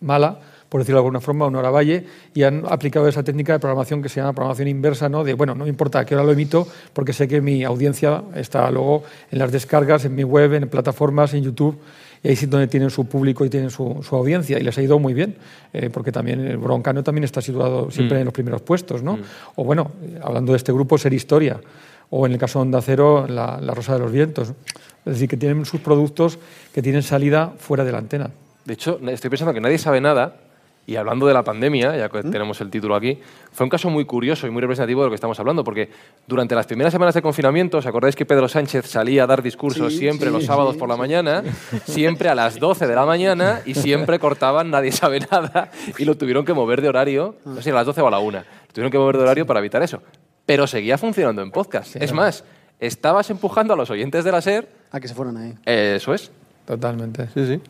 mala 0.00 0.40
por 0.74 0.80
decirlo 0.80 0.96
de 0.96 1.02
alguna 1.02 1.20
forma, 1.20 1.46
una 1.46 1.60
hora 1.60 1.70
valle, 1.70 2.04
y 2.34 2.42
han 2.42 2.64
aplicado 2.68 3.06
esa 3.06 3.22
técnica 3.22 3.52
de 3.52 3.60
programación 3.60 4.02
que 4.02 4.08
se 4.08 4.16
llama 4.18 4.32
programación 4.32 4.66
inversa, 4.66 5.08
¿no? 5.08 5.22
de, 5.22 5.34
bueno, 5.34 5.54
no 5.54 5.62
me 5.62 5.70
importa 5.70 6.00
a 6.00 6.04
qué 6.04 6.16
hora 6.16 6.24
lo 6.24 6.32
emito, 6.32 6.66
porque 6.92 7.12
sé 7.12 7.28
que 7.28 7.40
mi 7.40 7.62
audiencia 7.62 8.24
está 8.34 8.68
luego 8.72 9.04
en 9.30 9.38
las 9.38 9.52
descargas, 9.52 10.04
en 10.04 10.16
mi 10.16 10.24
web, 10.24 10.52
en 10.54 10.68
plataformas, 10.68 11.32
en 11.34 11.44
YouTube, 11.44 11.78
y 12.24 12.26
ahí 12.26 12.34
es 12.34 12.50
donde 12.50 12.66
tienen 12.66 12.90
su 12.90 13.06
público 13.06 13.44
y 13.44 13.50
tienen 13.50 13.70
su, 13.70 14.04
audiencia, 14.10 14.58
y 14.58 14.64
les 14.64 14.76
ha 14.76 14.82
ido 14.82 14.98
muy 14.98 15.14
bien, 15.14 15.36
eh, 15.72 15.90
porque 15.90 16.10
también 16.10 16.40
el 16.40 16.56
Broncano 16.56 17.04
también 17.04 17.22
está 17.22 17.40
situado 17.40 17.92
siempre 17.92 18.18
mm. 18.18 18.20
en 18.22 18.24
los 18.24 18.34
primeros 18.34 18.62
puestos, 18.62 19.00
¿no? 19.00 19.18
Mm. 19.18 19.22
O 19.54 19.62
bueno, 19.62 19.92
hablando 20.22 20.54
de 20.54 20.56
este 20.56 20.72
grupo, 20.72 20.98
Ser 20.98 21.12
Historia, 21.12 21.60
o 22.10 22.26
en 22.26 22.32
el 22.32 22.38
caso 22.38 22.58
de 22.58 22.62
Onda 22.62 22.82
Cero, 22.82 23.26
la, 23.28 23.60
la 23.60 23.74
Rosa 23.74 23.92
de 23.92 24.00
los 24.00 24.10
Vientos. 24.10 24.52
Es 25.06 25.12
decir, 25.12 25.28
que 25.28 25.36
tienen 25.36 25.64
sus 25.66 25.80
productos 25.80 26.40
que 26.72 26.82
tienen 26.82 27.04
salida 27.04 27.52
fuera 27.58 27.84
de 27.84 27.92
la 27.92 27.98
antena. 27.98 28.30
De 28.64 28.74
hecho, 28.74 28.98
estoy 29.08 29.30
pensando 29.30 29.52
que 29.52 29.60
nadie 29.60 29.78
sabe 29.78 30.00
nada 30.00 30.36
Y 30.86 30.96
hablando 30.96 31.26
de 31.26 31.32
la 31.32 31.42
pandemia, 31.42 31.96
ya 31.96 32.10
que 32.10 32.22
tenemos 32.22 32.60
el 32.60 32.68
título 32.68 32.94
aquí, 32.94 33.18
fue 33.52 33.64
un 33.64 33.70
caso 33.70 33.88
muy 33.88 34.04
curioso 34.04 34.46
y 34.46 34.50
muy 34.50 34.60
representativo 34.60 35.00
de 35.00 35.06
lo 35.06 35.10
que 35.10 35.14
estamos 35.14 35.40
hablando, 35.40 35.64
porque 35.64 35.88
durante 36.26 36.54
las 36.54 36.66
primeras 36.66 36.92
semanas 36.92 37.14
de 37.14 37.22
confinamiento, 37.22 37.78
¿os 37.78 37.86
acordáis 37.86 38.14
que 38.14 38.26
Pedro 38.26 38.48
Sánchez 38.48 38.86
salía 38.86 39.24
a 39.24 39.26
dar 39.26 39.42
discursos 39.42 39.94
Sí, 39.94 39.98
siempre 40.00 40.28
sí, 40.28 40.34
los 40.34 40.44
sábados 40.44 40.74
sí, 40.74 40.78
por 40.78 40.88
la 40.90 40.96
mañana, 40.98 41.42
siempre 41.86 42.28
a 42.28 42.34
las 42.34 42.60
12 42.60 42.86
de 42.86 42.94
la 42.94 43.06
mañana 43.06 43.62
y 43.64 43.72
siempre 43.74 44.18
cortaban, 44.18 44.70
nadie 44.70 44.92
sabe 44.92 45.20
nada, 45.20 45.70
y 45.96 46.04
lo 46.04 46.18
tuvieron 46.18 46.44
que 46.44 46.52
mover 46.52 46.82
de 46.82 46.88
horario, 46.90 47.36
no 47.46 47.56
sé 47.56 47.62
si 47.62 47.70
a 47.70 47.74
las 47.74 47.86
12 47.86 48.02
o 48.02 48.08
a 48.08 48.10
la 48.10 48.18
1, 48.18 48.38
lo 48.38 48.44
tuvieron 48.74 48.92
que 48.92 48.98
mover 48.98 49.16
de 49.16 49.22
horario 49.22 49.46
para 49.46 49.60
evitar 49.60 49.82
eso. 49.82 50.02
Pero 50.44 50.66
seguía 50.66 50.98
funcionando 50.98 51.40
en 51.40 51.50
podcast. 51.50 51.96
Es 51.96 52.12
más, 52.12 52.44
estabas 52.78 53.30
empujando 53.30 53.72
a 53.72 53.76
los 53.76 53.88
oyentes 53.88 54.22
de 54.22 54.32
la 54.32 54.42
SER, 54.42 54.68
A 54.90 55.00
que 55.00 55.08
se 55.08 55.14
fueran 55.14 55.38
ahí. 55.38 55.54
eso 55.64 56.12
es. 56.12 56.30
Totalmente. 56.66 57.28
Sí, 57.32 57.46
sí. 57.46 57.60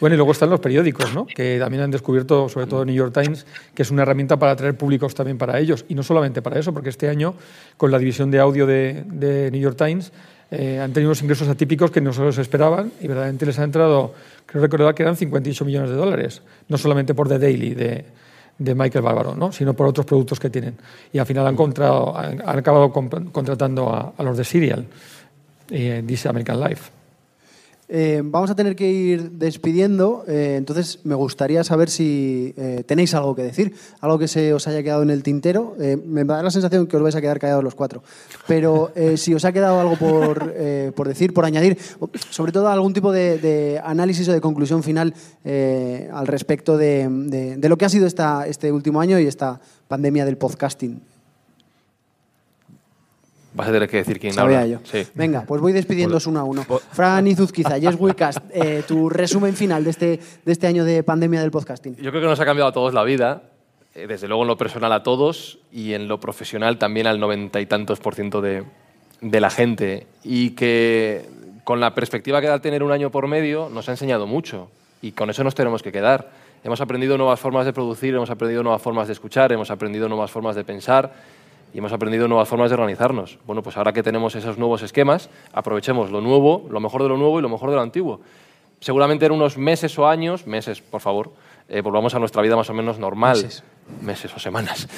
Bueno, 0.00 0.14
y 0.14 0.16
luego 0.16 0.32
están 0.32 0.48
los 0.48 0.60
periódicos, 0.60 1.12
¿no? 1.14 1.26
que 1.26 1.58
también 1.58 1.82
han 1.82 1.90
descubierto, 1.90 2.48
sobre 2.48 2.66
todo 2.66 2.86
New 2.86 2.94
York 2.94 3.12
Times, 3.12 3.44
que 3.74 3.82
es 3.82 3.90
una 3.90 4.02
herramienta 4.02 4.38
para 4.38 4.52
atraer 4.52 4.74
públicos 4.74 5.14
también 5.14 5.36
para 5.36 5.58
ellos. 5.58 5.84
Y 5.88 5.94
no 5.94 6.02
solamente 6.02 6.40
para 6.40 6.58
eso, 6.58 6.72
porque 6.72 6.88
este 6.88 7.08
año, 7.08 7.34
con 7.76 7.90
la 7.90 7.98
división 7.98 8.30
de 8.30 8.40
audio 8.40 8.66
de, 8.66 9.50
New 9.52 9.60
York 9.60 9.76
Times, 9.76 10.10
eh, 10.50 10.80
han 10.80 10.92
tenido 10.92 11.10
unos 11.10 11.22
ingresos 11.22 11.48
atípicos 11.48 11.90
que 11.90 12.00
no 12.00 12.14
se 12.14 12.22
los 12.22 12.38
esperaban 12.38 12.90
y 13.00 13.06
verdaderamente 13.06 13.46
les 13.46 13.58
ha 13.58 13.64
entrado, 13.64 14.14
creo 14.46 14.62
recordar 14.62 14.94
que 14.94 15.02
eran 15.02 15.16
58 15.16 15.64
millones 15.64 15.90
de 15.90 15.96
dólares, 15.96 16.42
no 16.68 16.78
solamente 16.78 17.14
por 17.14 17.28
The 17.28 17.38
Daily 17.38 17.74
de, 17.74 18.04
Michael 18.74 19.04
Bárbaro, 19.04 19.36
¿no? 19.36 19.52
sino 19.52 19.74
por 19.74 19.86
otros 19.86 20.06
productos 20.06 20.40
que 20.40 20.50
tienen. 20.50 20.76
Y 21.12 21.18
al 21.18 21.26
final 21.26 21.46
han, 21.46 21.56
han, 21.56 22.58
acabado 22.58 22.90
contratando 22.90 24.14
a, 24.16 24.22
los 24.22 24.36
de 24.36 24.44
Serial, 24.44 24.86
eh, 25.70 26.02
This 26.06 26.26
American 26.26 26.60
Life. 26.60 26.99
Eh, 27.92 28.22
vamos 28.24 28.48
a 28.50 28.54
tener 28.54 28.76
que 28.76 28.88
ir 28.88 29.32
despidiendo, 29.32 30.22
eh, 30.28 30.54
entonces 30.56 31.00
me 31.02 31.16
gustaría 31.16 31.64
saber 31.64 31.90
si 31.90 32.54
eh, 32.56 32.84
tenéis 32.86 33.14
algo 33.14 33.34
que 33.34 33.42
decir, 33.42 33.74
algo 34.00 34.16
que 34.16 34.28
se 34.28 34.54
os 34.54 34.68
haya 34.68 34.80
quedado 34.84 35.02
en 35.02 35.10
el 35.10 35.24
tintero. 35.24 35.74
Me 36.06 36.22
da 36.22 36.40
la 36.40 36.52
sensación 36.52 36.86
que 36.86 36.96
os 36.96 37.02
vais 37.02 37.16
a 37.16 37.20
quedar 37.20 37.40
callados 37.40 37.64
los 37.64 37.74
cuatro, 37.74 38.04
pero 38.46 38.92
si 39.16 39.34
os 39.34 39.44
ha 39.44 39.50
quedado 39.52 39.80
algo 39.80 39.96
por, 39.96 40.54
por 40.94 41.08
decir, 41.08 41.34
por 41.34 41.44
añadir, 41.44 41.78
sobre 42.30 42.52
todo 42.52 42.68
algún 42.68 42.92
tipo 42.92 43.10
de, 43.10 43.80
análisis 43.82 44.28
o 44.28 44.32
de 44.32 44.40
conclusión 44.40 44.84
final 44.84 45.12
al 45.44 46.26
respecto 46.28 46.76
de, 46.76 47.08
de- 47.10 47.56
de 47.56 47.68
lo 47.68 47.76
que 47.76 47.86
ha 47.86 47.88
sido 47.88 48.06
esta, 48.06 48.46
este 48.46 48.70
último 48.70 49.00
año 49.00 49.18
y 49.18 49.26
esta 49.26 49.60
pandemia 49.88 50.24
del 50.24 50.36
podcasting. 50.36 51.00
Vas 53.52 53.68
a 53.68 53.72
tener 53.72 53.88
que 53.88 53.96
decir 53.96 54.20
quién 54.20 54.32
Sabía 54.32 54.60
habla. 54.60 54.72
yo. 54.74 54.78
Sí. 54.84 55.06
Venga, 55.14 55.44
pues 55.46 55.60
voy 55.60 55.72
despidiéndoos 55.72 56.26
uno 56.26 56.40
a 56.40 56.44
uno. 56.44 56.62
Fran 56.92 57.26
Izuzquiza, 57.26 57.78
Yes 57.78 57.96
Wecast, 57.98 58.38
eh, 58.52 58.84
tu 58.86 59.08
resumen 59.08 59.54
final 59.54 59.82
de 59.82 59.90
este, 59.90 60.20
de 60.44 60.52
este 60.52 60.66
año 60.68 60.84
de 60.84 61.02
pandemia 61.02 61.40
del 61.40 61.50
podcasting. 61.50 61.96
Yo 61.96 62.10
creo 62.10 62.22
que 62.22 62.28
nos 62.28 62.38
ha 62.38 62.44
cambiado 62.44 62.68
a 62.68 62.72
todos 62.72 62.94
la 62.94 63.02
vida, 63.02 63.42
eh, 63.94 64.06
desde 64.06 64.28
luego 64.28 64.42
en 64.42 64.48
lo 64.48 64.56
personal 64.56 64.92
a 64.92 65.02
todos 65.02 65.58
y 65.72 65.94
en 65.94 66.06
lo 66.06 66.20
profesional 66.20 66.78
también 66.78 67.08
al 67.08 67.18
noventa 67.18 67.60
y 67.60 67.66
tantos 67.66 67.98
por 67.98 68.14
ciento 68.14 68.40
de, 68.40 68.62
de 69.20 69.40
la 69.40 69.50
gente. 69.50 70.06
Y 70.22 70.50
que 70.50 71.28
con 71.64 71.80
la 71.80 71.92
perspectiva 71.94 72.40
que 72.40 72.46
da 72.46 72.60
tener 72.60 72.84
un 72.84 72.92
año 72.92 73.10
por 73.10 73.26
medio 73.26 73.68
nos 73.68 73.88
ha 73.88 73.92
enseñado 73.92 74.28
mucho 74.28 74.70
y 75.02 75.12
con 75.12 75.28
eso 75.28 75.42
nos 75.42 75.56
tenemos 75.56 75.82
que 75.82 75.90
quedar. 75.90 76.30
Hemos 76.62 76.80
aprendido 76.80 77.16
nuevas 77.16 77.40
formas 77.40 77.64
de 77.66 77.72
producir, 77.72 78.14
hemos 78.14 78.30
aprendido 78.30 78.62
nuevas 78.62 78.82
formas 78.82 79.08
de 79.08 79.14
escuchar, 79.14 79.50
hemos 79.50 79.70
aprendido 79.70 80.08
nuevas 80.08 80.30
formas 80.30 80.54
de 80.54 80.62
pensar 80.62 81.12
y 81.72 81.78
hemos 81.78 81.92
aprendido 81.92 82.28
nuevas 82.28 82.48
formas 82.48 82.70
de 82.70 82.74
organizarnos. 82.74 83.38
Bueno, 83.46 83.62
pues 83.62 83.76
ahora 83.76 83.92
que 83.92 84.02
tenemos 84.02 84.34
esos 84.34 84.58
nuevos 84.58 84.82
esquemas, 84.82 85.30
aprovechemos 85.52 86.10
lo 86.10 86.20
nuevo, 86.20 86.66
lo 86.70 86.80
mejor 86.80 87.02
de 87.02 87.08
lo 87.08 87.16
nuevo 87.16 87.38
y 87.38 87.42
lo 87.42 87.48
mejor 87.48 87.70
de 87.70 87.76
lo 87.76 87.82
antiguo. 87.82 88.20
Seguramente 88.80 89.26
en 89.26 89.32
unos 89.32 89.58
meses 89.58 89.98
o 89.98 90.08
años, 90.08 90.46
meses, 90.46 90.80
por 90.80 91.00
favor, 91.00 91.32
eh, 91.68 91.82
volvamos 91.82 92.14
a 92.14 92.18
nuestra 92.18 92.42
vida 92.42 92.56
más 92.56 92.70
o 92.70 92.74
menos 92.74 92.98
normal. 92.98 93.36
Meses. 93.36 93.62
Meses 94.02 94.34
o 94.34 94.38
semanas. 94.38 94.88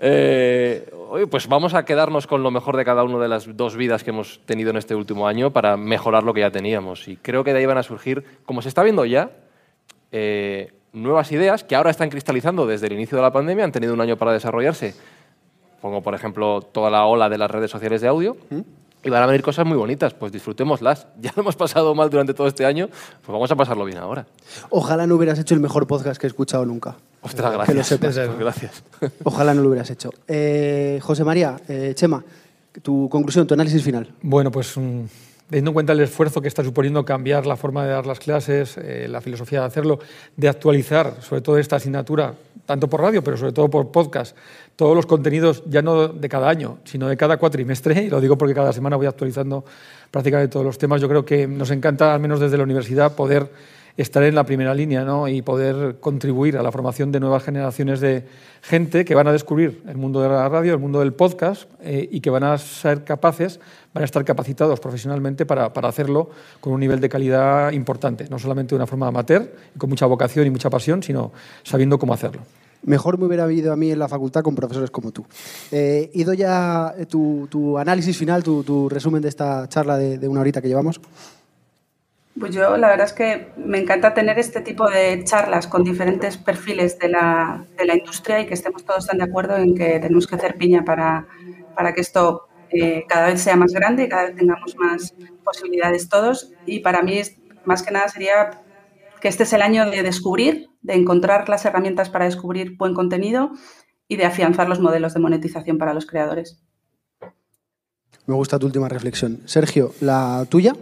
Eh, 0.00 0.90
pues 1.30 1.48
vamos 1.48 1.74
a 1.74 1.84
quedarnos 1.84 2.26
con 2.26 2.42
lo 2.42 2.50
mejor 2.50 2.76
de 2.76 2.84
cada 2.84 3.02
una 3.02 3.18
de 3.18 3.28
las 3.28 3.56
dos 3.56 3.76
vidas 3.76 4.04
que 4.04 4.10
hemos 4.10 4.40
tenido 4.44 4.70
en 4.70 4.76
este 4.76 4.94
último 4.94 5.26
año 5.26 5.52
para 5.52 5.76
mejorar 5.76 6.22
lo 6.24 6.34
que 6.34 6.40
ya 6.40 6.50
teníamos. 6.50 7.08
Y 7.08 7.16
creo 7.16 7.44
que 7.44 7.52
de 7.52 7.60
ahí 7.60 7.66
van 7.66 7.78
a 7.78 7.82
surgir, 7.82 8.24
como 8.44 8.60
se 8.60 8.68
está 8.68 8.82
viendo 8.82 9.04
ya, 9.04 9.30
eh, 10.12 10.72
nuevas 10.92 11.32
ideas 11.32 11.64
que 11.64 11.76
ahora 11.76 11.90
están 11.90 12.10
cristalizando 12.10 12.66
desde 12.66 12.88
el 12.88 12.92
inicio 12.94 13.16
de 13.16 13.22
la 13.22 13.32
pandemia, 13.32 13.64
han 13.64 13.72
tenido 13.72 13.94
un 13.94 14.00
año 14.00 14.16
para 14.16 14.32
desarrollarse. 14.32 14.94
Pongo, 15.80 16.02
por 16.02 16.14
ejemplo, 16.14 16.60
toda 16.62 16.90
la 16.90 17.04
ola 17.06 17.28
de 17.28 17.38
las 17.38 17.50
redes 17.50 17.70
sociales 17.70 18.00
de 18.00 18.08
audio. 18.08 18.36
Y 19.04 19.10
van 19.10 19.22
a 19.22 19.26
venir 19.26 19.42
cosas 19.42 19.64
muy 19.64 19.76
bonitas, 19.76 20.12
pues 20.12 20.32
disfrutémoslas. 20.32 21.06
Ya 21.20 21.32
lo 21.36 21.42
hemos 21.42 21.54
pasado 21.56 21.94
mal 21.94 22.10
durante 22.10 22.34
todo 22.34 22.48
este 22.48 22.66
año, 22.66 22.88
pues 22.88 23.28
vamos 23.28 23.50
a 23.50 23.54
pasarlo 23.56 23.84
bien 23.84 23.98
ahora. 23.98 24.26
Ojalá 24.70 25.06
no 25.06 25.14
hubieras 25.14 25.38
hecho 25.38 25.54
el 25.54 25.60
mejor 25.60 25.86
podcast 25.86 26.20
que 26.20 26.26
he 26.26 26.30
escuchado 26.30 26.64
nunca. 26.66 26.96
Ostras, 27.22 27.50
Que 27.52 27.56
lo 27.58 27.64
gracias. 27.64 27.86
sepas. 27.86 28.14
Pues 28.16 28.38
gracias. 28.38 28.82
Ojalá 29.22 29.54
no 29.54 29.62
lo 29.62 29.68
hubieras 29.68 29.88
hecho. 29.90 30.10
Eh, 30.26 30.98
José 31.02 31.22
María, 31.24 31.56
eh, 31.68 31.92
Chema, 31.94 32.24
tu 32.82 33.08
conclusión, 33.08 33.46
tu 33.46 33.54
análisis 33.54 33.82
final. 33.84 34.12
Bueno, 34.22 34.50
pues 34.50 34.76
mm, 34.76 35.02
teniendo 35.48 35.70
en 35.70 35.74
cuenta 35.74 35.92
el 35.92 36.00
esfuerzo 36.00 36.42
que 36.42 36.48
está 36.48 36.62
suponiendo 36.62 37.04
cambiar 37.04 37.46
la 37.46 37.56
forma 37.56 37.84
de 37.84 37.90
dar 37.90 38.06
las 38.06 38.18
clases, 38.18 38.76
eh, 38.76 39.06
la 39.08 39.20
filosofía 39.20 39.60
de 39.60 39.66
hacerlo, 39.66 39.98
de 40.36 40.48
actualizar 40.48 41.14
sobre 41.20 41.40
todo 41.40 41.58
esta 41.58 41.76
asignatura, 41.76 42.34
tanto 42.66 42.88
por 42.88 43.00
radio, 43.00 43.24
pero 43.24 43.36
sobre 43.36 43.52
todo 43.52 43.70
por 43.70 43.90
podcast, 43.90 44.36
todos 44.76 44.94
los 44.94 45.06
contenidos 45.06 45.62
ya 45.66 45.80
no 45.80 46.08
de 46.08 46.28
cada 46.28 46.50
año, 46.50 46.78
sino 46.84 47.08
de 47.08 47.16
cada 47.16 47.38
cuatrimestre, 47.38 48.02
y 48.02 48.10
lo 48.10 48.20
digo 48.20 48.36
porque 48.36 48.54
cada 48.54 48.72
semana 48.72 48.96
voy 48.96 49.06
actualizando 49.06 49.64
prácticamente 50.10 50.52
todos 50.52 50.66
los 50.66 50.76
temas, 50.76 51.00
yo 51.00 51.08
creo 51.08 51.24
que 51.24 51.46
nos 51.46 51.70
encanta, 51.70 52.12
al 52.12 52.20
menos 52.20 52.40
desde 52.40 52.58
la 52.58 52.64
universidad, 52.64 53.14
poder 53.14 53.50
estar 53.98 54.22
en 54.22 54.36
la 54.36 54.44
primera 54.44 54.74
línea 54.74 55.04
¿no? 55.04 55.26
y 55.26 55.42
poder 55.42 55.96
contribuir 55.98 56.56
a 56.56 56.62
la 56.62 56.70
formación 56.70 57.10
de 57.10 57.18
nuevas 57.18 57.42
generaciones 57.42 58.00
de 58.00 58.24
gente 58.62 59.04
que 59.04 59.14
van 59.16 59.26
a 59.26 59.32
descubrir 59.32 59.82
el 59.88 59.96
mundo 59.96 60.22
de 60.22 60.28
la 60.28 60.48
radio, 60.48 60.72
el 60.72 60.78
mundo 60.78 61.00
del 61.00 61.12
podcast 61.12 61.68
eh, 61.80 62.08
y 62.10 62.20
que 62.20 62.30
van 62.30 62.44
a 62.44 62.56
ser 62.58 63.02
capaces, 63.02 63.58
van 63.92 64.02
a 64.02 64.04
estar 64.04 64.24
capacitados 64.24 64.78
profesionalmente 64.78 65.46
para, 65.46 65.72
para 65.72 65.88
hacerlo 65.88 66.30
con 66.60 66.72
un 66.72 66.80
nivel 66.80 67.00
de 67.00 67.08
calidad 67.08 67.72
importante, 67.72 68.28
no 68.30 68.38
solamente 68.38 68.70
de 68.70 68.76
una 68.76 68.86
forma 68.86 69.08
amateur 69.08 69.52
con 69.76 69.90
mucha 69.90 70.06
vocación 70.06 70.46
y 70.46 70.50
mucha 70.50 70.70
pasión, 70.70 71.02
sino 71.02 71.32
sabiendo 71.64 71.98
cómo 71.98 72.14
hacerlo. 72.14 72.42
Mejor 72.84 73.18
me 73.18 73.26
hubiera 73.26 73.42
habido 73.42 73.72
a 73.72 73.76
mí 73.76 73.90
en 73.90 73.98
la 73.98 74.06
facultad 74.06 74.42
con 74.42 74.54
profesores 74.54 74.92
como 74.92 75.10
tú. 75.10 75.26
Eh, 75.72 76.08
Ido 76.14 76.32
ya 76.32 76.94
tu, 77.08 77.48
tu 77.50 77.76
análisis 77.76 78.16
final, 78.16 78.44
tu, 78.44 78.88
resumen 78.88 79.20
de 79.20 79.28
esta 79.28 79.68
charla 79.68 79.98
de 79.98 80.28
una 80.28 80.40
horita 80.40 80.62
que 80.62 80.68
llevamos. 80.68 81.00
Pues 82.38 82.54
yo 82.54 82.76
la 82.76 82.88
verdad 82.88 83.06
es 83.06 83.12
que 83.12 83.52
me 83.56 83.78
encanta 83.78 84.14
tener 84.14 84.38
este 84.38 84.60
tipo 84.60 84.88
de 84.88 85.24
charlas 85.24 85.66
con 85.66 85.82
diferentes 85.82 86.36
perfiles 86.36 86.98
de 86.98 87.08
la, 87.08 87.66
de 87.76 87.84
la 87.84 87.96
industria 87.96 88.40
y 88.40 88.46
que 88.46 88.54
estemos 88.54 88.84
todos 88.84 89.06
tan 89.06 89.18
de 89.18 89.24
acuerdo 89.24 89.56
en 89.56 89.74
que 89.74 89.98
tenemos 89.98 90.26
que 90.26 90.36
hacer 90.36 90.56
piña 90.56 90.84
para, 90.84 91.26
para 91.74 91.92
que 91.92 92.00
esto 92.00 92.48
eh, 92.70 93.04
cada 93.08 93.26
vez 93.26 93.40
sea 93.40 93.56
más 93.56 93.72
grande 93.72 94.04
y 94.04 94.08
cada 94.08 94.24
vez 94.24 94.36
tengamos 94.36 94.76
más 94.76 95.14
posibilidades 95.44 96.08
todos. 96.08 96.52
Y 96.66 96.80
para 96.80 97.02
mí, 97.02 97.20
más 97.64 97.82
que 97.82 97.92
nada, 97.92 98.08
sería 98.08 98.62
que 99.20 99.28
este 99.28 99.42
es 99.42 99.52
el 99.52 99.62
año 99.62 99.90
de 99.90 100.02
descubrir, 100.02 100.68
de 100.82 100.94
encontrar 100.94 101.48
las 101.48 101.64
herramientas 101.64 102.10
para 102.10 102.26
descubrir 102.26 102.76
buen 102.76 102.94
contenido 102.94 103.50
y 104.06 104.16
de 104.16 104.24
afianzar 104.24 104.68
los 104.68 104.80
modelos 104.80 105.14
de 105.14 105.20
monetización 105.20 105.78
para 105.78 105.94
los 105.94 106.06
creadores. 106.06 106.62
Me 108.26 108.34
gusta 108.34 108.58
tu 108.58 108.66
última 108.66 108.88
reflexión. 108.88 109.40
Sergio, 109.46 109.92
la 110.00 110.46
tuya. 110.48 110.74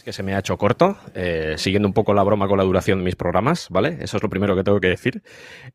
Es 0.00 0.04
que 0.04 0.14
se 0.14 0.22
me 0.22 0.34
ha 0.34 0.38
hecho 0.38 0.56
corto, 0.56 0.96
eh, 1.14 1.56
siguiendo 1.58 1.86
un 1.86 1.92
poco 1.92 2.14
la 2.14 2.22
broma 2.22 2.48
con 2.48 2.56
la 2.56 2.64
duración 2.64 3.00
de 3.00 3.04
mis 3.04 3.16
programas, 3.16 3.66
¿vale? 3.68 3.98
Eso 4.00 4.16
es 4.16 4.22
lo 4.22 4.30
primero 4.30 4.56
que 4.56 4.64
tengo 4.64 4.80
que 4.80 4.88
decir. 4.88 5.22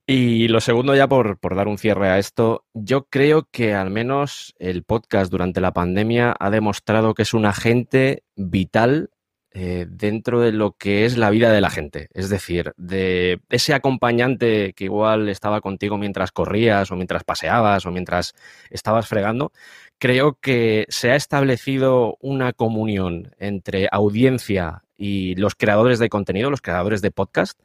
Y 0.08 0.48
lo 0.48 0.62
segundo, 0.62 0.96
ya 0.96 1.08
por, 1.08 1.38
por 1.38 1.56
dar 1.56 1.68
un 1.68 1.78
cierre 1.78 2.10
a 2.10 2.18
esto, 2.18 2.66
yo 2.74 3.06
creo 3.06 3.48
que 3.52 3.76
al 3.76 3.92
menos 3.92 4.56
el 4.58 4.82
podcast 4.82 5.32
durante 5.32 5.62
la 5.62 5.74
pandemia 5.74 6.36
ha 6.40 6.50
demostrado 6.50 7.14
que 7.14 7.22
es 7.22 7.36
un 7.36 7.46
agente 7.46 8.24
vital 8.36 9.12
eh, 9.58 9.86
dentro 9.88 10.42
de 10.42 10.52
lo 10.52 10.74
que 10.74 11.06
es 11.06 11.18
la 11.18 11.30
vida 11.30 11.50
de 11.50 11.62
la 11.62 11.70
gente. 11.70 12.10
Es 12.14 12.30
decir, 12.30 12.74
de 12.76 13.40
ese 13.50 13.74
acompañante 13.74 14.74
que 14.74 14.84
igual 14.84 15.30
estaba 15.30 15.62
contigo 15.62 15.98
mientras 15.98 16.34
corrías 16.34 16.92
o 16.92 16.98
mientras 16.98 17.24
paseabas 17.24 17.86
o 17.86 17.92
mientras 17.92 18.34
estabas 18.70 19.08
fregando, 19.08 19.54
creo 20.00 20.38
que 20.40 20.86
se 20.90 21.12
ha 21.12 21.16
establecido 21.16 22.18
una 22.22 22.54
comunión 22.54 23.36
entre 23.40 23.88
audiencia 23.92 24.84
y 24.98 25.36
los 25.36 25.56
creadores 25.56 26.00
de 26.00 26.10
contenido, 26.10 26.50
los 26.50 26.62
creadores 26.62 27.02
de 27.02 27.12
podcast, 27.12 27.60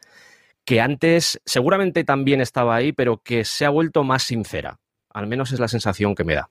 que 0.64 0.80
antes 0.80 1.40
seguramente 1.44 2.04
también 2.04 2.40
estaba 2.40 2.76
ahí, 2.76 2.92
pero 2.92 3.18
que 3.22 3.44
se 3.44 3.64
ha 3.64 3.70
vuelto 3.70 4.04
más 4.04 4.22
sincera. 4.22 4.78
Al 5.12 5.26
menos 5.26 5.52
es 5.52 5.60
la 5.60 5.68
sensación 5.68 6.14
que 6.14 6.24
me 6.24 6.34
da. 6.34 6.50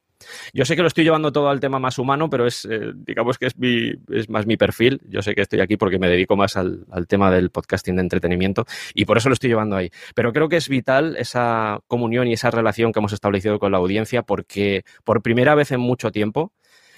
Yo 0.53 0.65
sé 0.65 0.75
que 0.75 0.81
lo 0.81 0.87
estoy 0.87 1.03
llevando 1.03 1.31
todo 1.31 1.49
al 1.49 1.59
tema 1.59 1.79
más 1.79 1.97
humano, 1.97 2.29
pero 2.29 2.45
es, 2.45 2.65
eh, 2.65 2.91
digamos 2.95 3.37
que 3.37 3.47
es, 3.47 3.57
mi, 3.57 3.93
es 4.09 4.29
más 4.29 4.45
mi 4.45 4.57
perfil. 4.57 5.01
Yo 5.09 5.21
sé 5.21 5.35
que 5.35 5.41
estoy 5.41 5.61
aquí 5.61 5.77
porque 5.77 5.99
me 5.99 6.09
dedico 6.09 6.35
más 6.35 6.57
al, 6.57 6.85
al 6.91 7.07
tema 7.07 7.31
del 7.31 7.49
podcasting 7.49 7.95
de 7.95 8.01
entretenimiento 8.01 8.65
y 8.93 9.05
por 9.05 9.17
eso 9.17 9.29
lo 9.29 9.33
estoy 9.33 9.49
llevando 9.49 9.75
ahí. 9.75 9.89
Pero 10.15 10.33
creo 10.33 10.49
que 10.49 10.57
es 10.57 10.69
vital 10.69 11.15
esa 11.17 11.79
comunión 11.87 12.27
y 12.27 12.33
esa 12.33 12.51
relación 12.51 12.91
que 12.91 12.99
hemos 12.99 13.13
establecido 13.13 13.59
con 13.59 13.71
la 13.71 13.77
audiencia 13.77 14.23
porque 14.23 14.83
por 15.03 15.21
primera 15.21 15.55
vez 15.55 15.71
en 15.71 15.79
mucho 15.79 16.11
tiempo, 16.11 16.53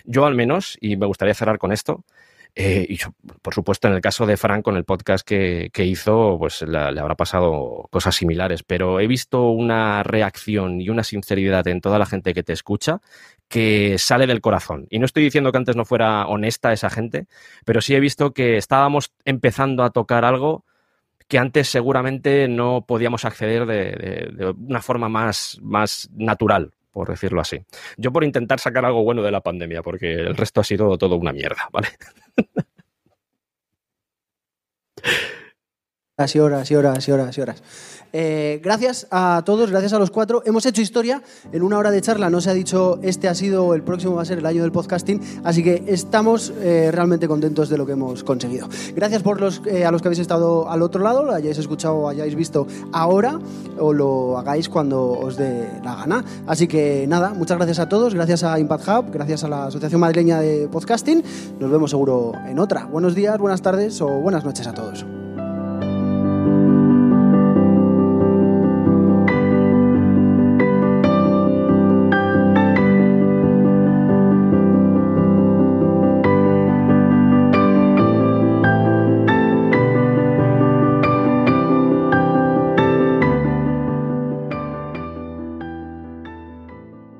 yo 0.06 0.26
al 0.26 0.36
menos, 0.36 0.78
y 0.82 0.98
me 0.98 1.06
gustaría 1.06 1.34
cerrar 1.34 1.58
con 1.58 1.72
esto, 1.72 2.04
Eh, 2.54 2.86
y 2.90 2.98
por 3.42 3.54
supuesto, 3.54 3.88
en 3.88 3.94
el 3.94 4.02
caso 4.02 4.26
de 4.26 4.38
Frank, 4.38 4.64
con 4.64 4.76
el 4.76 4.84
podcast 4.84 5.26
que, 5.26 5.72
hizo, 5.78 6.38
pues 6.38 6.62
le 6.64 6.78
habrá 6.78 7.16
pasado 7.16 7.88
cosas 7.90 8.16
similares. 8.16 8.64
Pero 8.64 9.00
he 9.00 9.08
visto 9.08 9.50
una 9.50 10.04
reacción 10.04 10.82
y 10.82 10.90
una 10.90 11.04
sinceridad 11.04 11.68
en 11.68 11.82
toda 11.82 12.00
la 12.00 12.06
gente 12.06 12.34
que 12.34 12.44
te 12.44 12.54
escucha 12.54 13.02
que 13.48 13.98
sale 13.98 14.28
del 14.28 14.42
corazón. 14.42 14.88
Y 14.90 15.00
no 15.00 15.06
estoy 15.06 15.24
diciendo 15.24 15.52
que 15.52 15.58
antes 15.58 15.76
no 15.76 15.86
fuera 15.86 16.26
honesta 16.28 16.72
esa 16.72 16.90
gente, 16.90 17.28
pero 17.66 17.82
sí 17.82 17.94
he 17.94 18.00
visto 18.00 18.34
que 18.34 18.58
estábamos 18.58 19.12
empezando 19.26 19.84
a 19.84 19.90
tocar 19.90 20.24
algo 20.24 20.66
que 21.28 21.38
antes 21.38 21.70
seguramente 21.70 22.48
no 22.48 22.86
podíamos 22.86 23.24
acceder 23.26 23.66
de, 23.66 24.54
una 24.68 24.82
forma 24.82 25.08
más, 25.08 25.60
más 25.62 26.10
natural, 26.14 26.74
por 26.92 27.10
decirlo 27.10 27.42
así. 27.42 27.66
Yo 27.98 28.12
por 28.12 28.24
intentar 28.24 28.60
sacar 28.60 28.86
algo 28.86 29.04
bueno 29.04 29.24
de 29.24 29.32
la 29.32 29.42
pandemia, 29.42 29.82
porque 29.82 30.14
el 30.14 30.36
resto 30.36 30.62
ha 30.62 30.64
sido 30.64 30.98
todo 30.98 31.16
una 31.16 31.34
mierda, 31.34 31.68
¿vale? 31.72 31.90
Y 36.22 36.40
horas 36.40 36.70
y 36.70 36.76
horas 36.76 37.08
y 37.08 37.12
horas 37.12 37.38
y 37.38 37.42
horas. 37.42 37.64
Eh, 38.14 38.60
gracias 38.62 39.08
a 39.10 39.42
todos, 39.46 39.72
gracias 39.72 39.94
a 39.94 40.00
los 40.00 40.12
cuatro. 40.12 40.44
Hemos 40.46 40.66
hecho 40.66 40.82
historia 40.82 41.22
en 41.52 41.64
una 41.64 41.78
hora 41.78 41.92
de 41.92 42.02
charla. 42.02 42.30
No 42.30 42.42
se 42.42 42.50
ha 42.50 42.54
dicho 42.54 43.00
este 43.02 43.28
ha 43.28 43.36
sido, 43.36 43.74
el 43.74 43.84
próximo 43.84 44.16
va 44.16 44.22
a 44.22 44.26
ser 44.26 44.40
el 44.40 44.46
año 44.46 44.62
del 44.62 44.72
podcasting. 44.72 45.22
Así 45.44 45.64
que 45.64 45.84
estamos 45.88 46.54
eh, 46.60 46.92
realmente 46.92 47.28
contentos 47.28 47.70
de 47.70 47.78
lo 47.78 47.86
que 47.86 47.94
hemos 47.94 48.24
conseguido. 48.24 48.68
Gracias 48.96 49.24
por 49.24 49.40
los, 49.40 49.62
eh, 49.66 49.86
a 49.86 49.92
los 49.92 50.02
que 50.02 50.10
habéis 50.10 50.20
estado 50.20 50.70
al 50.70 50.82
otro 50.82 51.02
lado, 51.02 51.24
lo 51.24 51.34
hayáis 51.34 51.58
escuchado 51.58 51.96
o 51.96 52.10
hayáis 52.10 52.36
visto 52.36 52.68
ahora 52.92 53.40
o 53.80 53.94
lo 53.94 54.38
hagáis 54.38 54.70
cuando 54.70 55.12
os 55.12 55.38
dé 55.38 55.70
la 55.84 55.96
gana. 55.96 56.24
Así 56.48 56.68
que 56.68 57.06
nada, 57.08 57.34
muchas 57.34 57.58
gracias 57.58 57.80
a 57.80 57.90
todos. 57.90 58.14
Gracias 58.14 58.44
a 58.44 58.60
Impact 58.60 58.88
Hub, 58.88 59.12
gracias 59.12 59.44
a 59.44 59.48
la 59.48 59.66
Asociación 59.66 60.02
Madrileña 60.02 60.42
de 60.42 60.68
Podcasting. 60.68 61.24
Nos 61.60 61.72
vemos 61.72 61.90
seguro 61.90 62.34
en 62.48 62.60
otra. 62.60 62.86
Buenos 62.86 63.16
días, 63.16 63.38
buenas 63.38 63.62
tardes 63.62 64.02
o 64.02 64.08
buenas 64.08 64.44
noches 64.44 64.68
a 64.68 64.74
todos. 64.74 65.06